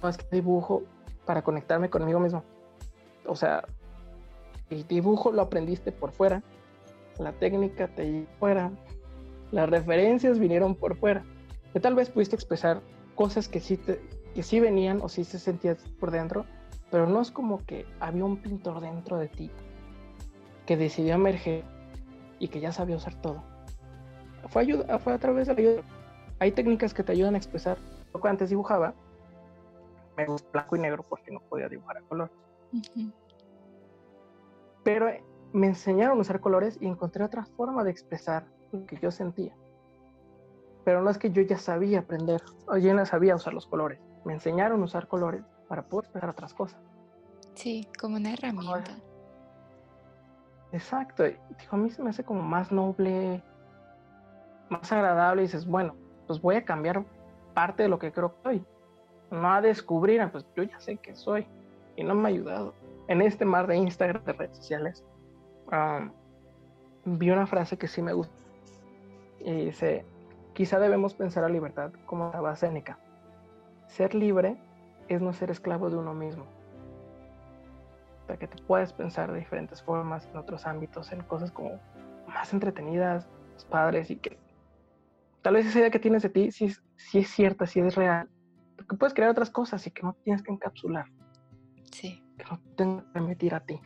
Más 0.02 0.18
que 0.18 0.26
dibujo 0.32 0.82
para 1.26 1.42
conectarme 1.42 1.88
conmigo 1.90 2.18
mismo. 2.18 2.42
O 3.24 3.36
sea, 3.36 3.62
el 4.68 4.84
dibujo 4.88 5.30
lo 5.30 5.42
aprendiste 5.42 5.92
por 5.92 6.10
fuera, 6.10 6.42
la 7.20 7.30
técnica 7.30 7.86
te 7.86 8.26
fuera, 8.40 8.72
las 9.52 9.68
referencias 9.68 10.38
vinieron 10.38 10.74
por 10.74 10.96
fuera. 10.96 11.24
Que 11.72 11.80
tal 11.80 11.94
vez 11.94 12.10
pudiste 12.10 12.34
expresar 12.34 12.80
cosas 13.14 13.48
que 13.48 13.60
sí, 13.60 13.76
te, 13.76 14.00
que 14.34 14.42
sí 14.42 14.60
venían 14.60 15.00
o 15.02 15.08
sí 15.08 15.24
se 15.24 15.38
sentías 15.38 15.78
por 15.98 16.10
dentro, 16.10 16.44
pero 16.90 17.06
no 17.06 17.20
es 17.20 17.30
como 17.30 17.64
que 17.64 17.86
había 18.00 18.24
un 18.24 18.36
pintor 18.38 18.80
dentro 18.80 19.18
de 19.18 19.28
ti 19.28 19.50
que 20.66 20.76
decidió 20.76 21.14
emerger 21.14 21.64
y 22.38 22.48
que 22.48 22.60
ya 22.60 22.72
sabía 22.72 22.96
usar 22.96 23.14
todo. 23.20 23.42
Fue, 24.48 24.62
ayuda, 24.62 24.98
fue 24.98 25.12
a 25.12 25.18
través 25.18 25.46
de 25.46 25.54
la 25.54 25.60
ayuda 25.60 25.82
hay 26.40 26.52
técnicas 26.52 26.94
que 26.94 27.04
te 27.04 27.12
ayudan 27.12 27.34
a 27.34 27.38
expresar. 27.38 27.76
Yo 28.12 28.26
antes 28.26 28.48
dibujaba, 28.48 28.94
me 30.16 30.26
gusta 30.26 30.48
blanco 30.50 30.74
y 30.74 30.80
negro 30.80 31.04
porque 31.08 31.30
no 31.30 31.40
podía 31.40 31.68
dibujar 31.68 31.98
a 31.98 32.00
color. 32.00 32.30
Pero 34.82 35.10
me 35.52 35.66
enseñaron 35.66 36.16
a 36.16 36.20
usar 36.22 36.40
colores 36.40 36.78
y 36.80 36.86
encontré 36.86 37.22
otra 37.22 37.44
forma 37.44 37.84
de 37.84 37.90
expresar 37.90 38.46
lo 38.72 38.86
que 38.86 38.98
yo 38.98 39.10
sentía. 39.10 39.54
Pero 40.84 41.02
no 41.02 41.10
es 41.10 41.18
que 41.18 41.30
yo 41.30 41.42
ya 41.42 41.58
sabía 41.58 42.00
aprender, 42.00 42.42
o 42.66 42.76
yo 42.76 42.94
no 42.94 43.04
sabía 43.04 43.34
usar 43.34 43.52
los 43.52 43.66
colores. 43.66 44.00
Me 44.24 44.32
enseñaron 44.32 44.80
a 44.80 44.84
usar 44.84 45.08
colores 45.08 45.42
para 45.68 45.82
poder 45.82 46.06
expresar 46.06 46.30
otras 46.30 46.54
cosas. 46.54 46.80
Sí, 47.54 47.86
como 48.00 48.16
una 48.16 48.32
herramienta. 48.32 48.96
Exacto. 50.72 51.24
Dijo, 51.24 51.76
a 51.76 51.78
mí 51.78 51.90
se 51.90 52.02
me 52.02 52.10
hace 52.10 52.24
como 52.24 52.42
más 52.42 52.72
noble, 52.72 53.42
más 54.68 54.90
agradable. 54.92 55.42
Y 55.42 55.46
dices, 55.46 55.66
bueno, 55.66 55.94
pues 56.26 56.40
voy 56.40 56.56
a 56.56 56.64
cambiar 56.64 57.04
parte 57.54 57.82
de 57.82 57.88
lo 57.88 57.98
que 57.98 58.12
creo 58.12 58.34
que 58.36 58.42
soy. 58.42 58.64
No 59.30 59.52
a 59.52 59.60
descubrir, 59.60 60.26
pues 60.30 60.46
yo 60.56 60.62
ya 60.62 60.80
sé 60.80 60.96
que 60.96 61.14
soy. 61.14 61.46
Y 61.96 62.04
no 62.04 62.14
me 62.14 62.28
ha 62.28 62.32
ayudado. 62.32 62.74
En 63.08 63.20
este 63.20 63.44
mar 63.44 63.66
de 63.66 63.76
Instagram, 63.76 64.24
de 64.24 64.32
redes 64.32 64.56
sociales, 64.56 65.04
vi 67.04 67.30
una 67.30 67.46
frase 67.46 67.76
que 67.76 67.88
sí 67.88 68.00
me 68.00 68.12
gusta. 68.12 68.39
Y 69.40 69.66
dice, 69.66 70.04
quizá 70.54 70.78
debemos 70.78 71.14
pensar 71.14 71.44
a 71.44 71.48
libertad 71.48 71.92
como 72.06 72.32
la 72.32 72.56
Séneca. 72.56 72.98
Ser 73.86 74.14
libre 74.14 74.56
es 75.08 75.20
no 75.20 75.32
ser 75.32 75.50
esclavo 75.50 75.90
de 75.90 75.96
uno 75.96 76.14
mismo. 76.14 76.44
O 78.22 78.26
sea, 78.26 78.36
que 78.36 78.46
te 78.46 78.62
puedes 78.62 78.92
pensar 78.92 79.32
de 79.32 79.38
diferentes 79.38 79.82
formas, 79.82 80.26
en 80.26 80.36
otros 80.36 80.66
ámbitos, 80.66 81.10
en 81.12 81.22
cosas 81.22 81.50
como 81.50 81.80
más 82.28 82.52
entretenidas, 82.52 83.26
padres 83.64 84.10
y 84.10 84.16
que 84.16 84.38
tal 85.42 85.54
vez 85.54 85.66
esa 85.66 85.78
idea 85.78 85.90
que 85.90 85.98
tienes 85.98 86.22
de 86.22 86.30
ti 86.30 86.50
sí, 86.52 86.66
es 86.66 87.30
cierta, 87.30 87.66
sí 87.66 87.80
es 87.80 87.94
real, 87.94 88.28
porque 88.76 88.96
puedes 88.96 89.14
crear 89.14 89.30
otras 89.30 89.50
cosas 89.50 89.86
y 89.86 89.90
que 89.90 90.02
no 90.02 90.14
tienes 90.24 90.42
que 90.42 90.52
encapsular. 90.52 91.06
Sí. 91.90 92.22
Que 92.38 92.44
no 92.44 92.60
tengas 92.76 93.04
que 93.04 93.12
permitir 93.12 93.54
a 93.54 93.60
ti. 93.60 93.80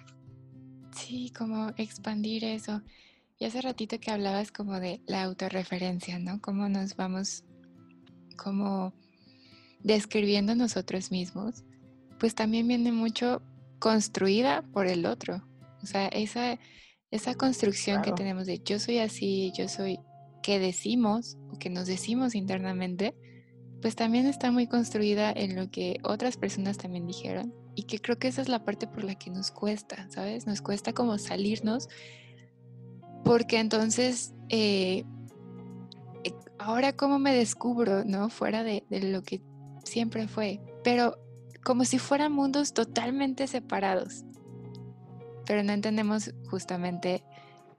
Sí, 0.92 1.32
como 1.36 1.70
expandir 1.76 2.44
eso. 2.44 2.82
Y 3.38 3.46
hace 3.46 3.60
ratito 3.60 3.98
que 3.98 4.10
hablabas 4.10 4.52
como 4.52 4.78
de 4.80 5.02
la 5.06 5.22
autorreferencia, 5.24 6.18
¿no? 6.18 6.40
Cómo 6.40 6.68
nos 6.68 6.96
vamos 6.96 7.44
como 8.36 8.92
describiendo 9.82 10.54
nosotros 10.54 11.10
mismos, 11.10 11.64
pues 12.18 12.34
también 12.34 12.66
viene 12.66 12.92
mucho 12.92 13.42
construida 13.78 14.62
por 14.72 14.86
el 14.86 15.06
otro. 15.06 15.46
O 15.82 15.86
sea, 15.86 16.08
esa, 16.08 16.58
esa 17.10 17.34
construcción 17.34 18.02
que 18.02 18.12
tenemos 18.12 18.46
de 18.46 18.60
yo 18.64 18.78
soy 18.78 18.98
así, 18.98 19.52
yo 19.56 19.68
soy 19.68 19.98
que 20.42 20.58
decimos 20.58 21.36
o 21.52 21.58
que 21.58 21.70
nos 21.70 21.86
decimos 21.86 22.34
internamente, 22.34 23.14
pues 23.82 23.96
también 23.96 24.26
está 24.26 24.50
muy 24.50 24.66
construida 24.66 25.30
en 25.30 25.56
lo 25.56 25.70
que 25.70 25.98
otras 26.02 26.36
personas 26.38 26.78
también 26.78 27.06
dijeron 27.06 27.52
y 27.74 27.82
que 27.82 27.98
creo 27.98 28.18
que 28.18 28.28
esa 28.28 28.40
es 28.40 28.48
la 28.48 28.64
parte 28.64 28.86
por 28.86 29.04
la 29.04 29.14
que 29.14 29.30
nos 29.30 29.50
cuesta, 29.50 30.08
¿sabes? 30.10 30.46
Nos 30.46 30.62
cuesta 30.62 30.92
como 30.92 31.18
salirnos 31.18 31.88
porque 33.24 33.58
entonces, 33.58 34.34
eh, 34.50 35.04
eh, 36.24 36.32
ahora 36.58 36.92
cómo 36.92 37.18
me 37.18 37.34
descubro, 37.34 38.04
¿no? 38.04 38.28
Fuera 38.28 38.62
de, 38.62 38.84
lo 38.90 39.22
que 39.22 39.42
siempre 39.84 40.28
fue, 40.28 40.60
pero 40.82 41.16
como 41.64 41.84
si 41.84 41.98
fueran 41.98 42.32
mundos 42.32 42.74
totalmente 42.74 43.46
separados, 43.46 44.24
pero 45.46 45.62
no 45.62 45.72
entendemos 45.72 46.34
justamente 46.50 47.24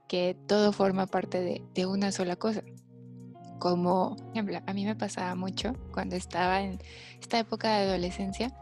que 0.08 0.36
todo 0.48 0.72
forma 0.72 1.08
parte 1.08 1.64
de, 1.74 1.86
una 1.86 2.12
sola 2.12 2.36
cosa. 2.36 2.64
Como, 3.60 4.18
ejemplo, 4.32 4.60
a 4.66 4.74
mí 4.74 4.86
me 4.86 4.96
pasaba 4.96 5.34
mucho 5.34 5.74
cuando 5.91 6.16
estaba 6.16 6.62
en 6.62 6.80
esta 7.22 7.39
época 7.39 7.78
de 7.78 7.86
adolescencia, 7.86 8.54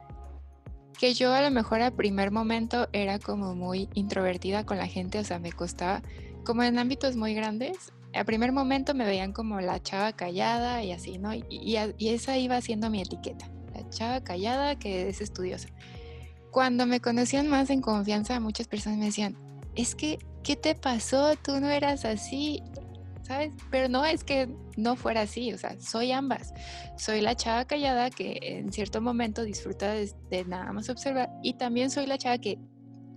que 0.99 1.13
yo 1.13 1.33
a 1.33 1.41
lo 1.41 1.51
mejor 1.51 1.81
al 1.81 1.93
primer 1.93 2.31
momento 2.31 2.87
era 2.93 3.19
como 3.19 3.55
muy 3.55 3.89
introvertida 3.93 4.65
con 4.65 4.77
la 4.77 4.87
gente, 4.87 5.19
o 5.19 5.23
sea, 5.23 5.39
me 5.39 5.51
costaba, 5.51 6.01
como 6.43 6.63
en 6.63 6.79
ámbitos 6.79 7.15
muy 7.15 7.33
grandes, 7.33 7.93
al 8.13 8.25
primer 8.25 8.51
momento 8.51 8.93
me 8.93 9.05
veían 9.05 9.33
como 9.33 9.59
la 9.59 9.81
chava 9.81 10.13
callada 10.13 10.83
y 10.83 10.91
así, 10.91 11.17
¿no? 11.17 11.33
Y, 11.33 11.45
y, 11.49 12.09
esa 12.09 12.37
iba 12.37 12.59
siendo 12.61 12.89
mi 12.89 13.01
etiqueta, 13.01 13.49
la 13.73 13.89
chava 13.89 14.23
callada 14.23 14.77
que 14.77 15.09
es 15.09 15.21
estudiosa. 15.21 15.69
Cuando 16.51 16.85
me 16.85 16.99
conocían 16.99 17.47
más 17.47 17.69
en 17.71 17.81
confianza, 17.81 18.39
muchas 18.39 18.67
personas 18.67 18.99
me 18.99 19.05
decían, 19.05 19.35
es 19.75 19.95
que 19.95 20.19
¿qué 20.43 20.55
te 20.55 20.75
pasó? 20.75 21.35
Tú 21.37 21.59
no 21.59 21.69
eras 21.69 22.05
así, 22.05 22.61
¿sabes? 23.23 23.53
Pero 23.71 23.89
no 23.89 24.05
es 24.05 24.23
que 24.23 24.49
no 24.75 24.95
fuera 24.95 25.21
así, 25.21 25.53
o 25.53 25.57
sea, 25.57 25.79
soy 25.79 26.11
ambas. 26.11 26.53
Soy 26.97 27.21
la 27.21 27.35
chava 27.35 27.65
callada 27.65 28.09
que 28.09 28.37
en 28.41 28.71
cierto 28.71 29.01
momento 29.01 29.43
disfruta 29.43 29.93
de, 29.93 30.45
nada 30.45 30.71
más 30.73 30.89
observar 30.89 31.29
y 31.41 31.55
también 31.55 31.89
soy 31.89 32.05
la 32.05 32.17
chava 32.17 32.37
que 32.37 32.59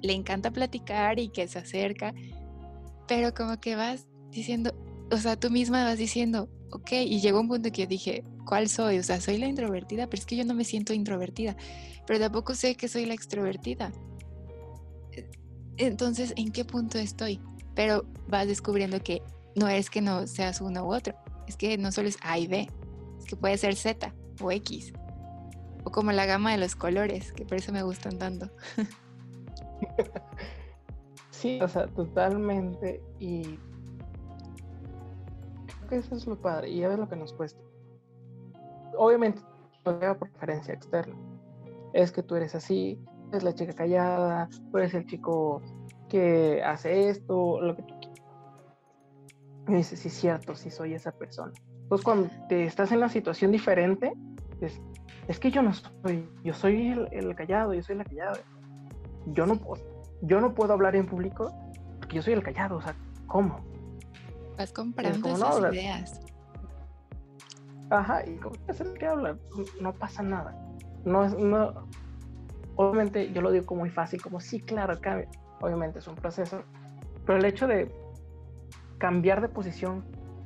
le 0.02 0.12
encanta 0.12 0.50
platicar 0.50 1.18
y 1.18 1.28
que 1.28 1.48
se 1.48 1.58
acerca, 1.58 2.14
pero 3.06 3.34
como 3.34 3.60
que 3.60 3.76
vas 3.76 4.06
diciendo, 4.30 4.74
o 5.10 5.16
sea, 5.16 5.36
tú 5.36 5.50
misma 5.50 5.84
vas 5.84 5.98
diciendo, 5.98 6.48
ok, 6.70 6.92
y 6.92 7.20
llegó 7.20 7.40
un 7.40 7.48
punto 7.48 7.70
que 7.70 7.82
yo 7.82 7.88
dije, 7.88 8.24
¿cuál 8.44 8.68
soy? 8.68 8.98
O 8.98 9.02
sea, 9.02 9.20
soy 9.20 9.38
la 9.38 9.46
introvertida, 9.46 10.06
pero 10.08 10.20
es 10.20 10.26
que 10.26 10.36
yo 10.36 10.44
no 10.44 10.54
me 10.54 10.64
siento 10.64 10.92
introvertida, 10.92 11.56
pero 12.06 12.20
tampoco 12.20 12.54
sé 12.54 12.76
que 12.76 12.88
soy 12.88 13.06
la 13.06 13.14
extrovertida. 13.14 13.92
Entonces, 15.76 16.32
¿en 16.36 16.52
qué 16.52 16.64
punto 16.64 16.98
estoy? 16.98 17.40
Pero 17.74 18.06
vas 18.28 18.46
descubriendo 18.46 19.02
que 19.02 19.22
no 19.54 19.68
es 19.68 19.90
que 19.90 20.00
no 20.00 20.26
seas 20.26 20.60
uno 20.60 20.84
u 20.84 20.94
otro, 20.94 21.14
es 21.46 21.56
que 21.56 21.76
no 21.78 21.92
solo 21.92 22.08
es 22.08 22.18
A 22.22 22.38
y 22.38 22.46
B, 22.46 22.68
es 23.18 23.24
que 23.26 23.36
puede 23.36 23.58
ser 23.58 23.76
Z 23.76 24.14
o 24.40 24.50
X, 24.50 24.92
o 25.84 25.90
como 25.90 26.12
la 26.12 26.26
gama 26.26 26.52
de 26.52 26.58
los 26.58 26.74
colores, 26.76 27.32
que 27.32 27.44
por 27.44 27.58
eso 27.58 27.72
me 27.72 27.82
gustan 27.82 28.18
tanto. 28.18 28.50
Sí, 31.36 31.60
o 31.60 31.68
sea, 31.68 31.86
totalmente. 31.88 33.02
Y 33.18 33.42
creo 35.66 35.88
que 35.88 35.96
eso 35.96 36.14
es 36.16 36.26
lo 36.26 36.40
padre. 36.40 36.70
Y 36.70 36.80
ya 36.80 36.88
ves 36.88 36.98
lo 36.98 37.08
que 37.08 37.16
nos 37.16 37.34
cuesta. 37.34 37.60
Obviamente, 38.96 39.42
por 39.82 39.98
preferencia 40.16 40.72
externa. 40.72 41.14
Es 41.92 42.10
que 42.10 42.22
tú 42.22 42.36
eres 42.36 42.54
así, 42.54 42.98
eres 43.30 43.42
la 43.42 43.54
chica 43.54 43.74
callada, 43.74 44.48
tú 44.70 44.78
eres 44.78 44.94
el 44.94 45.06
chico 45.06 45.62
que 46.08 46.62
hace 46.64 47.10
esto, 47.10 47.60
lo 47.60 47.76
que 47.76 47.82
tú 47.82 47.94
quieras. 48.00 48.22
Y 49.68 49.74
dices, 49.74 50.00
sí, 50.00 50.08
cierto, 50.08 50.54
sí 50.54 50.70
soy 50.70 50.94
esa 50.94 51.12
persona. 51.12 51.52
Entonces, 51.82 52.04
cuando 52.04 52.30
te 52.48 52.64
estás 52.64 52.92
en 52.92 52.98
una 52.98 53.10
situación 53.10 53.52
diferente, 53.52 54.12
es, 54.62 54.80
es 55.28 55.38
que 55.38 55.50
yo 55.50 55.60
no 55.60 55.72
soy, 55.74 56.28
yo 56.42 56.54
soy 56.54 56.88
el, 56.88 57.08
el 57.12 57.34
callado, 57.34 57.74
yo 57.74 57.82
soy 57.82 57.96
la 57.96 58.04
callada. 58.04 58.38
Yo 59.26 59.44
no 59.44 59.56
puedo 59.56 59.95
yo 60.22 60.40
no 60.40 60.54
puedo 60.54 60.72
hablar 60.72 60.96
en 60.96 61.06
público 61.06 61.52
porque 61.98 62.16
yo 62.16 62.22
soy 62.22 62.34
el 62.34 62.42
callado, 62.42 62.76
o 62.76 62.82
sea, 62.82 62.94
¿cómo? 63.26 63.60
Vas 64.56 64.72
comprando 64.72 65.28
esas 65.28 65.72
ideas. 65.72 66.20
Ajá, 67.90 68.26
y 68.26 68.36
¿cómo 68.36 68.56
es 68.68 68.80
el 68.80 68.94
que 68.94 69.06
habla? 69.06 69.36
No 69.80 69.92
pasa 69.92 70.22
nada. 70.22 70.56
No 71.04 71.24
es, 71.24 71.34
no, 71.36 71.86
obviamente 72.74 73.32
yo 73.32 73.42
lo 73.42 73.50
digo 73.50 73.66
como 73.66 73.80
muy 73.80 73.90
fácil, 73.90 74.20
como 74.20 74.40
sí, 74.40 74.60
claro, 74.60 75.00
cambia. 75.00 75.28
Obviamente 75.60 76.00
es 76.00 76.08
un 76.08 76.16
proceso, 76.16 76.62
pero 77.24 77.38
el 77.38 77.44
hecho 77.44 77.66
de 77.66 77.90
cambiar 78.98 79.40
de 79.40 79.48
posición 79.48 80.04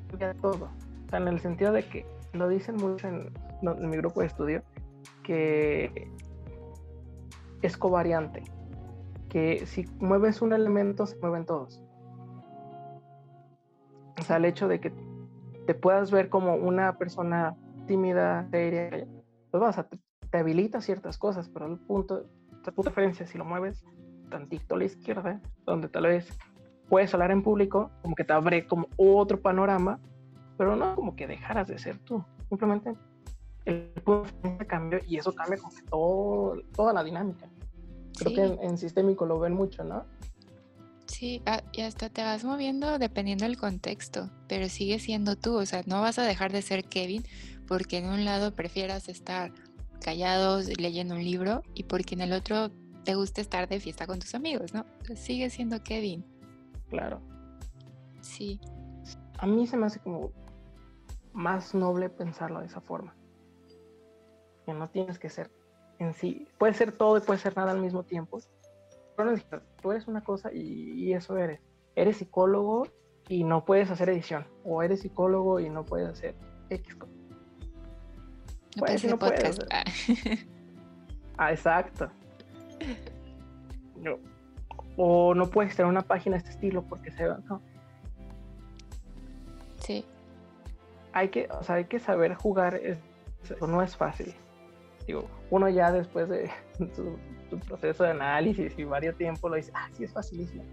cambia 0.08 0.34
todo. 0.34 0.70
O 1.06 1.10
sea, 1.10 1.18
en 1.18 1.28
el 1.28 1.40
sentido 1.40 1.72
de 1.72 1.88
que 1.88 2.06
lo 2.32 2.48
dicen 2.48 2.76
mucho 2.76 3.08
en, 3.08 3.32
en 3.62 3.90
mi 3.90 3.96
grupo 3.96 4.20
de 4.20 4.26
estudio, 4.26 4.62
que 5.22 6.10
es 7.62 7.76
covariante 7.76 8.42
que 9.30 9.64
si 9.64 9.86
mueves 10.00 10.42
un 10.42 10.52
elemento, 10.52 11.06
se 11.06 11.16
mueven 11.16 11.46
todos. 11.46 11.82
O 14.18 14.22
sea, 14.22 14.36
el 14.36 14.44
hecho 14.44 14.68
de 14.68 14.80
que 14.80 14.92
te 15.66 15.74
puedas 15.74 16.10
ver 16.10 16.28
como 16.28 16.56
una 16.56 16.98
persona 16.98 17.56
tímida, 17.86 18.46
seria, 18.50 19.06
pues 19.50 19.60
vas 19.60 19.78
a, 19.78 19.88
te, 19.88 20.38
habilita 20.38 20.82
ciertas 20.82 21.16
cosas, 21.16 21.48
pero 21.48 21.66
el 21.66 21.78
punto, 21.78 22.26
tu 22.74 22.82
referencia, 22.82 23.26
si 23.26 23.38
lo 23.38 23.44
mueves 23.44 23.84
tantito 24.30 24.74
a 24.74 24.78
la 24.78 24.84
izquierda, 24.84 25.40
donde 25.64 25.88
tal 25.88 26.04
vez 26.04 26.28
puedes 26.88 27.14
hablar 27.14 27.30
en 27.30 27.42
público, 27.42 27.90
como 28.02 28.14
que 28.14 28.24
te 28.24 28.32
abre 28.32 28.66
como 28.66 28.88
otro 28.96 29.40
panorama, 29.40 30.00
pero 30.58 30.76
no 30.76 30.94
como 30.94 31.16
que 31.16 31.26
dejaras 31.26 31.68
de 31.68 31.78
ser 31.78 31.98
tú. 31.98 32.24
Simplemente 32.48 32.94
el 33.64 33.90
punto 34.04 34.30
de 34.58 34.66
cambio 34.66 35.00
y 35.06 35.16
eso 35.16 35.34
cambia 35.34 35.58
como 35.58 35.74
que 35.74 35.82
todo, 35.82 36.62
toda 36.74 36.92
la 36.92 37.04
dinámica. 37.04 37.48
Creo 38.18 38.34
que 38.34 38.64
en, 38.64 38.78
sistémico 38.78 39.26
lo 39.26 39.38
ven 39.38 39.54
mucho, 39.54 39.84
¿no? 39.84 40.04
Sí, 41.06 41.42
ah, 41.46 41.62
y 41.72 41.82
hasta 41.82 42.08
te 42.08 42.22
vas 42.22 42.44
moviendo 42.44 42.98
dependiendo 42.98 43.44
del 43.44 43.56
contexto, 43.56 44.30
pero 44.48 44.68
sigue 44.68 44.98
siendo 44.98 45.36
tú, 45.36 45.56
o 45.56 45.66
sea, 45.66 45.82
no 45.86 46.00
vas 46.00 46.18
a 46.18 46.22
dejar 46.22 46.52
de 46.52 46.62
ser 46.62 46.84
Kevin 46.84 47.24
porque 47.66 47.98
en 47.98 48.06
un 48.06 48.24
lado 48.24 48.54
prefieras 48.54 49.08
estar 49.08 49.52
callado 50.00 50.60
leyendo 50.78 51.14
un 51.14 51.24
libro 51.24 51.62
y 51.74 51.84
porque 51.84 52.14
en 52.14 52.22
el 52.22 52.32
otro 52.32 52.70
te 53.04 53.14
gusta 53.14 53.40
estar 53.40 53.68
de 53.68 53.80
fiesta 53.80 54.06
con 54.06 54.18
tus 54.18 54.34
amigos, 54.34 54.74
¿no? 54.74 54.84
sigue 55.14 55.50
siendo 55.50 55.82
Kevin. 55.82 56.24
Claro. 56.88 57.20
Sí. 58.20 58.60
A 59.38 59.46
mí 59.46 59.66
se 59.66 59.76
me 59.76 59.86
hace 59.86 60.00
como 60.00 60.32
más 61.32 61.74
noble 61.74 62.08
pensarlo 62.08 62.60
de 62.60 62.66
esa 62.66 62.80
forma. 62.80 63.14
Que 64.66 64.74
no 64.74 64.88
tienes 64.90 65.18
que 65.18 65.30
ser 65.30 65.50
en 66.00 66.14
sí. 66.14 66.48
Puede 66.58 66.74
ser 66.74 66.92
todo 66.92 67.18
y 67.18 67.20
puede 67.20 67.38
ser 67.38 67.56
nada 67.56 67.70
al 67.70 67.80
mismo 67.80 68.02
tiempo. 68.02 68.40
Pero 69.16 69.34
tú 69.80 69.92
eres 69.92 70.08
una 70.08 70.24
cosa 70.24 70.50
y, 70.52 71.12
eso 71.12 71.36
eres. 71.36 71.60
Eres 71.94 72.16
psicólogo 72.16 72.88
y 73.28 73.44
no 73.44 73.64
puedes 73.64 73.90
hacer 73.90 74.08
edición. 74.08 74.46
O 74.64 74.82
eres 74.82 75.00
psicólogo 75.00 75.60
y 75.60 75.68
no 75.68 75.84
puedes 75.84 76.08
hacer 76.08 76.34
X 76.70 76.96
No 76.98 77.06
puedes 78.78 79.04
hacer 79.04 79.18
podcast. 79.18 79.62
ah, 81.36 81.52
exacto. 81.52 82.10
O 84.96 85.34
no 85.34 85.50
puedes 85.50 85.76
tener 85.76 85.90
una 85.90 86.02
página 86.02 86.36
de 86.36 86.38
este 86.38 86.50
estilo 86.50 86.82
porque 86.82 87.10
se 87.10 87.24
¿no? 87.24 87.60
Sí. 89.76 90.06
Hay 91.12 91.28
que, 91.28 91.48
o 91.50 91.62
sea, 91.62 91.74
hay 91.74 91.84
que 91.84 91.98
saber 91.98 92.34
jugar, 92.34 92.80
no 93.60 93.82
es 93.82 93.96
fácil 93.96 94.34
uno 95.50 95.68
ya 95.68 95.92
después 95.92 96.28
de 96.28 96.50
su, 96.94 97.16
proceso 97.66 98.04
de 98.04 98.10
análisis 98.10 98.78
y 98.78 98.84
varios 98.84 99.16
tiempos 99.16 99.50
lo 99.50 99.56
dice, 99.56 99.72
ah, 99.74 99.88
sí, 99.92 100.04
es 100.04 100.12
facilísimo. 100.12 100.64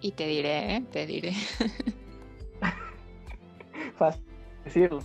Y 0.00 0.12
te 0.12 0.26
diré, 0.26 0.76
¿eh? 0.76 0.84
te 0.90 1.06
diré. 1.06 1.32
Fácil 3.96 4.24
decirlo. 4.64 5.00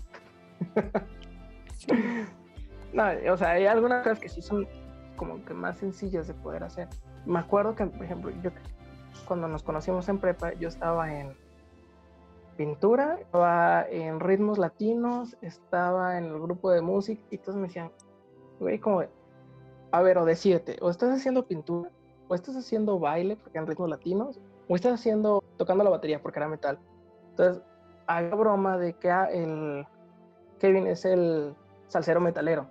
no, 2.93 3.03
o 3.31 3.37
sea, 3.37 3.51
hay 3.51 3.65
algunas 3.65 4.03
cosas 4.03 4.19
que 4.19 4.29
sí 4.29 4.41
son 4.41 4.67
como 5.15 5.43
que 5.45 5.53
más 5.53 5.77
sencillas 5.77 6.27
de 6.27 6.33
poder 6.33 6.63
hacer. 6.63 6.87
Me 7.25 7.39
acuerdo 7.39 7.75
que, 7.75 7.85
por 7.85 8.03
ejemplo, 8.03 8.31
yo 8.41 8.51
cuando 9.27 9.47
nos 9.47 9.63
conocimos 9.63 10.07
en 10.09 10.19
prepa, 10.19 10.53
yo 10.53 10.67
estaba 10.67 11.19
en 11.19 11.35
pintura, 12.57 13.17
estaba 13.19 13.85
en 13.89 14.19
ritmos 14.19 14.57
latinos, 14.57 15.37
estaba 15.41 16.17
en 16.17 16.25
el 16.25 16.39
grupo 16.39 16.71
de 16.71 16.81
música 16.81 17.21
y 17.29 17.37
todos 17.37 17.55
me 17.55 17.67
decían, 17.67 17.91
güey, 18.65 18.79
como, 18.79 19.03
a 19.91 20.01
ver, 20.01 20.17
o 20.17 20.25
decídete, 20.25 20.77
o 20.81 20.89
estás 20.89 21.15
haciendo 21.15 21.45
pintura, 21.45 21.91
o 22.27 22.33
estás 22.33 22.55
haciendo 22.55 22.97
baile, 22.97 23.35
porque 23.35 23.59
en 23.59 23.67
ritmos 23.67 23.89
latinos, 23.89 24.41
o 24.67 24.75
estás 24.75 24.93
haciendo, 24.93 25.43
tocando 25.57 25.83
la 25.83 25.91
batería, 25.91 26.19
porque 26.19 26.39
era 26.39 26.47
metal. 26.47 26.79
Entonces, 27.29 27.61
haga 28.07 28.35
broma 28.35 28.79
de 28.79 28.93
que 28.93 29.11
ah, 29.11 29.25
el 29.25 29.85
Kevin 30.57 30.87
es 30.87 31.05
el 31.05 31.55
salsero 31.87 32.19
metalero. 32.19 32.65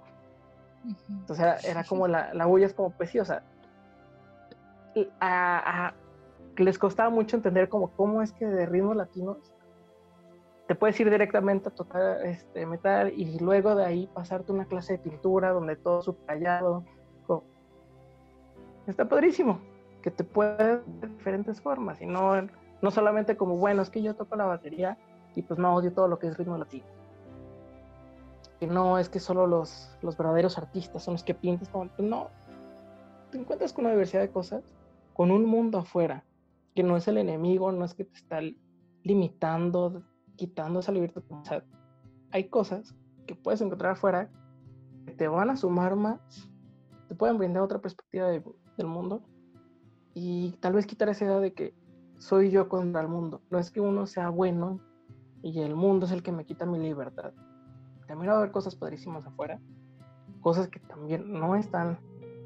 Entonces 1.09 1.64
era, 1.64 1.84
como 1.88 2.09
la, 2.09 2.34
la 2.34 2.47
bulla 2.47 2.66
es 2.66 2.74
como 2.74 2.90
pues 2.90 3.14
o 3.14 3.24
sea, 3.24 3.45
les 6.57 6.78
costaba 6.78 7.09
mucho 7.09 7.36
entender 7.36 7.68
como 7.68 7.92
cómo 7.92 8.20
es 8.20 8.32
que 8.32 8.47
de 8.47 8.66
ritmos 8.66 8.97
latinos 8.97 9.53
te 10.67 10.75
puedes 10.75 10.99
ir 10.99 11.11
directamente 11.11 11.69
a 11.69 11.73
tocar 11.73 12.25
este, 12.25 12.65
metal 12.65 13.12
y 13.15 13.39
luego 13.39 13.75
de 13.75 13.85
ahí 13.85 14.09
pasarte 14.12 14.53
una 14.53 14.65
clase 14.65 14.95
de 14.95 14.99
pintura 14.99 15.51
donde 15.51 15.77
todo 15.77 16.03
subrayado. 16.03 16.85
Está 18.87 19.09
padrísimo, 19.09 19.61
que 20.03 20.11
te 20.11 20.25
puede 20.25 20.77
de 20.79 21.09
diferentes 21.09 21.59
formas 21.59 22.03
y 22.03 22.07
no, 22.07 22.49
solamente 22.91 23.35
como, 23.35 23.57
bueno, 23.57 23.81
es 23.81 23.89
que 23.89 24.03
yo 24.03 24.15
toco 24.15 24.37
la 24.37 24.45
batería 24.45 24.99
y 25.35 25.41
pues 25.41 25.59
no 25.59 25.75
odio 25.75 25.93
todo 25.93 26.07
lo 26.07 26.19
que 26.19 26.27
es 26.27 26.37
ritmo 26.37 26.59
latino. 26.59 26.85
Y 28.61 28.67
no 28.67 28.99
es 28.99 29.09
que 29.09 29.21
solo 29.21 29.47
los, 29.47 29.97
los 30.03 30.19
verdaderos 30.19 30.59
artistas 30.59 31.03
son 31.03 31.15
los 31.15 31.25
que 31.25 31.33
pintas, 31.33 31.71
como, 31.71 31.89
pues 31.89 32.07
no, 32.07 32.29
te 33.31 33.39
encuentras 33.39 33.73
con 33.73 33.87
una 33.87 33.95
diversidad 33.95 34.21
de 34.21 34.31
cosas, 34.31 34.62
con 35.15 35.31
un 35.31 35.47
mundo 35.47 35.79
afuera, 35.79 36.25
que 36.75 36.83
no 36.83 36.99
es 36.99 37.09
el 37.09 37.17
enemigo, 37.17 37.73
no 37.73 37.87
es 37.87 37.95
que 37.95 38.05
te 38.05 38.19
está 38.19 38.41
limitando 39.03 40.03
quitando 40.37 40.80
esa 40.80 40.93
libertad. 40.93 41.22
O 41.30 41.45
sea, 41.45 41.64
hay 42.30 42.49
cosas 42.49 42.95
que 43.26 43.35
puedes 43.35 43.61
encontrar 43.61 43.93
afuera 43.93 44.30
que 45.07 45.12
te 45.12 45.28
van 45.28 45.51
a 45.51 45.57
sumar 45.57 45.97
más, 45.97 46.51
te 47.09 47.14
pueden 47.14 47.39
brindar 47.39 47.62
otra 47.62 47.80
perspectiva 47.80 48.28
del 48.28 48.87
mundo 48.87 49.22
y 50.14 50.53
tal 50.61 50.72
vez 50.72 50.87
quitar 50.87 51.09
esa 51.09 51.24
idea 51.24 51.41
de 51.41 51.53
que 51.53 51.74
soy 52.18 52.51
yo 52.51 52.68
contra 52.68 53.01
el 53.01 53.09
mundo. 53.09 53.43
No 53.51 53.59
es 53.59 53.70
que 53.70 53.80
uno 53.80 54.07
sea 54.07 54.30
bueno 54.30 54.80
y 55.43 55.61
el 55.61 55.74
mundo 55.74 56.07
es 56.07 56.12
el 56.12 56.22
que 56.22 56.32
me 56.32 56.47
quita 56.47 56.64
mi 56.64 56.78
libertad. 56.78 57.32
También 58.07 58.30
va 58.30 58.35
a 58.35 58.39
haber 58.39 58.51
cosas 58.51 58.76
padrísimas 58.76 59.26
afuera, 59.26 59.61
cosas 60.41 60.68
que 60.68 60.80
también 60.80 61.32
no 61.32 61.57
están 61.57 61.99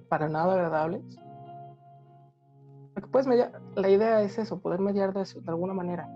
para 0.08 0.28
nada 0.28 0.54
agradables. 0.54 1.18
puedes 3.10 3.26
mediar, 3.26 3.60
la 3.76 3.88
idea 3.88 4.22
es 4.22 4.38
eso, 4.38 4.60
poder 4.60 4.80
mediar 4.80 5.12
de, 5.12 5.24
alguna 5.46 5.74
manera. 5.74 6.08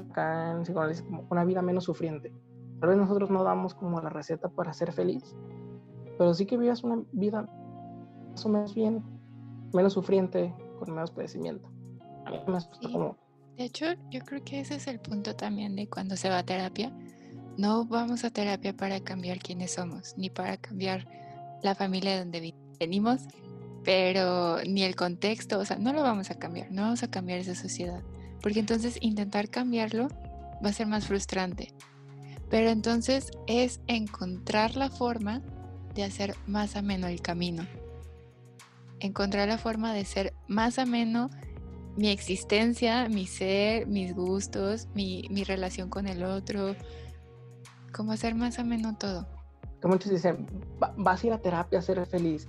Acá 0.00 0.52
en 0.52 0.64
como 1.04 1.26
una 1.30 1.44
vida 1.44 1.62
menos 1.62 1.84
sufriente. 1.84 2.32
Tal 2.80 2.90
vez 2.90 2.98
nosotros 2.98 3.30
no 3.30 3.44
damos 3.44 3.74
como 3.74 4.00
la 4.00 4.08
receta 4.08 4.48
para 4.48 4.72
ser 4.72 4.92
feliz, 4.92 5.36
pero 6.18 6.34
sí 6.34 6.46
que 6.46 6.56
vivas 6.56 6.82
una 6.82 7.02
vida 7.12 7.48
más 8.30 8.44
o 8.46 8.48
menos 8.48 8.74
bien, 8.74 9.02
menos 9.72 9.92
sufriente, 9.92 10.54
con 10.78 10.94
menos 10.94 11.10
padecimiento. 11.10 11.68
A 12.26 12.30
mí 12.30 12.38
me 12.46 12.90
como 12.92 13.16
De 13.56 13.64
hecho, 13.64 13.86
yo 14.10 14.20
creo 14.20 14.42
que 14.44 14.60
ese 14.60 14.76
es 14.76 14.86
el 14.86 15.00
punto 15.00 15.36
también 15.36 15.76
de 15.76 15.88
cuando 15.88 16.16
se 16.16 16.28
va 16.28 16.38
a 16.38 16.42
terapia. 16.42 16.92
No 17.56 17.84
vamos 17.84 18.24
a 18.24 18.30
terapia 18.30 18.74
para 18.74 19.00
cambiar 19.00 19.38
quiénes 19.38 19.72
somos, 19.72 20.14
ni 20.16 20.30
para 20.30 20.56
cambiar 20.56 21.06
la 21.62 21.74
familia 21.74 22.12
de 22.12 22.18
donde 22.20 22.54
venimos, 22.78 23.26
pero 23.84 24.62
ni 24.64 24.82
el 24.82 24.96
contexto, 24.96 25.58
o 25.58 25.64
sea, 25.64 25.78
no 25.78 25.92
lo 25.92 26.02
vamos 26.02 26.30
a 26.30 26.38
cambiar, 26.38 26.70
no 26.70 26.82
vamos 26.82 27.02
a 27.02 27.10
cambiar 27.10 27.38
esa 27.38 27.54
sociedad, 27.54 28.02
porque 28.42 28.60
entonces 28.60 28.98
intentar 29.00 29.48
cambiarlo 29.48 30.08
va 30.64 30.70
a 30.70 30.72
ser 30.72 30.86
más 30.86 31.06
frustrante. 31.06 31.72
Pero 32.48 32.70
entonces 32.70 33.30
es 33.46 33.80
encontrar 33.86 34.76
la 34.76 34.90
forma 34.90 35.40
de 35.94 36.04
hacer 36.04 36.34
más 36.46 36.76
ameno 36.76 37.06
el 37.06 37.20
camino. 37.20 37.66
Encontrar 38.98 39.48
la 39.48 39.58
forma 39.58 39.92
de 39.92 40.04
ser 40.04 40.34
más 40.48 40.78
ameno 40.78 41.30
mi 41.96 42.08
existencia, 42.08 43.08
mi 43.08 43.26
ser, 43.26 43.86
mis 43.86 44.14
gustos, 44.14 44.88
mi, 44.94 45.26
mi 45.30 45.44
relación 45.44 45.90
con 45.90 46.06
el 46.06 46.24
otro. 46.24 46.74
Como 47.92 48.12
hacer 48.12 48.34
más 48.34 48.58
ameno 48.58 48.96
todo. 48.96 49.26
muchos 49.84 50.10
dicen, 50.10 50.46
vas 50.96 51.22
a 51.22 51.26
ir 51.26 51.32
a 51.32 51.38
terapia 51.38 51.78
a 51.78 51.82
ser 51.82 52.04
feliz. 52.06 52.48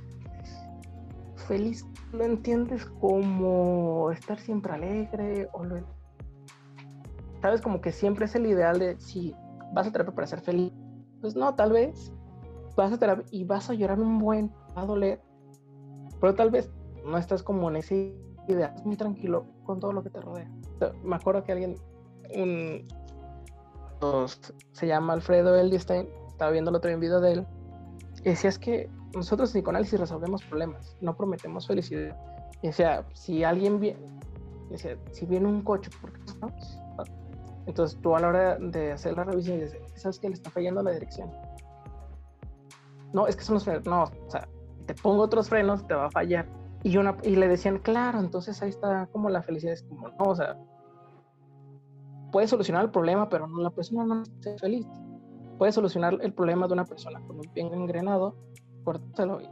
Feliz 1.48 1.86
lo 2.12 2.24
entiendes 2.24 2.86
como 2.86 4.12
estar 4.12 4.40
siempre 4.40 4.74
alegre 4.74 5.50
o 5.54 5.64
lo... 5.64 5.78
Sabes, 7.42 7.62
como 7.62 7.82
que 7.82 7.92
siempre 7.92 8.26
es 8.26 8.36
el 8.36 8.46
ideal 8.46 8.80
de 8.80 9.00
si 9.00 9.36
vas 9.74 9.88
a 9.88 9.92
terapia 9.92 10.14
para 10.14 10.28
ser 10.28 10.42
feliz. 10.42 10.72
Pues 11.22 11.36
no, 11.36 11.54
tal 11.56 11.72
vez 11.72 12.12
vas 12.76 12.92
a 12.94 12.98
terapia 12.98 13.26
y 13.32 13.44
vas 13.44 13.70
a 13.70 13.74
llorar 13.74 14.00
un 14.00 14.20
buen, 14.20 14.52
va 14.78 14.84
a 14.84 14.86
doler. 14.86 15.22
Pero 16.20 16.36
tal 16.36 16.52
vez 16.52 16.70
no 17.06 17.18
estás 17.18 17.44
como 17.44 17.70
en 17.70 17.78
ese 17.78 18.16
ideal, 18.48 18.74
muy 18.84 18.96
tranquilo 18.96 19.46
con 19.64 19.80
todo 19.80 19.94
lo 19.94 20.04
que 20.04 20.10
te 20.10 20.22
rodea. 20.22 20.50
Me 21.04 21.16
acuerdo 21.16 21.44
que 21.44 21.52
alguien, 21.52 21.76
un, 22.36 22.88
se 24.72 24.88
llama 24.88 25.14
Alfredo 25.14 25.56
Eldestein, 25.56 26.08
estaba 26.28 26.52
viendo 26.52 26.70
el 26.70 26.76
otro 26.76 26.98
video 26.98 27.22
de 27.22 27.34
él, 27.34 27.48
y 28.24 28.30
decía 28.30 28.52
que 28.60 28.90
nosotros 29.14 29.50
en 29.50 29.62
psicoanálisis 29.62 30.00
resolvemos 30.00 30.44
problemas, 30.44 30.96
no 31.02 31.16
prometemos 31.16 31.68
felicidad. 31.68 32.18
Y 32.62 32.68
decía, 32.68 33.06
si 33.14 33.44
alguien 33.44 33.80
viene, 33.80 34.00
decía, 34.70 34.98
si 35.12 35.26
viene 35.26 35.48
un 35.48 35.62
coche, 35.62 35.90
¿por 36.00 36.14
qué 36.14 36.20
no? 36.42 36.50
Entonces 37.68 38.00
tú 38.02 38.16
a 38.16 38.20
la 38.20 38.28
hora 38.28 38.58
de 38.58 38.92
hacer 38.92 39.16
la 39.16 39.24
revisión 39.24 39.60
dices, 39.60 39.80
¿sabes 39.96 40.20
que 40.20 40.30
le 40.30 40.34
está 40.36 40.50
fallando 40.50 40.82
la 40.82 40.92
dirección? 40.92 41.32
No, 43.14 43.28
es 43.28 43.36
que 43.36 43.44
son 43.44 43.56
los 43.56 43.64
frenos. 43.64 43.86
No, 43.86 44.04
o 44.04 44.30
sea, 44.30 44.48
te 44.86 44.94
pongo 44.96 45.24
otros 45.24 45.50
frenos, 45.50 45.86
te 45.88 45.94
va 45.94 46.06
a 46.06 46.12
fallar. 46.12 46.48
Y, 46.84 46.98
una, 46.98 47.18
y 47.24 47.36
le 47.36 47.48
decían, 47.48 47.80
claro, 47.80 48.20
entonces 48.20 48.62
ahí 48.62 48.70
está 48.70 49.08
como 49.12 49.30
la 49.30 49.44
felicidad. 49.44 49.74
Es 49.74 49.84
como, 49.84 50.10
no, 50.10 50.26
o 50.26 50.36
sea, 50.36 50.58
puede 52.32 52.48
solucionar 52.48 52.86
el 52.86 52.92
problema, 52.92 53.30
pero 53.30 53.48
no, 53.48 53.62
la 53.62 53.70
persona 53.70 54.06
no 54.06 54.24
está 54.24 54.58
feliz. 54.58 54.88
Puede 55.58 55.72
solucionar 55.72 56.18
el 56.22 56.34
problema 56.34 56.68
de 56.68 56.74
una 56.74 56.86
persona 56.86 57.22
con 57.28 57.36
un 57.36 57.54
pie 57.54 57.64
engrenado, 57.64 58.36
córtalo 58.84 59.42
y, 59.42 59.48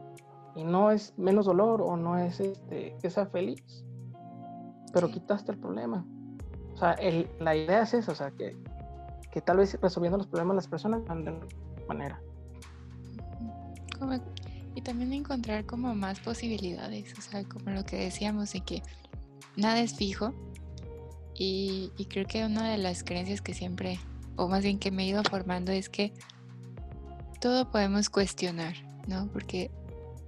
y, 0.55 0.63
no 0.63 0.91
es 0.91 1.13
menos 1.17 1.45
dolor 1.45 1.81
o 1.81 1.95
no 1.97 2.17
es 2.17 2.39
este, 2.39 2.95
que 3.01 3.09
sea 3.09 3.25
feliz, 3.27 3.85
pero 4.93 5.09
quitaste 5.09 5.51
el 5.51 5.57
problema. 5.57 6.05
O 6.73 6.77
sea, 6.77 6.93
el, 6.93 7.29
la 7.39 7.55
idea 7.55 7.81
es 7.83 7.93
esa, 7.93 8.11
o 8.11 8.15
sea, 8.15 8.31
que, 8.31 8.55
que 9.31 9.41
tal 9.41 9.57
vez 9.57 9.77
resolviendo 9.81 10.17
los 10.17 10.27
problemas 10.27 10.55
las 10.55 10.67
personas 10.67 11.03
van 11.05 11.25
de 11.25 11.39
manera. 11.87 12.21
y 14.75 14.81
también 14.81 15.13
encontrar 15.13 15.65
como 15.65 15.93
más 15.93 16.19
posibilidades, 16.19 17.17
o 17.17 17.21
sea, 17.21 17.43
como 17.43 17.71
lo 17.71 17.83
que 17.83 17.97
decíamos 17.97 18.53
de 18.53 18.61
que 18.61 18.81
nada 19.57 19.79
es 19.79 19.95
fijo, 19.95 20.33
y, 21.41 21.91
creo 22.09 22.25
que 22.25 22.45
una 22.45 22.69
de 22.69 22.77
las 22.77 23.01
creencias 23.01 23.41
que 23.41 23.53
siempre, 23.53 23.97
o 24.35 24.49
más 24.49 24.61
bien 24.61 24.77
que 24.77 24.91
me 24.91 25.03
he 25.03 25.07
ido 25.07 25.23
formando, 25.23 25.71
es 25.71 25.87
que 25.87 26.11
todo 27.39 27.71
podemos 27.71 28.09
cuestionar, 28.09 28.73
¿no? 29.07 29.29
Porque 29.31 29.71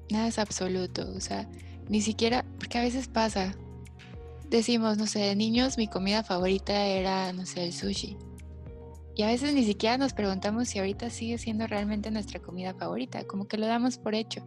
nada 0.09 0.27
es 0.27 0.39
absoluto, 0.39 1.11
o 1.15 1.19
sea, 1.19 1.47
ni 1.89 2.01
siquiera, 2.01 2.45
porque 2.57 2.77
a 2.77 2.81
veces 2.81 3.07
pasa, 3.07 3.55
decimos, 4.49 4.97
no 4.97 5.07
sé, 5.07 5.19
de 5.19 5.35
niños 5.35 5.77
mi 5.77 5.87
comida 5.87 6.23
favorita 6.23 6.85
era, 6.85 7.33
no 7.33 7.45
sé, 7.45 7.65
el 7.65 7.73
sushi. 7.73 8.17
Y 9.15 9.23
a 9.23 9.27
veces 9.27 9.53
ni 9.53 9.63
siquiera 9.65 9.97
nos 9.97 10.13
preguntamos 10.13 10.69
si 10.69 10.79
ahorita 10.79 11.09
sigue 11.09 11.37
siendo 11.37 11.67
realmente 11.67 12.11
nuestra 12.11 12.41
comida 12.41 12.73
favorita, 12.73 13.25
como 13.25 13.47
que 13.47 13.57
lo 13.57 13.65
damos 13.65 13.97
por 13.97 14.15
hecho. 14.15 14.41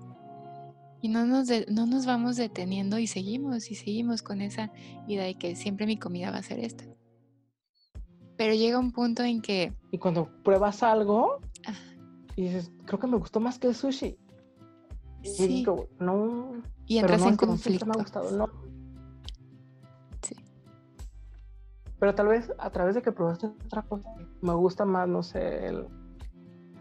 Y 1.02 1.08
no 1.08 1.26
nos, 1.26 1.48
no 1.68 1.86
nos 1.86 2.06
vamos 2.06 2.36
deteniendo 2.36 2.98
y 2.98 3.06
seguimos 3.06 3.70
y 3.70 3.74
seguimos 3.74 4.22
con 4.22 4.40
esa 4.40 4.72
idea 5.06 5.24
de 5.24 5.34
que 5.34 5.54
siempre 5.54 5.86
mi 5.86 5.98
comida 5.98 6.30
va 6.30 6.38
a 6.38 6.42
ser 6.42 6.60
esta. 6.60 6.84
Pero 8.38 8.54
llega 8.54 8.78
un 8.78 8.90
punto 8.90 9.22
en 9.22 9.42
que... 9.42 9.74
Y 9.90 9.98
cuando 9.98 10.30
pruebas 10.42 10.82
algo 10.82 11.40
y 12.36 12.44
dices, 12.44 12.72
creo 12.86 12.98
que 12.98 13.06
me 13.06 13.16
gustó 13.16 13.40
más 13.40 13.58
que 13.58 13.68
el 13.68 13.74
sushi. 13.74 14.18
Sí. 15.22 15.44
Y 15.44 15.46
digo, 15.48 15.88
no. 15.98 16.52
Y 16.86 16.98
entras 16.98 17.24
en 17.24 17.36
conflicto. 17.36 17.86
me 17.86 17.92
ha 17.92 17.98
gustado, 17.98 18.30
no. 18.30 18.48
Sí. 20.22 20.36
Pero 21.98 22.14
tal 22.14 22.28
vez 22.28 22.52
a 22.58 22.70
través 22.70 22.94
de 22.94 23.02
que 23.02 23.12
probaste 23.12 23.46
otra 23.46 23.82
cosa, 23.82 24.10
me 24.42 24.54
gusta 24.54 24.84
más, 24.84 25.08
no 25.08 25.22
sé, 25.22 25.66
el, 25.66 25.86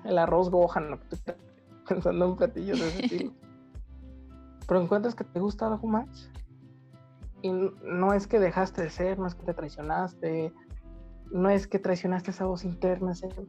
el 0.04 0.18
arroz 0.18 0.50
gohan, 0.50 1.00
pensando 1.88 2.26
en 2.26 2.36
platillos 2.36 2.80
de 2.80 2.88
ese 2.88 3.00
estilo 3.06 3.34
pero 4.68 4.82
encuentras 4.82 5.16
que 5.16 5.24
te 5.24 5.40
gusta 5.40 5.68
algo 5.68 5.88
más 5.88 6.30
y 7.42 7.52
no 7.52 8.14
es 8.14 8.28
que 8.28 8.40
dejaste 8.40 8.82
de 8.82 8.90
ser, 8.90 9.20
no 9.20 9.28
es 9.28 9.36
que 9.36 9.44
te 9.44 9.54
traicionaste, 9.54 10.54
no 11.32 11.50
es 11.50 11.68
que 11.68 11.80
traicionaste 11.80 12.32
esa 12.32 12.46
voz 12.46 12.64
interna, 12.64 13.12
no, 13.12 13.46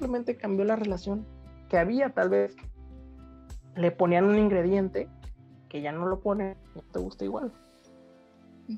simplemente 0.00 0.38
cambió 0.38 0.64
la 0.64 0.76
relación 0.76 1.26
que 1.68 1.76
había, 1.76 2.14
tal 2.14 2.30
vez 2.30 2.56
le 3.76 3.90
ponían 3.90 4.24
un 4.24 4.38
ingrediente 4.38 5.10
que 5.68 5.82
ya 5.82 5.92
no 5.92 6.06
lo 6.06 6.20
pone 6.20 6.56
y 6.74 6.80
te 6.90 6.98
gusta 6.98 7.26
igual. 7.26 7.52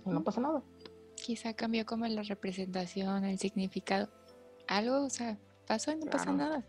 no 0.05 0.25
pasa 0.25 0.41
nada. 0.41 0.63
Quizá 1.15 1.55
cambió 1.55 1.87
como 1.87 2.07
la 2.09 2.23
representación, 2.23 3.25
el 3.25 3.39
significado. 3.39 4.09
Algo, 4.67 5.05
o 5.05 5.11
sea, 5.11 5.39
pasó 5.69 5.93
y 5.93 5.97
no 5.97 6.07
pasa 6.07 6.33
nada. 6.33 6.65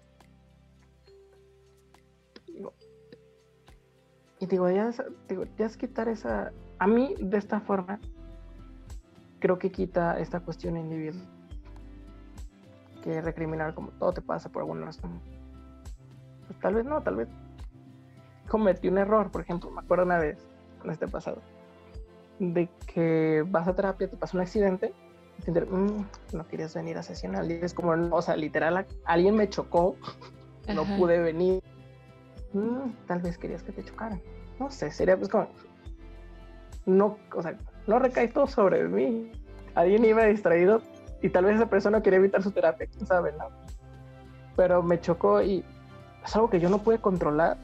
Y 4.39 4.45
digo, 4.45 4.69
ya, 4.69 4.91
digo, 5.27 5.45
ya 5.57 5.65
es 5.65 5.77
quitar 5.77 6.09
esa... 6.09 6.53
A 6.77 6.85
mí, 6.85 7.15
de 7.19 7.37
esta 7.37 7.59
forma, 7.59 7.99
creo 9.39 9.57
que 9.57 9.71
quita 9.71 10.19
esta 10.19 10.41
cuestión 10.41 10.77
individual. 10.77 11.27
Que 13.03 13.21
recriminar 13.21 13.73
como 13.73 13.89
todo 13.91 14.13
te 14.13 14.21
pasa 14.21 14.49
por 14.49 14.61
alguna 14.61 14.85
razón. 14.85 15.21
Pues 16.47 16.59
tal 16.59 16.75
vez 16.75 16.85
no, 16.85 17.01
tal 17.01 17.17
vez 17.17 17.27
cometí 18.47 18.87
un 18.87 18.97
error. 18.97 19.29
Por 19.31 19.41
ejemplo, 19.41 19.69
me 19.71 19.81
acuerdo 19.81 20.05
una 20.05 20.17
vez, 20.17 20.37
con 20.79 20.89
este 20.89 21.07
pasado, 21.07 21.41
de 22.39 22.69
que 22.87 23.43
vas 23.47 23.67
a 23.67 23.75
terapia, 23.75 24.09
te 24.09 24.17
pasa 24.17 24.37
un 24.37 24.41
accidente, 24.41 24.93
y 25.45 25.51
mm, 25.51 26.05
no 26.33 26.47
querías 26.47 26.73
venir 26.73 26.97
a 26.97 27.03
sesionar. 27.03 27.45
Y 27.49 27.53
es 27.53 27.73
como, 27.73 27.91
o 27.91 28.21
sea, 28.21 28.35
literal, 28.35 28.85
alguien 29.05 29.35
me 29.35 29.49
chocó, 29.49 29.95
no 30.73 30.83
pude 30.97 31.19
venir. 31.19 31.61
Mm, 32.53 32.91
tal 33.07 33.21
vez 33.21 33.37
querías 33.37 33.63
que 33.63 33.71
te 33.71 33.83
chocaran 33.83 34.21
no 34.59 34.71
sé, 34.71 34.91
sería 34.91 35.17
pues 35.17 35.29
como, 35.29 35.47
no, 36.85 37.17
o 37.35 37.41
sea, 37.41 37.57
no 37.87 37.99
recae 37.99 38.27
todo 38.27 38.47
sobre 38.47 38.87
mí. 38.87 39.31
Alguien 39.75 40.05
iba 40.05 40.25
distraído 40.25 40.81
y 41.23 41.29
tal 41.29 41.45
vez 41.45 41.55
esa 41.55 41.69
persona 41.69 42.03
quería 42.03 42.19
evitar 42.19 42.43
su 42.43 42.51
terapia, 42.51 42.85
quién 42.85 43.07
sabe, 43.07 43.31
¿no? 43.31 43.45
Pero 44.57 44.83
me 44.83 44.99
chocó 44.99 45.41
y 45.41 45.63
es 46.23 46.35
algo 46.35 46.49
que 46.49 46.59
yo 46.59 46.69
no 46.69 46.79
pude 46.79 46.99
controlar 46.99 47.57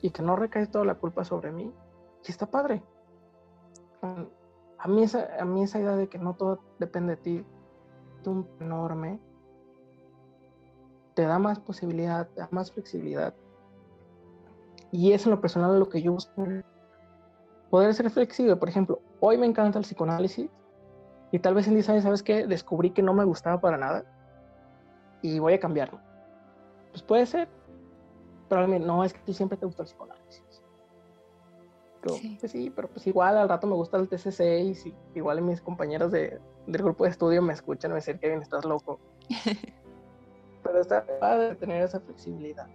y 0.00 0.10
que 0.10 0.22
no 0.22 0.36
recae 0.36 0.66
toda 0.66 0.86
la 0.86 0.94
culpa 0.94 1.22
sobre 1.24 1.52
mí. 1.52 1.70
Y 2.26 2.30
está 2.30 2.46
padre. 2.46 2.82
A 4.78 4.88
mí 4.88 5.02
esa, 5.02 5.28
a 5.38 5.44
mí 5.44 5.62
esa 5.62 5.78
idea 5.78 5.96
de 5.96 6.08
que 6.08 6.18
no 6.18 6.34
todo 6.34 6.60
depende 6.78 7.16
de 7.16 7.22
ti, 7.22 7.44
es 8.20 8.26
un 8.26 8.48
enorme, 8.58 9.20
te 11.14 11.22
da 11.22 11.38
más 11.38 11.60
posibilidad, 11.60 12.26
te 12.28 12.40
da 12.40 12.48
más 12.50 12.72
flexibilidad, 12.72 13.34
y 14.90 15.12
es 15.12 15.26
en 15.26 15.32
lo 15.32 15.40
personal 15.40 15.78
lo 15.78 15.88
que 15.88 16.00
yo 16.00 16.12
busco. 16.12 16.46
Poder 17.68 17.94
ser 17.94 18.10
flexible. 18.10 18.56
Por 18.56 18.68
ejemplo, 18.68 19.00
hoy 19.20 19.36
me 19.36 19.46
encanta 19.46 19.78
el 19.78 19.84
psicoanálisis 19.84 20.48
y 21.34 21.40
tal 21.40 21.52
vez 21.52 21.66
en 21.66 21.74
10 21.74 21.88
años, 21.88 22.04
¿sabes 22.04 22.22
qué? 22.22 22.46
Descubrí 22.46 22.90
que 22.90 23.02
no 23.02 23.12
me 23.12 23.24
gustaba 23.24 23.60
para 23.60 23.76
nada 23.76 24.04
y 25.20 25.40
voy 25.40 25.54
a 25.54 25.58
cambiarlo. 25.58 25.98
Pues 26.92 27.02
puede 27.02 27.26
ser, 27.26 27.48
pero 28.48 28.68
no 28.68 29.02
es 29.02 29.12
que 29.12 29.18
tú 29.26 29.34
siempre 29.34 29.58
te 29.58 29.66
gusta 29.66 29.82
el 29.82 29.88
psicoanálisis. 29.88 30.62
sí. 32.06 32.36
Pues 32.38 32.52
sí, 32.52 32.70
pero 32.70 32.86
pues 32.88 33.04
igual 33.08 33.36
al 33.36 33.48
rato 33.48 33.66
me 33.66 33.74
gusta 33.74 33.96
el 33.96 34.08
TCC 34.08 34.60
y 34.60 34.94
igual 35.16 35.42
mis 35.42 35.60
compañeros 35.60 36.12
de, 36.12 36.38
del 36.68 36.82
grupo 36.84 37.02
de 37.02 37.10
estudio 37.10 37.42
me 37.42 37.52
escuchan 37.52 37.90
me 37.90 37.96
dicen 37.96 38.16
que 38.20 38.28
bien 38.28 38.40
estás 38.40 38.64
loco. 38.64 39.00
pero 40.62 40.80
está 40.82 41.04
padre 41.18 41.56
tener 41.56 41.82
esa 41.82 41.98
flexibilidad. 41.98 42.68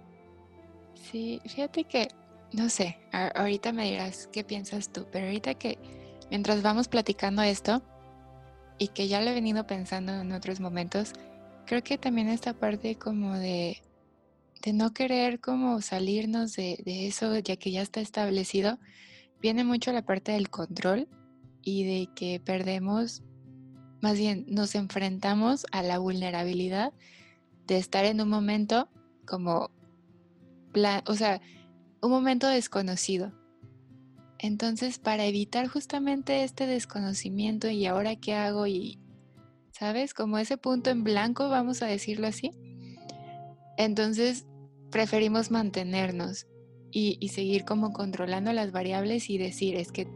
Sí, 0.96 1.42
fíjate 1.46 1.86
que, 1.86 2.10
no 2.52 2.68
sé, 2.68 2.98
ahorita 3.36 3.72
me 3.72 3.86
dirás 3.86 4.28
qué 4.34 4.44
piensas 4.44 4.90
tú, 4.90 5.08
pero 5.14 5.28
ahorita 5.28 5.54
que 5.54 5.80
mientras 6.30 6.62
vamos 6.62 6.90
platicando 6.90 7.42
esto, 7.42 7.82
y 8.80 8.88
que 8.88 9.08
ya 9.08 9.22
lo 9.22 9.30
he 9.30 9.34
venido 9.34 9.68
pensando 9.68 10.14
en 10.14 10.32
otros 10.32 10.60
momentos, 10.60 11.14
creo 11.66 11.84
que 11.84 11.98
también 11.98 12.30
esta 12.30 12.54
parte 12.54 12.96
como 12.96 13.38
de, 13.38 13.82
de 14.64 14.74
no 14.74 14.94
querer 14.94 15.40
como 15.40 15.82
salirnos 15.82 16.56
de, 16.56 16.82
de 16.84 17.08
eso, 17.08 17.38
ya 17.38 17.58
que 17.58 17.72
ya 17.72 17.82
está 17.82 18.02
establecido, 18.02 18.80
viene 19.42 19.64
mucho 19.64 19.92
la 19.92 20.02
parte 20.02 20.32
del 20.32 20.50
control 20.50 21.08
y 21.62 21.84
de 21.84 22.10
que 22.16 22.40
perdemos, 22.40 23.22
más 24.02 24.18
bien 24.18 24.46
nos 24.48 24.74
enfrentamos 24.76 25.68
a 25.72 25.84
la 25.84 26.00
vulnerabilidad 26.00 26.94
de 27.68 27.78
estar 27.78 28.06
en 28.06 28.22
un 28.22 28.30
momento 28.30 28.90
como, 29.28 29.70
o 31.06 31.14
sea, 31.14 31.42
un 32.02 32.12
momento 32.12 32.48
desconocido. 32.48 33.32
Entonces, 34.40 35.00
para 35.00 35.26
evitar 35.26 35.68
justamente 35.68 36.44
este 36.44 36.66
desconocimiento 36.66 37.70
y 37.70 37.86
ahora 37.86 38.16
qué 38.16 38.34
hago 38.34 38.68
y, 38.68 38.98
¿sabes? 39.72 40.14
Como 40.14 40.38
ese 40.38 40.58
punto 40.58 40.90
en 40.90 41.04
blanco, 41.04 41.50
vamos 41.50 41.82
a 41.82 41.88
decirlo 41.88 42.28
así. 42.28 42.52
Entonces, 43.78 44.46
preferimos 44.92 45.52
mantenernos 45.52 46.48
y, 46.92 47.28
seguir 47.30 47.66
como 47.66 47.92
controlando 47.92 48.54
las 48.54 48.72
variables 48.72 49.30
y 49.30 49.38
decir, 49.38 49.76
es 49.76 49.92
que 49.92 50.08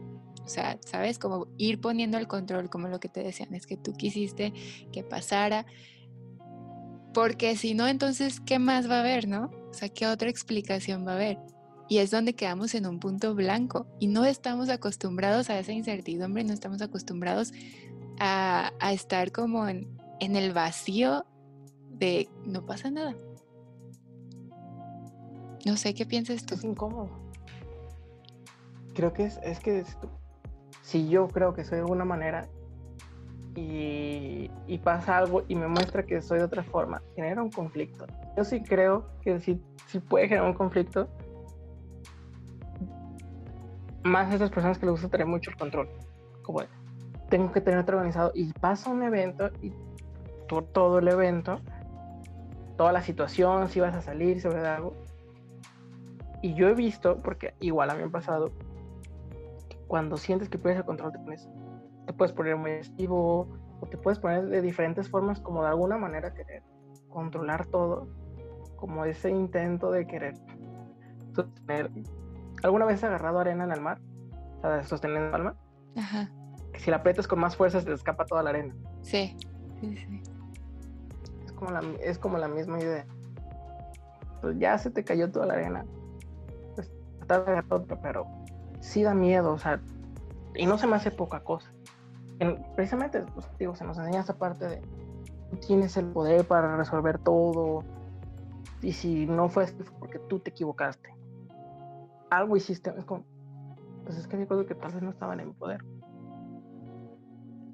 o 0.44 0.48
sea, 0.48 0.78
¿sabes? 0.84 1.18
Como 1.18 1.46
ir 1.56 1.80
poniendo 1.80 2.18
el 2.18 2.28
control, 2.28 2.68
como 2.68 2.88
lo 2.88 3.00
que 3.00 3.08
te 3.08 3.22
decían, 3.22 3.54
es 3.54 3.66
que 3.66 3.78
tú 3.78 3.94
quisiste 3.94 4.52
que 4.92 5.02
pasara. 5.02 5.64
Porque 7.14 7.56
si 7.56 7.74
no, 7.74 7.88
entonces, 7.88 8.40
¿qué 8.40 8.58
más 8.58 8.90
va 8.90 8.96
a 8.96 9.00
haber, 9.00 9.26
no? 9.26 9.50
O 9.70 9.72
sea, 9.72 9.88
¿qué 9.88 10.06
otra 10.06 10.28
explicación 10.28 11.06
va 11.06 11.12
a 11.12 11.14
haber? 11.14 11.38
Y 11.88 11.98
es 11.98 12.10
donde 12.10 12.34
quedamos 12.34 12.74
en 12.74 12.86
un 12.86 12.98
punto 12.98 13.34
blanco 13.34 13.86
y 13.98 14.06
no 14.06 14.24
estamos 14.24 14.68
acostumbrados 14.70 15.50
a 15.50 15.58
esa 15.58 15.72
incertidumbre, 15.72 16.44
no 16.44 16.52
estamos 16.52 16.80
acostumbrados 16.80 17.52
a, 18.18 18.72
estar 18.92 19.32
como 19.32 19.68
en, 19.68 19.88
el 20.20 20.52
vacío 20.52 21.26
de 21.90 22.28
no 22.46 22.64
pasa 22.64 22.90
nada. 22.90 23.14
No 25.66 25.76
sé 25.76 25.94
qué 25.94 26.06
piensas 26.06 26.44
tú. 26.44 26.54
Es 26.54 26.64
incómodo. 26.64 27.10
Creo 28.94 29.12
que 29.12 29.24
es, 29.24 29.38
es 29.42 29.60
que 29.60 29.84
si 30.82 31.08
yo 31.08 31.28
creo 31.28 31.54
que 31.54 31.64
soy 31.64 31.76
de 31.76 31.82
alguna 31.82 32.04
manera 32.04 32.48
y, 33.56 34.78
pasa 34.82 35.16
algo 35.16 35.44
y 35.48 35.54
me 35.54 35.66
muestra 35.66 36.04
que 36.04 36.20
soy 36.20 36.38
de 36.38 36.44
otra 36.44 36.62
forma, 36.62 37.02
genera 37.16 37.42
un 37.42 37.50
conflicto. 37.50 38.06
Yo 38.36 38.44
sí 38.44 38.62
creo 38.62 39.06
que 39.22 39.40
si, 39.40 39.60
si 39.86 40.00
puede 40.00 40.28
generar 40.28 40.48
un 40.48 40.54
conflicto, 40.54 41.08
más 44.04 44.30
a 44.30 44.34
esas 44.34 44.50
personas 44.50 44.78
que 44.78 44.86
les 44.86 44.92
gusta 44.92 45.08
tener 45.08 45.26
mucho 45.26 45.50
el 45.50 45.56
control. 45.56 45.88
Como 46.42 46.60
tengo 47.30 47.50
que 47.50 47.60
tener 47.60 47.80
otro 47.80 47.96
organizado 47.96 48.30
y 48.34 48.52
pasa 48.52 48.90
un 48.90 49.02
evento 49.02 49.50
y 49.60 49.72
por 50.48 50.66
todo 50.66 50.98
el 50.98 51.08
evento, 51.08 51.60
toda 52.76 52.92
la 52.92 53.02
situación, 53.02 53.68
si 53.68 53.80
vas 53.80 53.94
a 53.94 54.02
salir, 54.02 54.40
sobre 54.40 54.66
algo. 54.66 54.94
Y 56.42 56.54
yo 56.54 56.68
he 56.68 56.74
visto, 56.74 57.18
porque 57.22 57.54
igual 57.60 57.90
a 57.90 57.94
mí 57.94 58.00
me 58.00 58.08
ha 58.08 58.12
pasado, 58.12 58.52
cuando 59.88 60.18
sientes 60.18 60.48
que 60.48 60.58
pierdes 60.58 60.80
el 60.80 60.84
control 60.84 61.12
te 61.12 61.18
pones, 61.18 61.48
te 62.06 62.12
puedes 62.12 62.34
poner 62.34 62.56
muy 62.56 62.72
activo 62.72 63.48
o 63.80 63.86
te 63.86 63.96
puedes 63.96 64.18
poner 64.18 64.46
de 64.46 64.60
diferentes 64.60 65.08
formas 65.08 65.40
como 65.40 65.62
de 65.62 65.68
alguna 65.68 65.96
manera 65.96 66.34
querer 66.34 66.62
controlar 67.08 67.66
todo, 67.66 68.08
como 68.76 69.04
ese 69.06 69.30
intento 69.30 69.90
de 69.90 70.06
querer 70.06 70.34
sostener. 71.34 71.90
¿Alguna 72.64 72.86
vez 72.86 72.96
has 72.96 73.04
agarrado 73.04 73.40
arena 73.40 73.64
en 73.64 73.72
el 73.72 73.80
mar? 73.82 74.00
O 74.56 74.60
sea, 74.62 74.82
sostener 74.84 75.24
en 75.24 75.30
palma. 75.30 75.54
Ajá. 75.98 76.30
Que 76.72 76.80
si 76.80 76.90
la 76.90 76.96
aprietas 76.96 77.28
con 77.28 77.38
más 77.38 77.54
fuerza 77.54 77.78
se 77.78 77.86
te 77.86 77.92
escapa 77.92 78.24
toda 78.24 78.42
la 78.42 78.50
arena. 78.50 78.74
Sí, 79.02 79.36
sí, 79.80 79.94
sí. 79.94 80.22
Es 81.44 81.52
como 81.52 81.72
la, 81.72 81.82
es 82.00 82.18
como 82.18 82.38
la 82.38 82.48
misma 82.48 82.80
idea. 82.80 83.04
Pues 84.40 84.58
ya 84.58 84.78
se 84.78 84.90
te 84.90 85.04
cayó 85.04 85.30
toda 85.30 85.44
la 85.44 85.54
arena. 85.54 85.84
Pues 86.74 86.90
agarrar 87.28 87.66
otra, 87.68 88.00
pero 88.00 88.26
sí 88.80 89.02
da 89.02 89.12
miedo, 89.12 89.52
o 89.52 89.58
sea, 89.58 89.78
y 90.54 90.64
no 90.64 90.78
se 90.78 90.86
me 90.86 90.96
hace 90.96 91.10
poca 91.10 91.40
cosa. 91.40 91.70
precisamente, 92.76 93.20
pues, 93.34 93.46
digo, 93.58 93.74
se 93.74 93.84
nos 93.84 93.98
enseña 93.98 94.20
esa 94.20 94.38
parte 94.38 94.66
de 94.66 94.80
tú 95.50 95.58
tienes 95.66 95.98
el 95.98 96.06
poder 96.06 96.46
para 96.46 96.78
resolver 96.78 97.18
todo, 97.18 97.84
y 98.80 98.92
si 98.92 99.26
no 99.26 99.50
fue 99.50 99.66
porque 99.98 100.18
tú 100.18 100.38
te 100.38 100.48
equivocaste. 100.48 101.13
Algo 102.36 102.56
hiciste, 102.56 102.92
es 102.96 103.04
como, 103.04 103.24
pues 104.04 104.18
es 104.18 104.26
que 104.26 104.36
recuerdo 104.36 104.66
que 104.66 104.74
tal 104.74 104.92
vez 104.92 105.02
no 105.02 105.10
estaban 105.10 105.40
en 105.40 105.54
poder. 105.54 105.84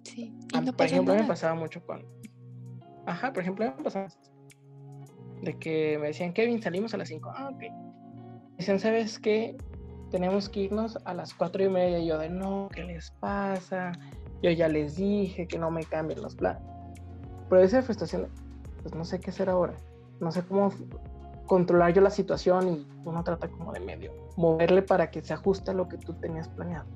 Sí, 0.04 0.34
y 0.52 0.60
no 0.60 0.72
por 0.72 0.86
ejemplo, 0.86 1.14
me 1.14 1.24
pasaba 1.24 1.54
mucho 1.54 1.84
con. 1.84 2.04
Ajá, 3.06 3.32
por 3.32 3.42
ejemplo, 3.42 3.64
me 3.76 3.82
pasaba 3.82 4.08
de 5.42 5.58
que 5.58 5.98
me 5.98 6.08
decían, 6.08 6.32
Kevin, 6.32 6.60
salimos 6.60 6.92
a 6.94 6.96
las 6.98 7.08
5. 7.08 7.32
Ah, 7.34 7.50
ok. 7.52 7.62
Dicen, 8.58 8.78
¿sabes 8.78 9.18
qué? 9.18 9.56
tenemos 10.10 10.48
que 10.48 10.60
irnos 10.60 10.98
a 11.04 11.14
las 11.14 11.32
cuatro 11.32 11.64
y 11.64 11.68
media. 11.68 11.98
Y 11.98 12.06
yo 12.06 12.18
de, 12.18 12.28
no, 12.28 12.68
¿qué 12.72 12.84
les 12.84 13.10
pasa? 13.12 13.92
Yo 14.42 14.50
ya 14.50 14.68
les 14.68 14.96
dije 14.96 15.46
que 15.46 15.58
no 15.58 15.70
me 15.70 15.84
cambien 15.84 16.20
los 16.20 16.34
planes. 16.34 16.62
Pero 17.48 17.62
esa 17.62 17.82
frustración, 17.82 18.28
pues 18.82 18.94
no 18.94 19.04
sé 19.04 19.20
qué 19.20 19.30
hacer 19.30 19.48
ahora. 19.48 19.74
No 20.20 20.30
sé 20.30 20.42
cómo 20.42 20.70
controlar 21.50 21.92
yo 21.92 22.00
la 22.00 22.10
situación 22.10 22.68
y 22.68 22.86
uno 23.04 23.24
trata 23.24 23.48
como 23.48 23.72
de 23.72 23.80
medio, 23.80 24.12
moverle 24.36 24.82
para 24.82 25.10
que 25.10 25.20
se 25.20 25.34
ajuste 25.34 25.72
a 25.72 25.74
lo 25.74 25.88
que 25.88 25.98
tú 25.98 26.14
tenías 26.14 26.48
planeado. 26.48 26.86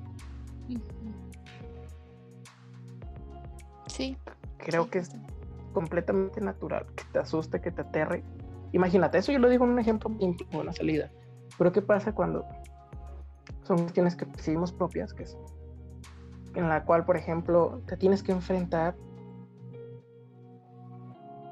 Sí. 3.87 4.15
Creo 4.55 4.89
que 4.89 4.99
es 4.99 5.11
completamente 5.73 6.39
natural 6.39 6.85
que 6.95 7.03
te 7.11 7.19
asuste, 7.19 7.59
que 7.59 7.69
te 7.69 7.81
aterre. 7.81 8.23
Imagínate, 8.71 9.17
eso 9.17 9.33
yo 9.33 9.39
lo 9.39 9.49
digo 9.49 9.65
en 9.65 9.71
un 9.71 9.79
ejemplo 9.79 10.09
de 10.09 10.57
una 10.57 10.71
salida. 10.71 11.11
Pero 11.57 11.73
¿qué 11.73 11.81
pasa 11.81 12.15
cuando 12.15 12.45
son 13.63 13.79
cuestiones 13.79 14.15
que 14.15 14.25
percibimos 14.25 14.71
propias, 14.71 15.13
que 15.13 15.23
es 15.23 15.37
en 16.53 16.69
la 16.69 16.85
cual, 16.85 17.03
por 17.03 17.17
ejemplo, 17.17 17.81
te 17.87 17.97
tienes 17.97 18.23
que 18.23 18.31
enfrentar 18.31 18.95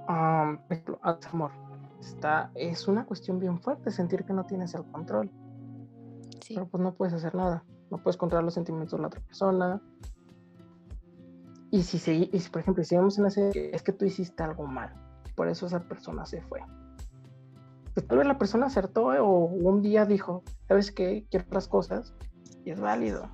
a 0.07 0.57
al 1.01 1.19
amor. 1.33 1.62
Está, 2.05 2.51
es 2.55 2.87
una 2.87 3.05
cuestión 3.05 3.39
bien 3.39 3.59
fuerte 3.59 3.91
sentir 3.91 4.25
que 4.25 4.33
no 4.33 4.45
tienes 4.45 4.73
el 4.75 4.83
control. 4.85 5.31
Pero 6.47 6.67
pues 6.67 6.83
no 6.83 6.93
puedes 6.93 7.13
hacer 7.13 7.35
nada. 7.35 7.63
No 7.89 7.97
puedes 7.97 8.17
controlar 8.17 8.43
los 8.43 8.53
sentimientos 8.53 8.97
de 8.97 9.01
la 9.01 9.07
otra 9.07 9.21
persona. 9.21 9.81
Y 11.71 11.83
si, 11.83 12.29
y 12.31 12.39
si 12.39 12.49
por 12.49 12.61
ejemplo, 12.61 12.83
si 12.83 12.95
en 12.95 13.07
ese, 13.07 13.75
es 13.75 13.81
que 13.81 13.93
tú 13.93 14.05
hiciste 14.05 14.43
algo 14.43 14.67
mal. 14.67 14.93
Por 15.35 15.47
eso 15.47 15.65
esa 15.65 15.87
persona 15.87 16.25
se 16.25 16.41
fue 16.41 16.61
pues 17.93 18.07
tal 18.07 18.17
vez 18.17 18.27
la 18.27 18.37
persona 18.37 18.67
acertó 18.67 19.13
eh, 19.13 19.19
o 19.19 19.27
un 19.27 19.81
día 19.81 20.05
dijo, 20.05 20.43
¿sabes 20.67 20.91
qué? 20.91 21.25
Quiero 21.29 21.45
otras 21.45 21.67
cosas 21.67 22.13
y 22.65 22.71
es 22.71 22.79
válido. 22.79 23.29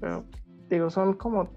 Pero, 0.00 0.24
digo, 0.68 0.90
son 0.90 1.14
como. 1.14 1.50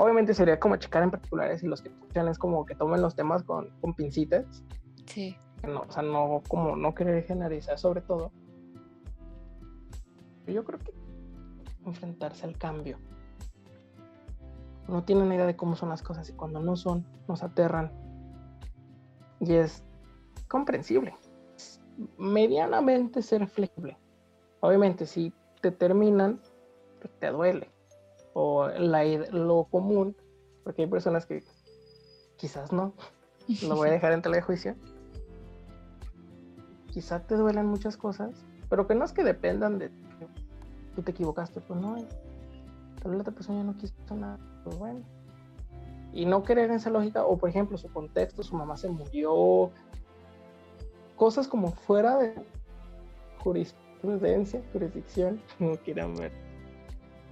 Obviamente 0.00 0.32
sería 0.32 0.58
como 0.58 0.76
checar 0.76 1.02
en 1.02 1.10
particulares 1.10 1.62
y 1.62 1.66
los 1.66 1.82
que 1.82 1.90
escuchan 1.90 2.26
es 2.28 2.38
como 2.38 2.64
que 2.64 2.74
tomen 2.74 3.02
los 3.02 3.14
temas 3.14 3.42
con, 3.42 3.68
con 3.82 3.92
pincitas. 3.92 4.64
Sí. 5.04 5.36
No, 5.62 5.82
o 5.82 5.92
sea, 5.92 6.02
no, 6.02 6.42
como 6.48 6.74
no 6.74 6.94
querer 6.94 7.22
generalizar 7.24 7.78
sobre 7.78 8.00
todo. 8.00 8.32
Yo 10.46 10.64
creo 10.64 10.78
que 10.78 10.94
enfrentarse 11.84 12.46
al 12.46 12.56
cambio. 12.56 12.96
No 14.88 15.04
tienen 15.04 15.30
idea 15.34 15.44
de 15.44 15.54
cómo 15.54 15.76
son 15.76 15.90
las 15.90 16.02
cosas 16.02 16.30
y 16.30 16.32
cuando 16.32 16.60
no 16.60 16.76
son, 16.76 17.04
nos 17.28 17.42
aterran. 17.42 17.92
Y 19.38 19.52
es 19.52 19.84
comprensible. 20.48 21.14
Medianamente 22.16 23.20
ser 23.20 23.46
flexible. 23.48 23.98
Obviamente, 24.60 25.04
si 25.04 25.34
te 25.60 25.70
terminan, 25.70 26.40
pues 27.02 27.12
te 27.18 27.26
duele. 27.26 27.70
O 28.32 28.68
la, 28.68 29.04
lo 29.04 29.64
común, 29.64 30.16
porque 30.64 30.82
hay 30.82 30.88
personas 30.88 31.26
que 31.26 31.42
quizás 32.36 32.72
no, 32.72 32.94
lo 33.62 33.76
voy 33.76 33.88
a 33.88 33.92
dejar 33.92 34.12
en 34.12 34.22
tela 34.22 34.36
de 34.36 34.42
juicio. 34.42 34.76
Quizás 36.92 37.24
te 37.26 37.36
duelen 37.36 37.66
muchas 37.66 37.96
cosas, 37.96 38.44
pero 38.68 38.88
que 38.88 38.96
no 38.96 39.04
es 39.04 39.12
que 39.12 39.22
dependan 39.22 39.78
de 39.78 39.92
tú 40.94 41.02
te 41.02 41.12
equivocaste, 41.12 41.60
pues 41.60 41.80
no, 41.80 41.94
tal 41.94 43.10
vez 43.10 43.12
la 43.12 43.20
otra 43.20 43.34
persona 43.34 43.58
ya 43.58 43.64
no 43.64 43.76
quiso 43.76 43.94
nada, 44.14 44.38
pues 44.64 44.78
bueno. 44.78 45.00
Y 46.12 46.26
no 46.26 46.42
querer 46.42 46.70
en 46.70 46.76
esa 46.76 46.90
lógica, 46.90 47.24
o 47.24 47.38
por 47.38 47.48
ejemplo, 47.48 47.78
su 47.78 47.88
contexto, 47.92 48.42
su 48.42 48.56
mamá 48.56 48.76
se 48.76 48.88
murió, 48.88 49.70
cosas 51.16 51.46
como 51.46 51.70
fuera 51.72 52.18
de 52.18 52.34
jurisprudencia, 53.42 54.62
jurisdicción, 54.72 55.40
como 55.58 55.76
quieran 55.76 56.14
ver. 56.16 56.49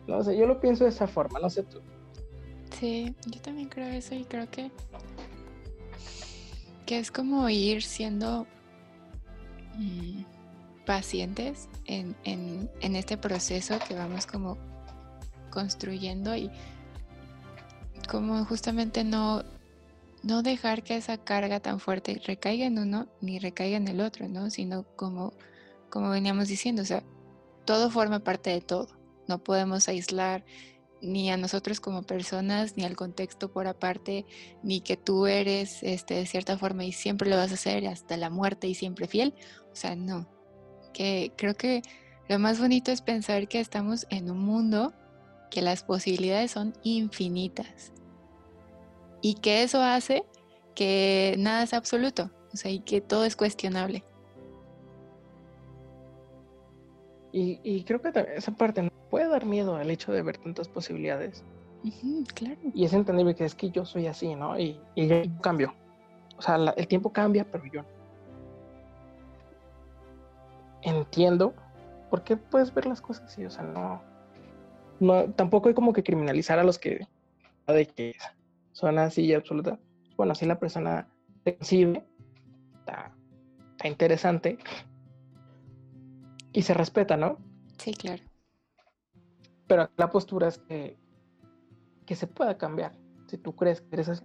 No 0.09 0.25
sé, 0.25 0.37
yo 0.37 0.47
lo 0.47 0.59
pienso 0.59 0.85
de 0.85 0.91
esa 0.91 1.07
forma, 1.07 1.39
no 1.39 1.51
sé 1.51 1.63
tú. 1.63 1.81
Sí, 2.81 3.15
yo 3.27 3.41
también 3.41 3.69
creo 3.69 3.87
eso 3.89 4.15
y 4.15 4.25
creo 4.25 4.51
que, 4.51 4.71
que 6.87 6.99
es 6.99 7.11
como 7.11 7.49
ir 7.51 7.83
siendo 7.83 8.47
mm, 9.77 10.23
pacientes 10.87 11.69
en, 11.85 12.17
en, 12.25 12.71
en, 12.81 12.97
este 12.97 13.19
proceso 13.19 13.79
que 13.87 13.95
vamos 13.95 14.27
como 14.27 14.57
construyendo 15.51 16.35
y 16.35 16.51
como 18.09 18.45
justamente 18.47 19.05
no, 19.05 19.43
no 20.23 20.43
dejar 20.43 20.83
que 20.83 20.97
esa 20.97 21.19
carga 21.19 21.61
tan 21.61 21.81
fuerte 21.81 22.21
recaiga 22.25 22.65
en 22.65 22.79
uno 22.79 23.09
ni 23.21 23.39
recaiga 23.39 23.77
en 23.77 23.89
el 23.89 24.01
otro, 24.01 24.27
¿no? 24.29 24.49
Sino 24.49 24.85
como, 24.97 25.35
como 25.91 26.09
veníamos 26.09 26.49
diciendo, 26.49 26.81
o 26.83 26.87
sea, 26.87 27.03
todo 27.67 27.91
forma 27.91 28.21
parte 28.21 28.51
de 28.51 28.63
todo. 28.63 28.98
No 29.29 29.43
podemos 29.43 29.89
aislar 29.89 30.45
ni 31.01 31.31
a 31.31 31.37
nosotros 31.37 31.81
como 31.81 32.03
personas, 32.03 32.77
ni 32.77 32.85
al 32.85 32.97
contexto 32.97 33.53
por 33.53 33.69
aparte, 33.69 34.27
ni 34.63 34.81
que 34.81 34.97
tú 34.97 35.27
eres 35.27 35.83
este, 35.83 36.15
de 36.15 36.27
cierta 36.27 36.59
forma 36.59 36.85
y 36.85 36.93
siempre 36.93 37.31
lo 37.31 37.37
vas 37.37 37.53
a 37.53 37.55
hacer 37.55 37.87
hasta 37.87 38.17
la 38.17 38.31
muerte 38.31 38.67
y 38.67 38.75
siempre 38.75 39.07
fiel. 39.07 39.35
O 39.73 39.77
sea, 39.77 39.95
no. 39.95 40.29
Que 40.93 41.33
creo 41.37 41.55
que 41.55 41.83
lo 42.29 42.39
más 42.39 42.61
bonito 42.61 42.91
es 42.91 43.01
pensar 43.01 43.49
que 43.49 43.61
estamos 43.61 44.07
en 44.11 44.31
un 44.31 44.41
mundo 44.41 44.93
que 45.51 45.63
las 45.63 45.83
posibilidades 45.83 46.51
son 46.51 46.75
infinitas 46.83 47.93
y 49.23 49.35
que 49.35 49.63
eso 49.63 49.83
hace 49.83 50.25
que 50.75 51.35
nada 51.39 51.63
es 51.63 51.73
absoluto, 51.73 52.31
o 52.53 52.57
sea, 52.57 52.71
y 52.71 52.81
que 52.81 53.01
todo 53.01 53.25
es 53.25 53.35
cuestionable. 53.35 54.05
Y, 57.33 57.85
creo 57.85 58.01
que 58.01 58.11
esa 58.37 58.53
parte 58.53 58.83
no 58.83 58.91
puede 59.11 59.29
dar 59.29 59.45
miedo 59.45 59.79
el 59.81 59.91
hecho 59.91 60.13
de 60.13 60.23
ver 60.23 60.39
tantas 60.39 60.69
posibilidades. 60.69 61.45
claro. 62.35 62.57
Y 62.75 62.85
es 62.85 62.93
entendible 62.93 63.35
que 63.35 63.45
es 63.45 63.55
que 63.55 63.71
yo 63.71 63.85
soy 63.85 64.07
así, 64.07 64.35
¿no? 64.35 64.59
Y, 64.59 64.81
yo 64.97 65.23
cambio. 65.43 65.75
O 66.37 66.43
sea, 66.43 66.57
el 66.77 66.89
tiempo 66.89 67.13
cambia, 67.13 67.45
pero 67.51 67.65
yo 67.67 67.83
entiendo 70.83 71.55
por 72.11 72.23
qué 72.23 72.37
puedes 72.37 72.73
ver 72.73 72.87
las 72.87 73.01
cosas 73.01 73.25
así. 73.25 73.45
O 73.45 73.51
sea, 73.51 73.65
no, 73.65 74.01
no 75.01 75.31
tampoco 75.33 75.69
hay 75.69 75.75
como 75.75 75.93
que 75.93 76.03
criminalizar 76.03 76.59
a 76.59 76.65
los 76.65 76.79
que 76.79 77.07
de 77.67 77.87
que 77.87 78.15
son 78.73 78.99
así 78.99 79.23
y 79.23 79.35
absoluta. 79.35 79.79
Bueno, 80.17 80.35
si 80.35 80.47
la 80.47 80.59
persona 80.59 81.07
te 81.45 81.57
concibe, 81.57 82.05
está, 82.79 83.13
está 83.73 83.89
interesante 83.89 84.59
y 86.59 86.63
se 86.63 86.75
respeta, 86.75 87.17
¿no? 87.17 87.37
Sí, 87.77 87.95
claro. 87.95 88.21
Pero 89.69 89.89
la 89.97 90.11
postura 90.11 90.49
es 90.49 90.59
que, 90.59 90.99
que 92.05 92.17
se 92.17 92.27
pueda 92.27 92.59
cambiar. 92.59 92.99
Si 93.29 93.39
tú 93.39 93.55
crees 93.55 93.81
que 93.81 93.87
eres 93.93 94.09
así, 94.09 94.25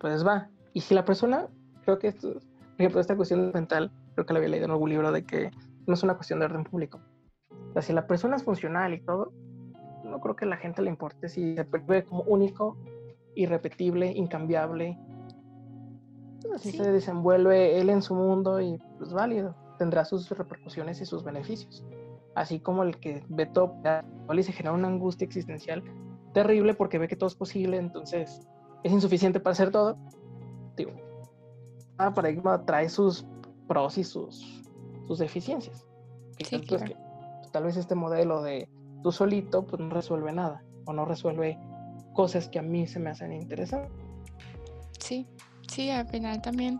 pues 0.00 0.26
va. 0.26 0.48
Y 0.72 0.80
si 0.80 0.94
la 0.94 1.04
persona, 1.04 1.46
creo 1.84 1.98
que 1.98 2.08
esto, 2.08 2.32
por 2.32 2.42
ejemplo, 2.78 3.02
esta 3.02 3.16
cuestión 3.16 3.50
mental, 3.52 3.92
creo 4.14 4.24
que 4.24 4.32
la 4.32 4.38
había 4.38 4.48
leído 4.48 4.64
en 4.64 4.70
algún 4.70 4.88
libro 4.88 5.12
de 5.12 5.26
que 5.26 5.50
no 5.86 5.92
es 5.92 6.02
una 6.02 6.14
cuestión 6.14 6.38
de 6.38 6.46
orden 6.46 6.64
público. 6.64 7.02
O 7.50 7.72
sea, 7.74 7.82
si 7.82 7.92
la 7.92 8.06
persona 8.06 8.36
es 8.36 8.44
funcional 8.44 8.94
y 8.94 9.02
todo, 9.02 9.34
no 10.04 10.22
creo 10.22 10.36
que 10.36 10.46
a 10.46 10.48
la 10.48 10.56
gente 10.56 10.80
le 10.80 10.88
importe 10.88 11.28
si 11.28 11.54
se 11.54 11.64
ve 11.64 12.02
como 12.02 12.22
único, 12.22 12.78
irrepetible, 13.34 14.10
incambiable. 14.10 14.98
Así 16.54 16.72
se 16.72 16.90
desenvuelve 16.92 17.78
él 17.78 17.90
en 17.90 18.00
su 18.00 18.14
mundo 18.14 18.58
y 18.58 18.80
pues 18.96 19.12
válido 19.12 19.67
tendrá 19.78 20.04
sus 20.04 20.28
repercusiones 20.30 21.00
y 21.00 21.06
sus 21.06 21.24
beneficios. 21.24 21.84
Así 22.34 22.60
como 22.60 22.82
el 22.82 22.98
que 23.00 23.24
ve 23.28 23.46
todo 23.46 23.74
y 24.32 24.42
se 24.42 24.52
genera 24.52 24.74
una 24.74 24.88
angustia 24.88 25.24
existencial 25.24 25.82
terrible 26.34 26.74
porque 26.74 26.98
ve 26.98 27.08
que 27.08 27.16
todo 27.16 27.28
es 27.28 27.34
posible, 27.34 27.78
entonces 27.78 28.46
es 28.84 28.92
insuficiente 28.92 29.40
para 29.40 29.52
hacer 29.52 29.70
todo. 29.70 29.96
Digo, 30.76 30.92
cada 31.96 32.12
paradigma 32.12 32.64
trae 32.64 32.88
sus 32.88 33.26
pros 33.66 33.98
y 33.98 34.04
sus, 34.04 34.62
sus 35.06 35.18
deficiencias. 35.18 35.86
Pues, 36.68 36.84
tal 37.50 37.64
vez 37.64 37.76
este 37.76 37.94
modelo 37.94 38.42
de 38.42 38.68
tú 39.02 39.10
solito 39.10 39.66
pues 39.66 39.80
no 39.80 39.90
resuelve 39.90 40.32
nada 40.32 40.62
o 40.84 40.92
no 40.92 41.04
resuelve 41.04 41.58
cosas 42.14 42.48
que 42.48 42.58
a 42.58 42.62
mí 42.62 42.86
se 42.86 42.98
me 42.98 43.10
hacen 43.10 43.32
interesantes. 43.32 43.90
Sí, 44.98 45.26
sí, 45.68 45.90
al 45.90 46.06
final 46.08 46.40
también 46.42 46.78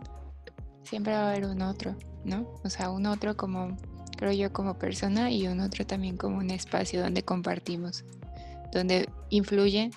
siempre 0.83 1.13
va 1.13 1.27
a 1.27 1.31
haber 1.31 1.45
un 1.45 1.61
otro. 1.61 1.95
¿No? 2.23 2.47
O 2.63 2.69
sea, 2.69 2.89
un 2.89 3.05
otro 3.05 3.35
como, 3.37 3.77
creo 4.17 4.31
yo, 4.31 4.53
como 4.53 4.77
persona 4.77 5.31
y 5.31 5.47
un 5.47 5.59
otro 5.59 5.85
también 5.85 6.17
como 6.17 6.37
un 6.37 6.51
espacio 6.51 7.01
donde 7.01 7.23
compartimos, 7.23 8.05
donde 8.71 9.09
influye, 9.29 9.91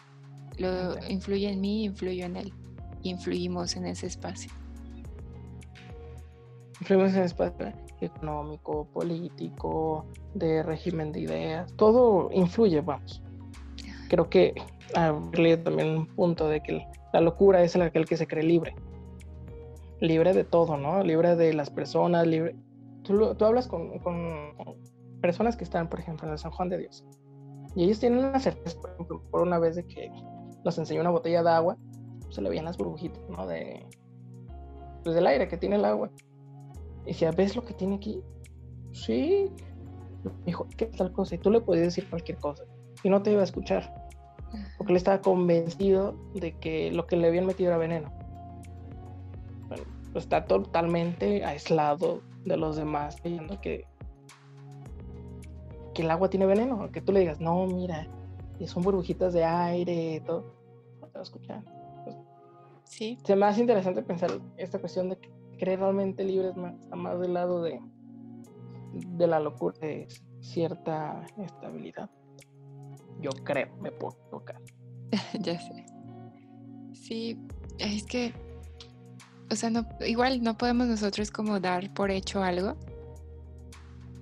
lo 0.58 0.96
influye 1.08 1.50
en 1.50 1.60
mí, 1.60 1.84
influyo 1.84 2.26
en 2.26 2.36
él, 2.36 2.52
influimos 3.02 3.76
en 3.76 3.86
ese 3.86 4.06
espacio. 4.06 4.52
Influimos 6.80 7.12
en 7.12 7.18
el 7.20 7.24
espacio 7.24 7.72
económico, 8.00 8.86
político, 8.92 10.06
de 10.34 10.62
régimen 10.62 11.12
de 11.12 11.20
ideas, 11.20 11.72
todo 11.76 12.30
influye, 12.32 12.80
vamos. 12.80 13.22
Creo 14.08 14.28
que 14.28 14.54
habría 14.94 15.62
también 15.62 15.96
un 15.96 16.06
punto 16.06 16.48
de 16.48 16.60
que 16.60 16.86
la 17.12 17.20
locura 17.20 17.62
es 17.62 17.76
aquel 17.76 18.04
que 18.04 18.16
se 18.16 18.26
cree 18.26 18.42
libre 18.42 18.74
libre 20.02 20.32
de 20.34 20.42
todo, 20.42 20.76
¿no? 20.76 21.02
Libre 21.02 21.36
de 21.36 21.54
las 21.54 21.70
personas, 21.70 22.26
libre... 22.26 22.56
Tú, 23.04 23.34
tú 23.36 23.44
hablas 23.44 23.68
con, 23.68 23.98
con, 24.00 24.52
personas 25.20 25.56
que 25.56 25.64
están, 25.64 25.88
por 25.88 26.00
ejemplo, 26.00 26.26
en 26.26 26.32
el 26.32 26.38
San 26.38 26.50
Juan 26.50 26.68
de 26.68 26.78
Dios. 26.78 27.04
Y 27.76 27.84
ellos 27.84 28.00
tienen 28.00 28.24
una 28.24 28.40
certeza, 28.40 28.80
por 28.80 28.90
ejemplo, 28.90 29.22
por 29.30 29.42
una 29.42 29.58
vez 29.58 29.76
de 29.76 29.86
que 29.86 30.10
nos 30.64 30.76
enseñó 30.76 31.00
una 31.00 31.10
botella 31.10 31.42
de 31.42 31.50
agua, 31.50 31.78
se 32.30 32.42
le 32.42 32.48
veían 32.48 32.64
las 32.64 32.76
burbujitas, 32.76 33.22
¿no? 33.30 33.46
De, 33.46 33.86
pues 35.04 35.14
del 35.14 35.26
aire 35.26 35.48
que 35.48 35.56
tiene 35.56 35.76
el 35.76 35.84
agua. 35.84 36.10
Y 37.06 37.14
si 37.14 37.24
¿ves 37.36 37.54
lo 37.54 37.64
que 37.64 37.74
tiene 37.74 37.96
aquí? 37.96 38.22
Sí. 38.90 39.50
Dijo, 40.44 40.66
¿qué 40.76 40.86
tal 40.86 41.12
cosa? 41.12 41.36
Y 41.36 41.38
tú 41.38 41.50
le 41.50 41.60
podías 41.60 41.86
decir 41.86 42.10
cualquier 42.10 42.38
cosa. 42.38 42.64
Y 43.04 43.08
no 43.08 43.22
te 43.22 43.30
iba 43.30 43.40
a 43.40 43.44
escuchar. 43.44 43.92
Porque 44.78 44.92
él 44.92 44.96
estaba 44.96 45.20
convencido 45.20 46.16
de 46.34 46.58
que 46.58 46.90
lo 46.90 47.06
que 47.06 47.16
le 47.16 47.28
habían 47.28 47.46
metido 47.46 47.70
era 47.70 47.78
veneno 47.78 48.21
está 50.18 50.44
totalmente 50.44 51.44
aislado 51.44 52.22
de 52.44 52.56
los 52.56 52.76
demás, 52.76 53.16
creyendo 53.20 53.60
que, 53.60 53.86
que 55.94 56.02
el 56.02 56.10
agua 56.10 56.28
tiene 56.28 56.46
veneno, 56.46 56.90
que 56.90 57.00
tú 57.00 57.12
le 57.12 57.20
digas, 57.20 57.40
no, 57.40 57.66
mira, 57.66 58.08
son 58.66 58.82
burbujitas 58.82 59.32
de 59.32 59.44
aire, 59.44 60.22
todo, 60.26 60.54
no 61.00 61.06
te 61.08 61.14
va 61.14 61.20
a 61.20 61.22
escuchar. 61.22 61.62
Pues, 62.04 62.16
sí. 62.84 63.18
Se 63.24 63.36
me 63.36 63.46
hace 63.46 63.60
interesante 63.60 64.02
pensar 64.02 64.30
esta 64.56 64.78
cuestión 64.78 65.08
de 65.08 65.16
que 65.16 65.30
creer 65.58 65.80
realmente 65.80 66.24
libre 66.24 66.48
es 66.48 66.56
más, 66.56 66.74
está 66.78 66.96
más 66.96 67.18
del 67.20 67.34
lado 67.34 67.62
de, 67.62 67.80
de 68.92 69.26
la 69.26 69.40
locura, 69.40 69.76
de 69.80 70.08
cierta 70.40 71.24
estabilidad. 71.38 72.10
Yo 73.20 73.30
creo, 73.44 73.68
me 73.80 73.92
puedo 73.92 74.16
tocar. 74.30 74.60
ya 75.40 75.58
sé. 75.60 75.86
Sí, 76.92 77.38
es 77.78 78.04
que 78.04 78.32
o 79.52 79.56
sea, 79.56 79.70
no, 79.70 79.86
igual 80.06 80.42
no 80.42 80.56
podemos 80.56 80.88
nosotros 80.88 81.30
como 81.30 81.60
dar 81.60 81.92
por 81.92 82.10
hecho 82.10 82.42
algo, 82.42 82.76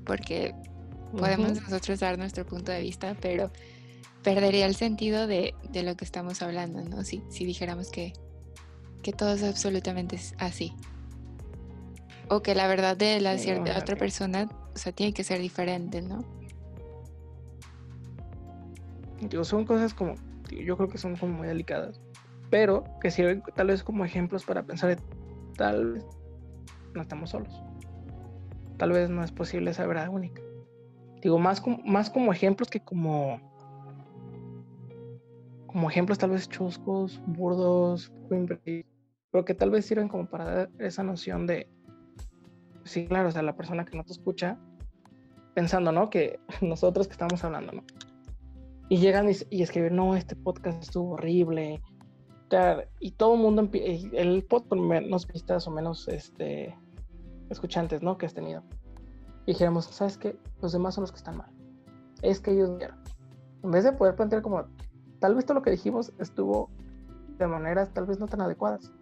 porque 0.05 0.55
podemos 1.17 1.61
nosotros 1.63 2.01
dar 2.01 2.19
nuestro 2.19 2.45
punto 2.45 2.73
de 2.73 2.81
vista, 2.81 3.17
pero 3.21 3.51
perdería 4.23 4.67
el 4.67 4.75
sentido 4.75 5.27
de, 5.27 5.55
lo 5.73 5.97
que 5.97 6.05
estamos 6.05 6.43
hablando, 6.43 6.83
¿no? 6.83 7.05
Si, 7.05 7.23
si 7.31 7.45
dijéramos 7.45 7.91
que, 7.91 8.13
que 9.03 9.13
todo 9.13 9.33
es 9.33 9.43
absolutamente 9.43 10.19
así. 10.39 10.75
O 12.29 12.43
que 12.43 12.55
la 12.55 12.67
verdad 12.67 12.97
de 12.97 13.21
la 13.21 13.39
cierta 13.39 13.79
otra 13.79 13.97
persona, 13.97 14.49
o 14.75 14.79
sea, 14.79 14.93
tiene 14.93 15.13
que 15.13 15.25
ser 15.25 15.41
diferente, 15.41 16.03
¿no? 16.03 16.25
Digo, 19.21 19.45
son 19.45 19.65
cosas 19.65 19.95
como, 19.95 20.15
yo 20.51 20.77
creo 20.77 20.89
que 20.89 20.99
son 20.99 21.17
como 21.17 21.39
muy 21.39 21.47
delicadas, 21.47 22.01
pero 22.51 22.85
que 23.01 23.11
sirven 23.11 23.43
tal 23.55 23.69
vez 23.69 23.83
como 23.83 24.05
ejemplos 24.05 24.45
para 24.45 24.65
pensar 24.65 24.99
tal 25.61 25.93
vez 25.93 26.07
no 26.95 27.03
estamos 27.03 27.31
solos. 27.31 27.63
Tal 28.79 28.93
vez 28.93 29.11
no 29.11 29.23
es 29.23 29.31
posible 29.31 29.71
esa 29.71 29.87
verdad 29.87 30.09
única. 30.09 30.41
Digo, 31.21 31.39
más 31.39 31.61
como, 31.61 31.83
más 31.85 32.09
como 32.09 32.33
ejemplos 32.33 32.71
que 32.71 32.81
como 32.81 33.39
como 35.67 35.89
ejemplos 35.91 36.19
tal 36.19 36.31
vez 36.31 36.49
chuscos, 36.49 37.23
burdos, 37.27 38.11
pero 39.31 39.45
que 39.45 39.55
tal 39.55 39.71
vez 39.71 39.85
sirven 39.85 40.09
como 40.09 40.27
para 40.29 40.45
dar 40.45 40.71
esa 40.79 41.05
noción 41.05 41.47
de, 41.47 41.69
sí, 42.83 43.07
claro, 43.07 43.29
o 43.29 43.31
sea, 43.31 43.43
la 43.43 43.55
persona 43.55 43.85
que 43.85 43.97
no 43.97 44.03
te 44.03 44.13
escucha, 44.13 44.59
pensando, 45.55 45.93
¿no? 45.93 46.11
Que 46.11 46.41
nosotros 46.61 47.07
que 47.07 47.13
estamos 47.13 47.45
hablando, 47.45 47.73
¿no? 47.73 47.85
Y 48.89 48.97
llegan 48.97 49.31
y, 49.31 49.35
y 49.51 49.63
escriben, 49.63 49.95
no, 49.95 50.17
este 50.17 50.35
podcast 50.35 50.83
estuvo 50.83 51.13
horrible, 51.13 51.81
y 52.99 53.13
todo 53.13 53.35
el 53.35 53.41
mundo, 53.41 53.69
el 53.73 54.45
podcast 54.45 54.81
menos 54.81 55.27
vistas 55.27 55.67
o 55.69 55.71
menos 55.71 56.09
este, 56.09 56.77
escuchantes, 57.49 58.03
¿no? 58.03 58.19
Que 58.19 58.27
has 58.27 58.35
tenido. 58.35 58.63
Y 59.47 59.53
dijéramos, 59.53 59.87
¿sabes 59.87 60.19
qué? 60.19 60.37
Los 60.61 60.73
demás 60.73 60.95
son 60.95 61.03
los 61.03 61.13
que 61.13 61.19
están 61.19 61.37
mal. 61.37 61.51
Es 62.23 62.41
que 62.41 62.53
ellos 62.53 62.77
vieron. 62.77 62.99
En 63.63 63.71
vez 63.71 63.85
de 63.85 63.93
poder 63.93 64.17
plantear 64.17 64.43
como, 64.43 64.65
tal 65.21 65.35
vez 65.35 65.45
todo 65.45 65.55
lo 65.55 65.63
que 65.63 65.71
dijimos 65.71 66.13
estuvo 66.19 66.71
de 67.39 67.47
maneras 67.47 67.93
tal 67.93 68.07
vez 68.07 68.19
no 68.19 68.27
tan 68.27 68.41
adecuadas. 68.41 68.93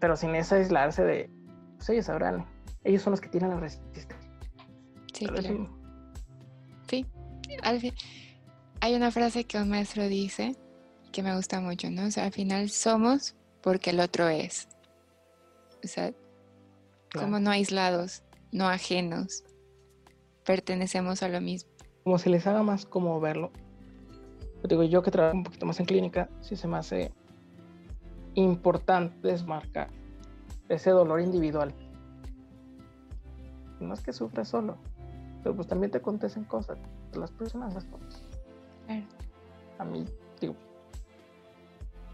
Pero 0.00 0.16
sin 0.16 0.34
ese 0.34 0.56
aislarse 0.56 1.04
de, 1.04 1.30
pues 1.76 1.88
ellos 1.90 2.06
sabrán, 2.06 2.46
ellos 2.84 3.02
son 3.02 3.12
los 3.12 3.20
que 3.20 3.28
tienen 3.28 3.50
la 3.50 3.60
resistencia. 3.60 4.18
Sí, 5.12 5.26
Sí, 6.88 7.04
hay 8.80 8.94
una 8.94 9.10
frase 9.10 9.44
que 9.44 9.58
un 9.58 9.68
maestro 9.68 10.08
dice 10.08 10.56
que 11.18 11.22
me 11.24 11.34
gusta 11.34 11.60
mucho, 11.60 11.90
¿no? 11.90 12.06
O 12.06 12.10
sea, 12.12 12.26
al 12.26 12.32
final 12.32 12.70
somos 12.70 13.34
porque 13.60 13.90
el 13.90 13.98
otro 13.98 14.28
es. 14.28 14.68
O 15.82 15.88
sea, 15.88 16.12
como 17.12 17.40
no 17.40 17.50
aislados, 17.50 18.22
no 18.52 18.68
ajenos, 18.68 19.42
pertenecemos 20.44 21.24
a 21.24 21.28
lo 21.28 21.40
mismo. 21.40 21.68
Como 22.04 22.18
se 22.18 22.30
les 22.30 22.46
haga 22.46 22.62
más 22.62 22.86
como 22.86 23.18
verlo. 23.18 23.50
Yo 24.62 24.68
digo, 24.68 24.84
yo 24.84 25.02
que 25.02 25.10
trabajo 25.10 25.36
un 25.36 25.42
poquito 25.42 25.66
más 25.66 25.80
en 25.80 25.86
clínica, 25.86 26.28
sí 26.40 26.54
se 26.54 26.68
me 26.68 26.76
hace 26.76 27.10
importante 28.34 29.26
desmarcar 29.26 29.88
ese 30.68 30.90
dolor 30.90 31.20
individual. 31.20 31.74
No 33.80 33.92
es 33.92 34.00
que 34.02 34.12
sufres 34.12 34.46
solo, 34.46 34.76
pero 35.42 35.56
pues 35.56 35.66
también 35.66 35.90
te 35.90 35.98
acontecen 35.98 36.44
cosas. 36.44 36.78
Las 37.12 37.32
personas 37.32 37.74
las 37.74 37.86
cosas. 37.86 38.22
A 39.78 39.84
mí, 39.84 40.04
digo, 40.40 40.54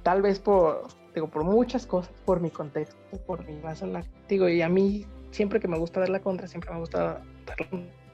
tal 0.04 0.22
vez 0.22 0.38
por, 0.38 0.86
digo, 1.12 1.28
por 1.28 1.42
muchas 1.42 1.86
cosas, 1.86 2.12
por 2.24 2.40
mi 2.40 2.50
contexto, 2.50 2.96
por 3.26 3.44
mi 3.44 3.60
razón, 3.60 4.00
digo, 4.28 4.48
y 4.48 4.62
a 4.62 4.68
mí 4.68 5.04
siempre 5.32 5.58
que 5.58 5.66
me 5.66 5.78
gusta 5.78 5.98
dar 5.98 6.10
la 6.10 6.20
contra, 6.20 6.46
siempre 6.46 6.72
me 6.72 6.78
gusta 6.78 7.24
dar 7.46 7.56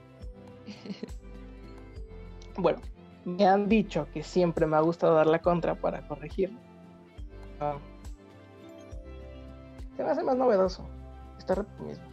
Bueno, 2.57 2.80
me 3.24 3.47
han 3.47 3.68
dicho 3.68 4.07
que 4.12 4.22
siempre 4.22 4.66
me 4.66 4.76
ha 4.76 4.80
gustado 4.80 5.14
dar 5.14 5.26
la 5.26 5.41
contra 5.41 5.74
para 5.74 6.07
corregir. 6.07 6.57
Ah, 7.61 7.78
se 9.97 10.05
me 10.05 10.11
hace 10.11 10.22
más 10.22 10.36
novedoso 10.36 10.86
estar 11.38 11.66
mismo. 11.80 12.05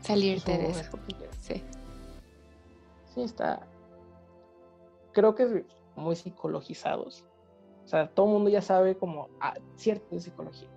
Salirte 0.00 0.58
de 0.58 0.70
eso. 0.70 0.98
Sí. 1.40 1.62
Sí, 3.14 3.22
está. 3.22 3.66
Creo 5.12 5.34
que 5.34 5.64
muy 5.96 6.16
psicologizados. 6.16 7.24
Sea, 7.92 8.08
todo 8.08 8.24
el 8.24 8.32
mundo 8.32 8.48
ya 8.48 8.62
sabe 8.62 8.96
como 8.96 9.28
ah, 9.38 9.52
cierto 9.76 10.14
de 10.14 10.22
psicología. 10.22 10.70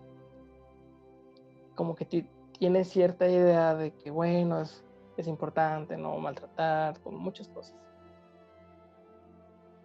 Como 1.74 1.95
que 1.95 2.03
tiene 2.59 2.84
cierta 2.84 3.26
idea 3.26 3.74
de 3.74 3.93
que, 3.93 4.11
bueno, 4.11 4.59
es, 4.59 4.84
es 5.16 5.26
importante 5.26 5.95
no 5.95 6.18
maltratar, 6.18 6.99
como 6.99 7.18
muchas 7.18 7.47
cosas. 7.47 7.74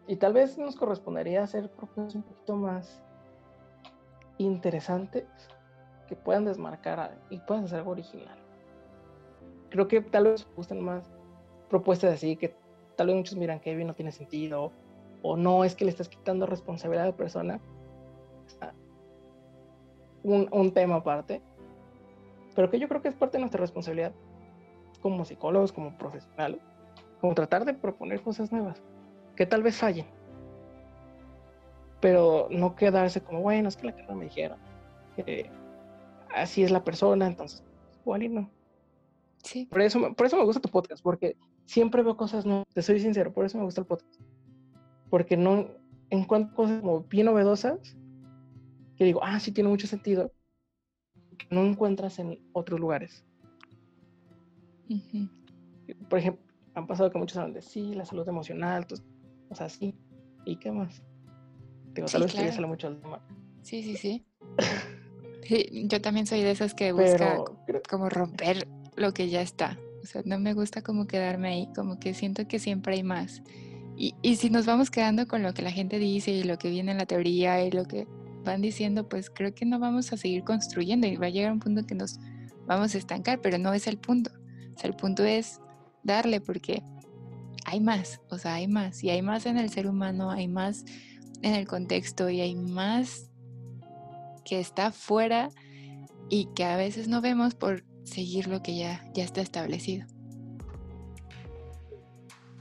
Y 0.09 0.17
tal 0.17 0.33
vez 0.33 0.59
nos 0.59 0.75
correspondería 0.75 1.45
hacer 1.45 1.71
propuestas 1.71 2.17
un 2.17 2.23
poquito 2.25 2.57
más 2.57 3.01
interesantes 4.39 5.29
que 6.09 6.17
puedan 6.17 6.47
desmarcar 6.47 7.17
y 7.31 7.39
puedan 7.39 7.63
hacer 7.67 7.79
algo 7.79 7.93
original. 7.93 8.41
Creo 9.69 9.87
que 9.87 10.01
tal 10.01 10.25
vez 10.25 10.49
gusten 10.57 10.81
más 10.81 11.09
propuestas 11.69 12.13
así 12.13 12.35
que 12.35 12.57
tal 12.97 13.07
vez 13.07 13.15
muchos 13.15 13.37
miran 13.37 13.61
que 13.61 13.73
no 13.85 13.95
tiene 13.95 14.11
sentido 14.11 14.73
o 15.23 15.37
no 15.37 15.65
es 15.65 15.75
que 15.75 15.85
le 15.85 15.91
estás 15.91 16.09
quitando 16.09 16.47
responsabilidad 16.47 17.05
a 17.05 17.11
la 17.11 17.17
persona. 17.17 17.61
Un, 20.23 20.49
un 20.53 20.73
tema 20.73 20.97
aparte, 20.97 21.41
pero 22.55 22.69
que 22.69 22.79
yo 22.79 22.89
creo 22.89 23.01
que 23.01 23.09
es 23.09 23.15
parte 23.15 23.39
de 23.39 23.41
nuestra 23.41 23.61
responsabilidad 23.61 24.13
como 25.01 25.25
psicólogos, 25.25 25.73
como 25.73 25.97
profesionales, 25.97 26.61
como 27.21 27.35
tratar 27.35 27.65
de 27.65 27.73
proponer 27.73 28.21
cosas 28.21 28.53
nuevas 28.53 28.83
que 29.41 29.47
tal 29.47 29.63
vez 29.63 29.77
fallen, 29.77 30.05
pero 32.01 32.49
no 32.51 32.75
quedarse 32.75 33.23
como, 33.23 33.41
bueno, 33.41 33.71
es 33.71 33.77
que 33.79 33.87
la 33.87 33.97
cara 33.97 34.15
me 34.15 34.25
dijeron, 34.25 34.59
así 36.35 36.63
es 36.63 36.71
la 36.71 36.85
persona, 36.85 37.27
entonces, 37.27 37.65
igual 38.03 38.23
y 38.23 38.29
no. 38.29 38.51
Sí. 39.43 39.65
Por 39.65 39.81
eso, 39.81 40.15
por 40.15 40.27
eso 40.27 40.37
me 40.37 40.45
gusta 40.45 40.61
tu 40.61 40.69
podcast, 40.69 41.03
porque 41.03 41.37
siempre 41.65 42.03
veo 42.03 42.19
cosas 42.19 42.45
nuevas, 42.45 42.67
te 42.75 42.83
soy 42.83 43.01
sincero, 43.01 43.33
por 43.33 43.47
eso 43.47 43.57
me 43.57 43.65
gusta 43.65 43.81
el 43.81 43.87
podcast. 43.87 44.21
Porque 45.11 45.37
no 45.37 45.69
encuentro 46.09 46.55
cosas 46.55 46.81
como 46.81 47.03
bien 47.05 47.27
novedosas 47.27 47.97
que 48.97 49.05
digo, 49.05 49.21
ah, 49.23 49.41
sí 49.41 49.51
tiene 49.51 49.71
mucho 49.71 49.87
sentido, 49.87 50.31
que 51.39 51.47
no 51.51 51.65
encuentras 51.65 52.19
en 52.19 52.39
otros 52.53 52.79
lugares. 52.79 53.25
Por 56.09 56.19
ejemplo, 56.19 56.45
han 56.75 56.87
pasado 56.87 57.11
que 57.11 57.19
muchos 57.19 57.39
hablan 57.39 57.55
de 57.55 57.63
sí, 57.63 57.95
la 57.95 58.05
salud 58.05 58.29
emocional, 58.29 58.87
o 59.49 59.55
sea, 59.55 59.69
sí, 59.69 59.95
¿y 60.45 60.57
qué 60.57 60.71
más? 60.71 61.03
Digo, 61.95 62.09
tal 62.09 62.23
vez 62.23 62.33
claro. 62.33 62.69
mucho 62.69 62.89
el 62.89 63.01
tema. 63.01 63.21
Sí, 63.63 63.83
sí, 63.83 63.97
sí. 63.97 64.27
sí. 65.45 65.87
Yo 65.89 66.01
también 66.01 66.27
soy 66.27 66.43
de 66.43 66.51
esas 66.51 66.75
que 66.75 66.93
busca 66.93 67.43
como 67.89 68.09
romper 68.09 68.69
lo 68.97 69.13
que 69.13 69.29
ya 69.29 69.43
está. 69.43 69.79
O 70.03 70.07
sea, 70.07 70.23
no 70.25 70.39
me 70.39 70.55
gusta 70.55 70.83
como 70.83 71.07
quedarme 71.07 71.49
ahí, 71.49 71.69
como 71.75 71.99
que 71.99 72.15
siento 72.15 72.47
que 72.47 72.59
siempre 72.59 72.95
hay 72.95 73.03
más. 73.03 73.43
Y, 74.01 74.15
y 74.23 74.37
si 74.37 74.49
nos 74.49 74.65
vamos 74.65 74.91
quedando 74.91 75.29
con 75.29 75.43
lo 75.43 75.53
que 75.53 75.61
la 75.61 75.71
gente 75.71 75.99
dice 75.99 76.31
y 76.31 76.43
lo 76.43 76.57
que 76.57 76.71
viene 76.71 76.93
en 76.93 76.97
la 76.97 77.05
teoría 77.05 77.63
y 77.63 77.71
lo 77.71 77.85
que 77.85 78.07
van 78.45 78.63
diciendo, 78.63 79.07
pues 79.07 79.29
creo 79.29 79.55
que 79.55 79.67
no 79.67 79.79
vamos 79.79 80.11
a 80.15 80.17
seguir 80.17 80.43
construyendo 80.43 81.07
y 81.07 81.17
va 81.17 81.27
a 81.27 81.31
llegar 81.31 81.53
un 81.53 81.61
punto 81.61 81.85
que 81.85 81.95
nos 81.95 82.19
vamos 82.67 82.95
a 82.95 82.99
estancar, 82.99 83.43
pero 83.43 83.59
no 83.59 83.75
es 83.75 83.87
el 83.87 83.99
punto. 83.99 84.31
O 84.75 84.79
sea, 84.79 84.89
el 84.89 84.97
punto 84.97 85.23
es 85.23 85.61
darle 86.03 86.41
porque 86.41 86.83
hay 87.67 87.81
más, 87.81 88.23
o 88.31 88.39
sea, 88.39 88.55
hay 88.55 88.69
más. 88.69 89.05
Y 89.05 89.11
hay 89.11 89.21
más 89.21 89.45
en 89.45 89.59
el 89.59 89.69
ser 89.69 89.87
humano, 89.87 90.31
hay 90.31 90.49
más 90.49 90.85
en 91.43 91.55
el 91.55 91.67
contexto 91.67 92.31
y 92.31 92.41
hay 92.41 92.55
más 92.55 93.31
que 94.45 94.61
está 94.61 94.93
fuera 94.93 95.51
y 96.31 96.47
que 96.55 96.65
a 96.65 96.77
veces 96.77 97.09
no 97.09 97.21
vemos 97.21 97.55
por 97.55 97.85
seguir 98.05 98.49
lo 98.49 98.63
que 98.63 98.77
ya, 98.77 99.05
ya 99.13 99.25
está 99.25 99.43
establecido. 99.43 100.07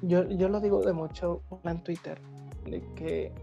Yo, 0.01 0.27
yo 0.29 0.49
lo 0.49 0.61
digo 0.61 0.81
de 0.81 0.93
mucho 0.93 1.41
en 1.63 1.83
Twitter, 1.83 2.19
de 2.65 2.81
que 2.95 3.33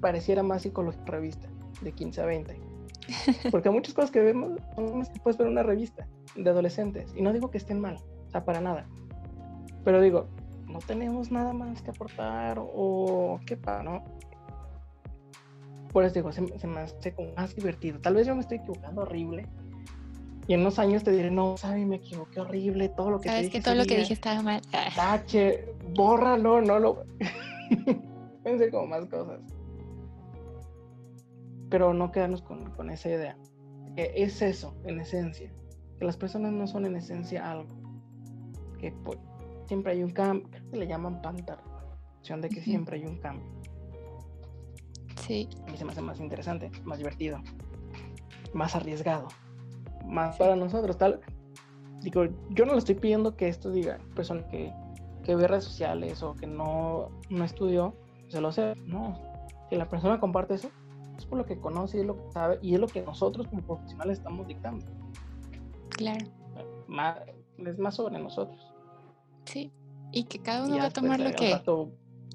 pareciera 0.00 0.42
más 0.42 0.62
psicología 0.62 1.04
revista, 1.06 1.48
de 1.80 1.92
15 1.92 2.20
a 2.20 2.26
20. 2.26 2.60
Porque 3.50 3.70
muchas 3.70 3.94
cosas 3.94 4.10
que 4.10 4.20
vemos, 4.20 4.58
puedes 5.22 5.38
ver 5.38 5.48
una 5.48 5.62
revista 5.62 6.06
de 6.34 6.48
adolescentes, 6.48 7.12
y 7.16 7.22
no 7.22 7.32
digo 7.32 7.50
que 7.50 7.58
estén 7.58 7.80
mal, 7.80 7.96
o 8.26 8.30
sea, 8.30 8.44
para 8.44 8.60
nada. 8.60 8.86
Pero 9.84 10.00
digo, 10.00 10.26
no 10.66 10.78
tenemos 10.80 11.30
nada 11.30 11.52
más 11.52 11.82
que 11.82 11.90
aportar 11.90 12.58
o 12.60 13.40
qué 13.46 13.56
pasa, 13.56 13.82
¿no? 13.82 14.04
Por 15.92 16.04
eso 16.04 16.14
digo, 16.14 16.32
se, 16.32 16.46
se, 16.58 16.66
me 16.66 16.80
hace 16.80 17.14
como 17.14 17.32
más 17.34 17.54
divertido. 17.54 18.00
Tal 18.00 18.14
vez 18.14 18.26
yo 18.26 18.34
me 18.34 18.42
estoy 18.42 18.58
equivocando 18.58 19.02
horrible. 19.02 19.46
Y 20.48 20.54
en 20.54 20.60
unos 20.60 20.78
años 20.78 21.02
te 21.02 21.10
diré, 21.10 21.30
no, 21.30 21.56
sabes, 21.56 21.86
me 21.86 21.96
equivoqué 21.96 22.40
horrible, 22.40 22.88
todo 22.88 23.10
lo 23.10 23.20
que 23.20 23.28
Sabes 23.28 23.50
que 23.50 23.60
todo 23.60 23.74
lo 23.74 23.84
que 23.84 23.98
dije 23.98 24.12
estaba 24.12 24.42
mal. 24.42 24.62
Tache, 24.94 25.74
bórralo, 25.94 26.60
no 26.60 26.78
lo. 26.78 27.04
Pensé 28.44 28.70
como 28.70 28.86
más 28.86 29.06
cosas. 29.06 29.40
Pero 31.68 31.92
no 31.92 32.12
quedarnos 32.12 32.42
con, 32.42 32.70
con 32.70 32.90
esa 32.90 33.08
idea. 33.08 33.36
Que 33.96 34.12
es 34.14 34.40
eso, 34.40 34.76
en 34.84 35.00
esencia. 35.00 35.52
Que 35.98 36.04
las 36.04 36.16
personas 36.16 36.52
no 36.52 36.66
son 36.68 36.86
en 36.86 36.94
esencia 36.94 37.50
algo. 37.50 37.74
Que 38.78 38.92
pues, 39.04 39.18
siempre 39.66 39.92
hay 39.92 40.02
un 40.02 40.10
cambio, 40.10 40.48
se 40.70 40.76
le 40.76 40.86
llaman 40.86 41.20
pantar, 41.20 41.62
de 42.22 42.48
que 42.48 42.60
siempre 42.60 42.96
hay 42.96 43.06
un 43.06 43.18
cambio. 43.18 43.46
Sí. 45.26 45.48
A 45.66 45.70
mí 45.70 45.76
se 45.76 45.84
me 45.84 45.92
hace 45.92 46.02
más 46.02 46.20
interesante, 46.20 46.70
más 46.84 46.98
divertido, 46.98 47.40
más 48.52 48.74
arriesgado, 48.74 49.28
más 50.06 50.36
para 50.36 50.56
nosotros, 50.56 50.96
tal. 50.96 51.20
Digo, 52.00 52.24
yo 52.50 52.66
no 52.66 52.72
le 52.72 52.78
estoy 52.78 52.94
pidiendo 52.94 53.36
que 53.36 53.48
esto 53.48 53.70
diga, 53.70 53.98
persona 54.14 54.46
que, 54.48 54.72
que 55.24 55.34
ve 55.34 55.48
redes 55.48 55.64
sociales 55.64 56.22
o 56.22 56.34
que 56.34 56.46
no, 56.46 57.10
no 57.30 57.44
estudió, 57.44 57.94
se 58.28 58.40
lo 58.40 58.52
sé, 58.52 58.74
no. 58.86 59.18
Si 59.68 59.76
la 59.76 59.88
persona 59.88 60.20
comparte 60.20 60.54
eso, 60.54 60.70
es 61.16 61.26
por 61.26 61.38
lo 61.38 61.46
que 61.46 61.58
conoce 61.58 61.98
y 61.98 62.00
es 62.00 62.06
lo 62.06 62.16
que 62.16 62.32
sabe 62.32 62.58
y 62.62 62.74
es 62.74 62.80
lo 62.80 62.86
que 62.86 63.02
nosotros 63.02 63.48
como 63.48 63.62
profesionales 63.62 64.18
estamos 64.18 64.46
dictando. 64.46 64.86
Claro. 65.90 66.26
Más, 66.86 67.18
es 67.58 67.78
más 67.78 67.94
sobre 67.94 68.18
nosotros. 68.18 68.60
Sí, 69.44 69.72
y 70.12 70.24
que 70.24 70.40
cada 70.40 70.66
uno 70.66 70.76
va 70.76 70.86
a 70.86 70.90
tomar 70.90 71.20
lo 71.20 71.32
que 71.32 71.60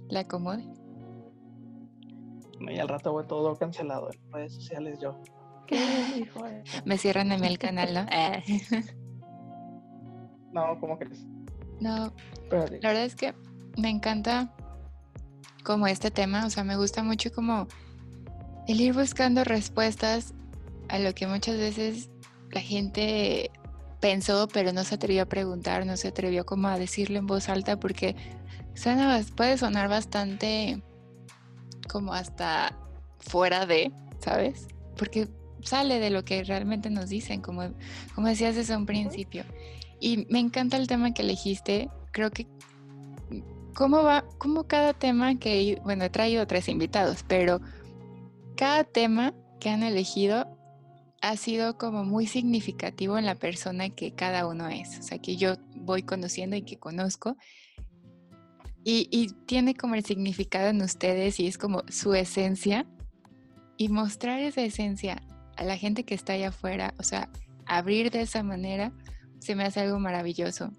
le 0.09 0.19
acomode. 0.19 0.65
Y 2.59 2.80
al 2.80 2.88
rato 2.88 3.11
voy 3.11 3.26
todo 3.26 3.55
cancelado 3.55 4.09
en 4.11 4.32
redes 4.32 4.53
sociales 4.53 4.99
yo. 4.99 5.15
¿Qué 5.72 6.13
dijo 6.15 6.43
Me 6.86 6.97
cierran 6.97 7.32
a 7.32 7.38
mí 7.38 7.47
el 7.47 7.57
canal, 7.57 7.93
¿no? 7.93 8.05
no, 10.51 10.80
¿cómo 10.80 10.99
crees? 10.99 11.26
No, 11.80 12.13
la 12.51 12.59
verdad 12.59 13.05
es 13.05 13.15
que 13.15 13.34
me 13.78 13.89
encanta 13.89 14.53
como 15.63 15.88
este 15.88 16.11
tema, 16.11 16.45
o 16.45 16.49
sea, 16.49 16.63
me 16.63 16.76
gusta 16.76 17.03
mucho 17.03 17.32
como 17.32 17.67
el 18.67 18.82
ir 18.82 18.93
buscando 18.93 19.43
respuestas 19.43 20.34
a 20.89 20.99
lo 20.99 21.13
que 21.13 21.26
muchas 21.26 21.57
veces 21.57 22.09
la 22.51 22.61
gente 22.61 23.49
pensó, 24.01 24.47
pero 24.47 24.74
no 24.74 24.84
se 24.84 24.95
atrevió 24.95 25.24
a 25.24 25.28
preguntar, 25.28 25.86
no 25.86 25.95
se 25.95 26.09
atrevió 26.09 26.45
como 26.45 26.67
a 26.67 26.78
decirlo 26.78 27.17
en 27.17 27.28
voz 27.28 27.47
alta 27.47 27.80
porque 27.80 28.15
suena, 28.74 29.24
puede 29.36 29.57
sonar 29.57 29.88
bastante 29.88 30.84
como 31.89 32.13
hasta 32.13 32.78
fuera 33.19 33.65
de, 33.65 33.91
¿sabes? 34.19 34.67
Porque 34.97 35.30
sale 35.64 35.99
de 35.99 36.09
lo 36.09 36.24
que 36.24 36.43
realmente 36.43 36.89
nos 36.89 37.09
dicen, 37.09 37.41
como, 37.41 37.72
como 38.16 38.28
decías 38.28 38.55
desde 38.55 38.76
un 38.76 38.86
principio. 38.86 39.43
Y 39.99 40.26
me 40.30 40.39
encanta 40.39 40.78
el 40.78 40.88
tema 40.88 41.14
que 41.14 41.22
elegiste, 41.22 41.89
creo 42.12 42.32
que 42.32 42.47
cómo 43.74 44.03
va, 44.03 44.26
cómo 44.38 44.66
cada 44.66 44.93
tema 44.93 45.38
que, 45.38 45.80
bueno, 45.84 46.05
he 46.05 46.09
traído 46.09 46.47
tres 46.47 46.68
invitados, 46.68 47.24
pero 47.28 47.62
cada 48.55 48.84
tema 48.84 49.34
que 49.59 49.70
han 49.70 49.84
elegido 49.84 50.57
ha 51.22 51.38
sido 51.38 51.78
como 51.78 52.03
muy 52.03 52.26
significativo 52.26 53.18
en 53.18 53.26
la 53.26 53.36
persona 53.36 53.89
que 53.89 54.14
cada 54.14 54.47
uno 54.47 54.68
es, 54.70 54.99
o 54.99 55.03
sea, 55.03 55.20
que 55.20 55.38
yo 55.38 55.55
voy 55.76 56.03
conociendo 56.03 56.55
y 56.55 56.64
que 56.64 56.78
conozco. 56.78 57.38
Y, 58.84 59.07
y 59.12 59.28
tiene 59.45 59.76
como 59.76 59.93
el 59.93 60.03
significado 60.03 60.70
en 60.70 60.82
ustedes 60.82 61.39
y 61.39 61.45
es 61.45 61.59
como 61.59 61.84
su 61.89 62.16
esencia. 62.16 62.88
Y 63.78 63.89
mostrar 63.89 64.39
esa 64.39 64.62
esencia 64.62 65.24
a 65.62 65.64
la 65.64 65.78
gente 65.78 66.03
que 66.03 66.16
está 66.16 66.34
allá 66.34 66.49
afuera, 66.49 66.95
o 66.97 67.03
sea, 67.03 67.30
abrir 67.68 68.09
de 68.09 68.22
esa 68.22 68.41
manera, 68.41 68.91
se 69.39 69.53
me 69.53 69.64
hace 69.64 69.80
algo 69.80 69.99
maravilloso. 69.99 70.72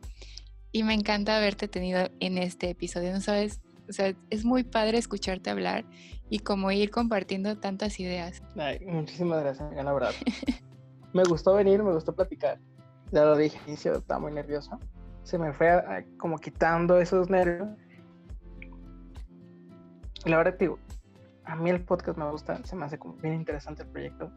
Y 0.72 0.82
me 0.82 0.92
encanta 0.92 1.36
haberte 1.36 1.68
tenido 1.68 2.08
en 2.18 2.36
este 2.36 2.70
episodio, 2.70 3.12
¿no 3.12 3.20
sabes? 3.20 3.60
O 3.88 3.92
sea, 3.92 4.12
es 4.30 4.44
muy 4.44 4.64
padre 4.64 4.98
escucharte 4.98 5.50
hablar 5.50 5.84
y 6.28 6.40
como 6.40 6.72
ir 6.72 6.90
compartiendo 6.90 7.56
tantas 7.60 8.00
ideas. 8.00 8.42
Muchísimas 8.84 9.40
gracias, 9.44 9.72
la 9.72 9.92
verdad. 9.92 10.10
me 11.12 11.22
gustó 11.22 11.54
venir, 11.54 11.80
me 11.84 11.92
gustó 11.92 12.12
platicar. 12.12 12.58
Ya 13.12 13.24
lo 13.24 13.36
dije, 13.36 13.60
inicio, 13.68 13.98
estaba 13.98 14.18
muy 14.18 14.32
nervioso. 14.32 14.80
Se 15.22 15.38
me 15.38 15.52
fue 15.52 15.80
como 16.18 16.38
quitando 16.38 17.00
esos 17.00 17.30
nervios. 17.30 17.68
La 20.24 20.38
verdad, 20.38 20.56
a 21.44 21.54
mí 21.54 21.70
el 21.70 21.84
podcast 21.84 22.18
me 22.18 22.28
gusta, 22.28 22.64
se 22.64 22.74
me 22.74 22.84
hace 22.84 22.98
como 22.98 23.14
bien 23.14 23.34
interesante 23.34 23.84
el 23.84 23.88
proyecto. 23.90 24.32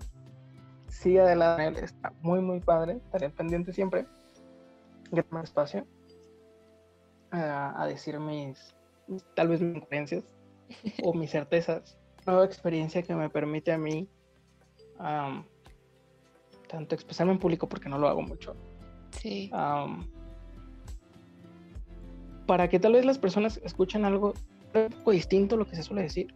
Sigue 0.95 1.21
adelante, 1.21 1.83
está 1.83 2.13
muy, 2.21 2.39
muy 2.39 2.59
padre. 2.59 2.93
Estaré 2.93 3.29
pendiente 3.29 3.73
siempre. 3.73 4.05
Que 5.13 5.23
más 5.29 5.45
espacio 5.45 5.85
a, 7.31 7.81
a 7.81 7.85
decir 7.85 8.19
mis, 8.19 8.75
tal 9.35 9.49
vez 9.49 9.61
mis 9.61 9.85
creencias 9.85 10.23
o 11.03 11.13
mis 11.13 11.31
certezas. 11.31 11.97
Nueva 12.25 12.45
experiencia 12.45 13.03
que 13.03 13.13
me 13.13 13.29
permite 13.29 13.71
a 13.71 13.77
mí 13.77 14.09
tanto 16.67 16.95
expresarme 16.95 17.33
en 17.33 17.39
público 17.39 17.67
porque 17.69 17.89
no 17.89 17.99
lo 17.99 18.07
hago 18.07 18.21
mucho. 18.21 18.55
Sí. 19.11 19.51
para 22.47 22.67
que 22.67 22.79
tal 22.79 22.93
vez 22.93 23.05
las 23.05 23.17
personas 23.17 23.61
escuchen 23.63 24.05
algo 24.05 24.33
un 24.73 24.89
poco 24.89 25.11
distinto 25.11 25.55
a 25.55 25.57
lo 25.57 25.65
que 25.65 25.75
se 25.75 25.83
suele 25.83 26.01
decir. 26.01 26.33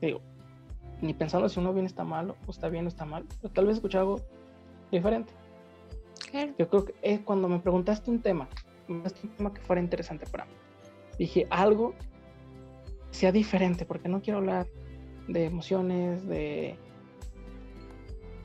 Digo, 0.00 0.20
ni 1.04 1.14
pensando 1.14 1.48
si 1.48 1.60
uno 1.60 1.72
bien 1.72 1.86
está 1.86 2.02
mal 2.02 2.30
o 2.30 2.50
está 2.50 2.68
bien 2.68 2.86
o 2.86 2.88
está 2.88 3.04
mal, 3.04 3.24
pero 3.40 3.52
tal 3.52 3.66
vez 3.66 3.76
escuchar 3.76 4.00
algo 4.00 4.20
diferente. 4.90 5.32
Yo 6.58 6.68
creo 6.68 6.84
que 6.86 6.94
es 7.02 7.20
cuando 7.20 7.48
me 7.48 7.58
preguntaste 7.58 8.10
un 8.10 8.20
tema, 8.20 8.48
un 8.88 9.02
tema 9.36 9.52
que 9.52 9.60
fuera 9.60 9.80
interesante 9.80 10.26
para 10.26 10.46
mí. 10.46 10.52
Dije 11.18 11.46
algo 11.50 11.94
sea 13.10 13.30
diferente, 13.30 13.84
porque 13.84 14.08
no 14.08 14.20
quiero 14.20 14.40
hablar 14.40 14.66
de 15.28 15.44
emociones, 15.44 16.26
de, 16.26 16.76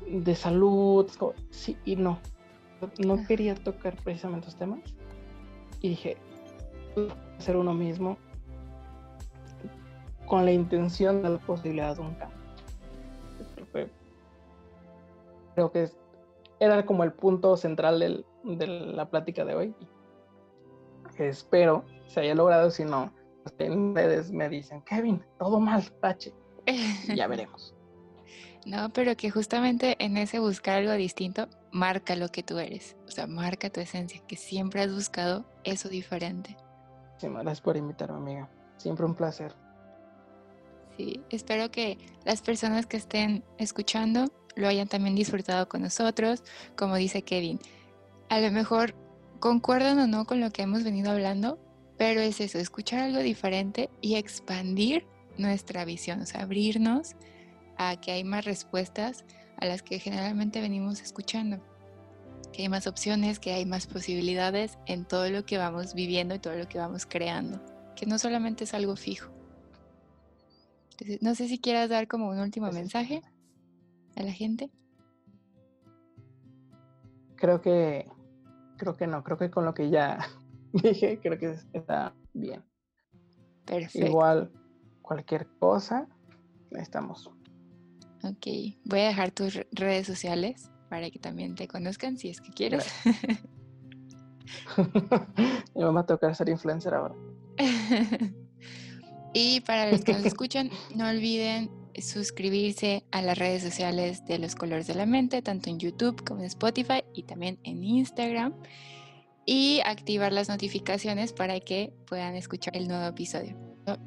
de 0.08 0.36
salud, 0.36 1.10
sí 1.50 1.78
y 1.86 1.96
no. 1.96 2.20
No 3.00 3.26
quería 3.26 3.56
tocar 3.56 3.96
precisamente 4.04 4.48
esos 4.48 4.60
temas. 4.60 4.80
Y 5.82 5.90
dije, 5.90 6.18
ser 7.40 7.58
uno 7.58 7.74
mismo 7.74 8.18
con 10.28 10.46
la 10.46 10.52
intención 10.52 11.24
de 11.24 11.30
la 11.30 11.38
posibilidad 11.40 11.96
de 11.96 12.02
un 12.02 12.14
cambio. 12.14 12.39
Creo 15.56 15.72
que 15.72 15.90
era 16.60 16.86
como 16.86 17.04
el 17.04 17.14
punto 17.14 17.58
central 17.58 18.00
del, 18.00 18.26
de 18.44 18.68
la 18.68 19.10
plática 19.10 19.46
de 19.46 19.56
hoy. 19.56 19.76
Espero 21.18 21.84
se 22.08 22.22
haya 22.22 22.34
logrado, 22.34 22.72
si 22.72 22.86
no, 22.86 23.12
en 23.58 23.96
redes 23.96 24.32
me 24.32 24.50
dicen, 24.50 24.82
Kevin, 24.82 25.24
todo 25.38 25.60
mal, 25.60 25.84
tache. 26.02 26.34
ya 27.16 27.28
veremos. 27.28 27.76
No, 28.66 28.90
pero 28.90 29.16
que 29.16 29.32
justamente 29.32 29.96
en 30.00 30.18
ese 30.18 30.40
buscar 30.40 30.80
algo 30.80 30.92
distinto, 30.94 31.48
marca 31.72 32.16
lo 32.16 32.30
que 32.30 32.44
tú 32.44 32.58
eres. 32.58 32.98
O 33.08 33.12
sea, 33.12 33.26
marca 33.26 33.70
tu 33.70 33.80
esencia, 33.80 34.22
que 34.28 34.36
siempre 34.36 34.82
has 34.82 34.94
buscado 34.94 35.46
eso 35.64 35.90
diferente. 35.90 36.58
Sí, 37.18 37.28
gracias 37.28 37.62
por 37.62 37.78
invitarme, 37.78 38.18
amiga. 38.18 38.50
Siempre 38.78 39.06
un 39.06 39.16
placer. 39.16 39.56
Espero 41.30 41.72
que 41.72 41.98
las 42.26 42.42
personas 42.42 42.86
que 42.86 42.98
estén 42.98 43.44
escuchando 43.58 44.32
lo 44.56 44.68
hayan 44.68 44.88
también 44.88 45.16
disfrutado 45.16 45.70
con 45.70 45.82
nosotros. 45.82 46.44
Como 46.76 46.96
dice 46.96 47.22
Kevin, 47.22 47.60
a 48.30 48.40
lo 48.40 48.52
mejor 48.52 48.96
concuerdan 49.40 50.00
o 50.00 50.08
no 50.08 50.26
con 50.26 50.40
lo 50.40 50.52
que 50.52 50.64
hemos 50.64 50.84
venido 50.84 51.12
hablando, 51.12 51.60
pero 51.98 52.22
es 52.22 52.40
eso, 52.42 52.60
escuchar 52.60 53.00
algo 53.00 53.20
diferente 53.20 53.90
y 54.02 54.16
expandir 54.16 55.06
nuestra 55.38 55.86
visión, 55.86 56.24
abrirnos 56.34 57.16
a 57.78 58.00
que 58.00 58.12
hay 58.12 58.24
más 58.24 58.46
respuestas 58.46 59.24
a 59.58 59.66
las 59.66 59.82
que 59.82 60.00
generalmente 60.00 60.62
venimos 60.62 61.02
escuchando, 61.02 61.60
que 62.52 62.64
hay 62.64 62.70
más 62.70 62.88
opciones, 62.88 63.40
que 63.40 63.54
hay 63.54 63.66
más 63.66 63.88
posibilidades 63.88 64.78
en 64.86 65.06
todo 65.06 65.30
lo 65.30 65.46
que 65.46 65.58
vamos 65.58 65.94
viviendo 65.94 66.36
y 66.36 66.40
todo 66.40 66.56
lo 66.56 66.68
que 66.68 66.78
vamos 66.78 67.06
creando, 67.06 67.62
que 67.96 68.06
no 68.06 68.20
solamente 68.20 68.66
es 68.66 68.74
algo 68.74 68.96
fijo. 68.96 69.39
Entonces, 71.00 71.22
no 71.22 71.36
sé 71.36 71.48
si 71.48 71.60
quieras 71.60 71.90
dar 71.90 72.08
como 72.08 72.30
un 72.30 72.40
último 72.40 72.72
mensaje 72.72 73.22
a 74.16 74.24
la 74.24 74.34
gente. 74.34 74.70
Creo 77.36 77.62
que, 77.62 78.06
creo 78.78 78.98
que 78.98 79.08
no, 79.08 79.24
creo 79.24 79.38
que 79.38 79.50
con 79.50 79.64
lo 79.64 79.74
que 79.74 79.90
ya 79.90 80.20
dije, 80.74 81.20
creo 81.22 81.40
que 81.40 81.56
está 81.74 82.14
bien. 82.34 82.64
Perfecto. 83.66 84.08
Igual, 84.08 84.52
cualquier 85.02 85.48
cosa, 85.60 86.08
estamos. 86.72 87.32
Ok, 88.24 88.48
voy 88.84 89.00
a 89.00 89.08
dejar 89.08 89.32
tus 89.32 89.60
redes 89.72 90.06
sociales 90.06 90.70
para 90.90 91.10
que 91.10 91.20
también 91.20 91.56
te 91.56 91.70
conozcan 91.70 92.18
si 92.18 92.30
es 92.30 92.42
que 92.42 92.52
quieres. 92.52 92.86
Me 95.76 95.86
va 95.86 96.02
a 96.02 96.06
tocar 96.06 96.36
ser 96.36 96.50
influencer 96.50 96.94
ahora. 96.94 97.16
Y 99.34 99.62
para 99.62 99.92
los 99.92 100.04
que 100.04 100.14
nos 100.14 100.26
escuchan, 100.26 100.70
no 100.96 101.08
olviden 101.08 101.70
suscribirse 102.02 103.04
a 103.12 103.22
las 103.22 103.38
redes 103.38 103.64
sociales 103.64 104.26
de 104.26 104.40
los 104.40 104.56
colores 104.56 104.88
de 104.88 104.96
la 104.96 105.06
mente, 105.06 105.42
tanto 105.42 105.70
en 105.70 105.80
YouTube 105.80 106.24
como 106.24 106.42
en 106.42 106.48
Spotify 106.48 107.04
y 107.14 107.24
también 107.24 107.60
en 107.64 107.84
Instagram 107.84 108.54
y 109.46 109.82
activar 109.86 110.32
las 110.32 110.48
notificaciones 110.48 111.34
para 111.34 111.60
que 111.60 111.92
puedan 112.06 112.36
escuchar 112.36 112.78
el 112.78 112.88
nuevo 112.88 113.06
episodio. 113.06 113.58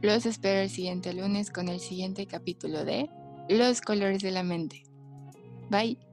Los 0.01 0.27
espero 0.27 0.61
el 0.61 0.71
siguiente 0.71 1.13
lunes 1.13 1.51
con 1.51 1.69
el 1.69 1.81
siguiente 1.81 2.27
capítulo 2.27 2.85
de 2.85 3.11
Los 3.49 3.81
colores 3.81 4.23
de 4.23 4.31
la 4.31 4.45
mente. 4.45 4.85
Bye. 5.69 6.12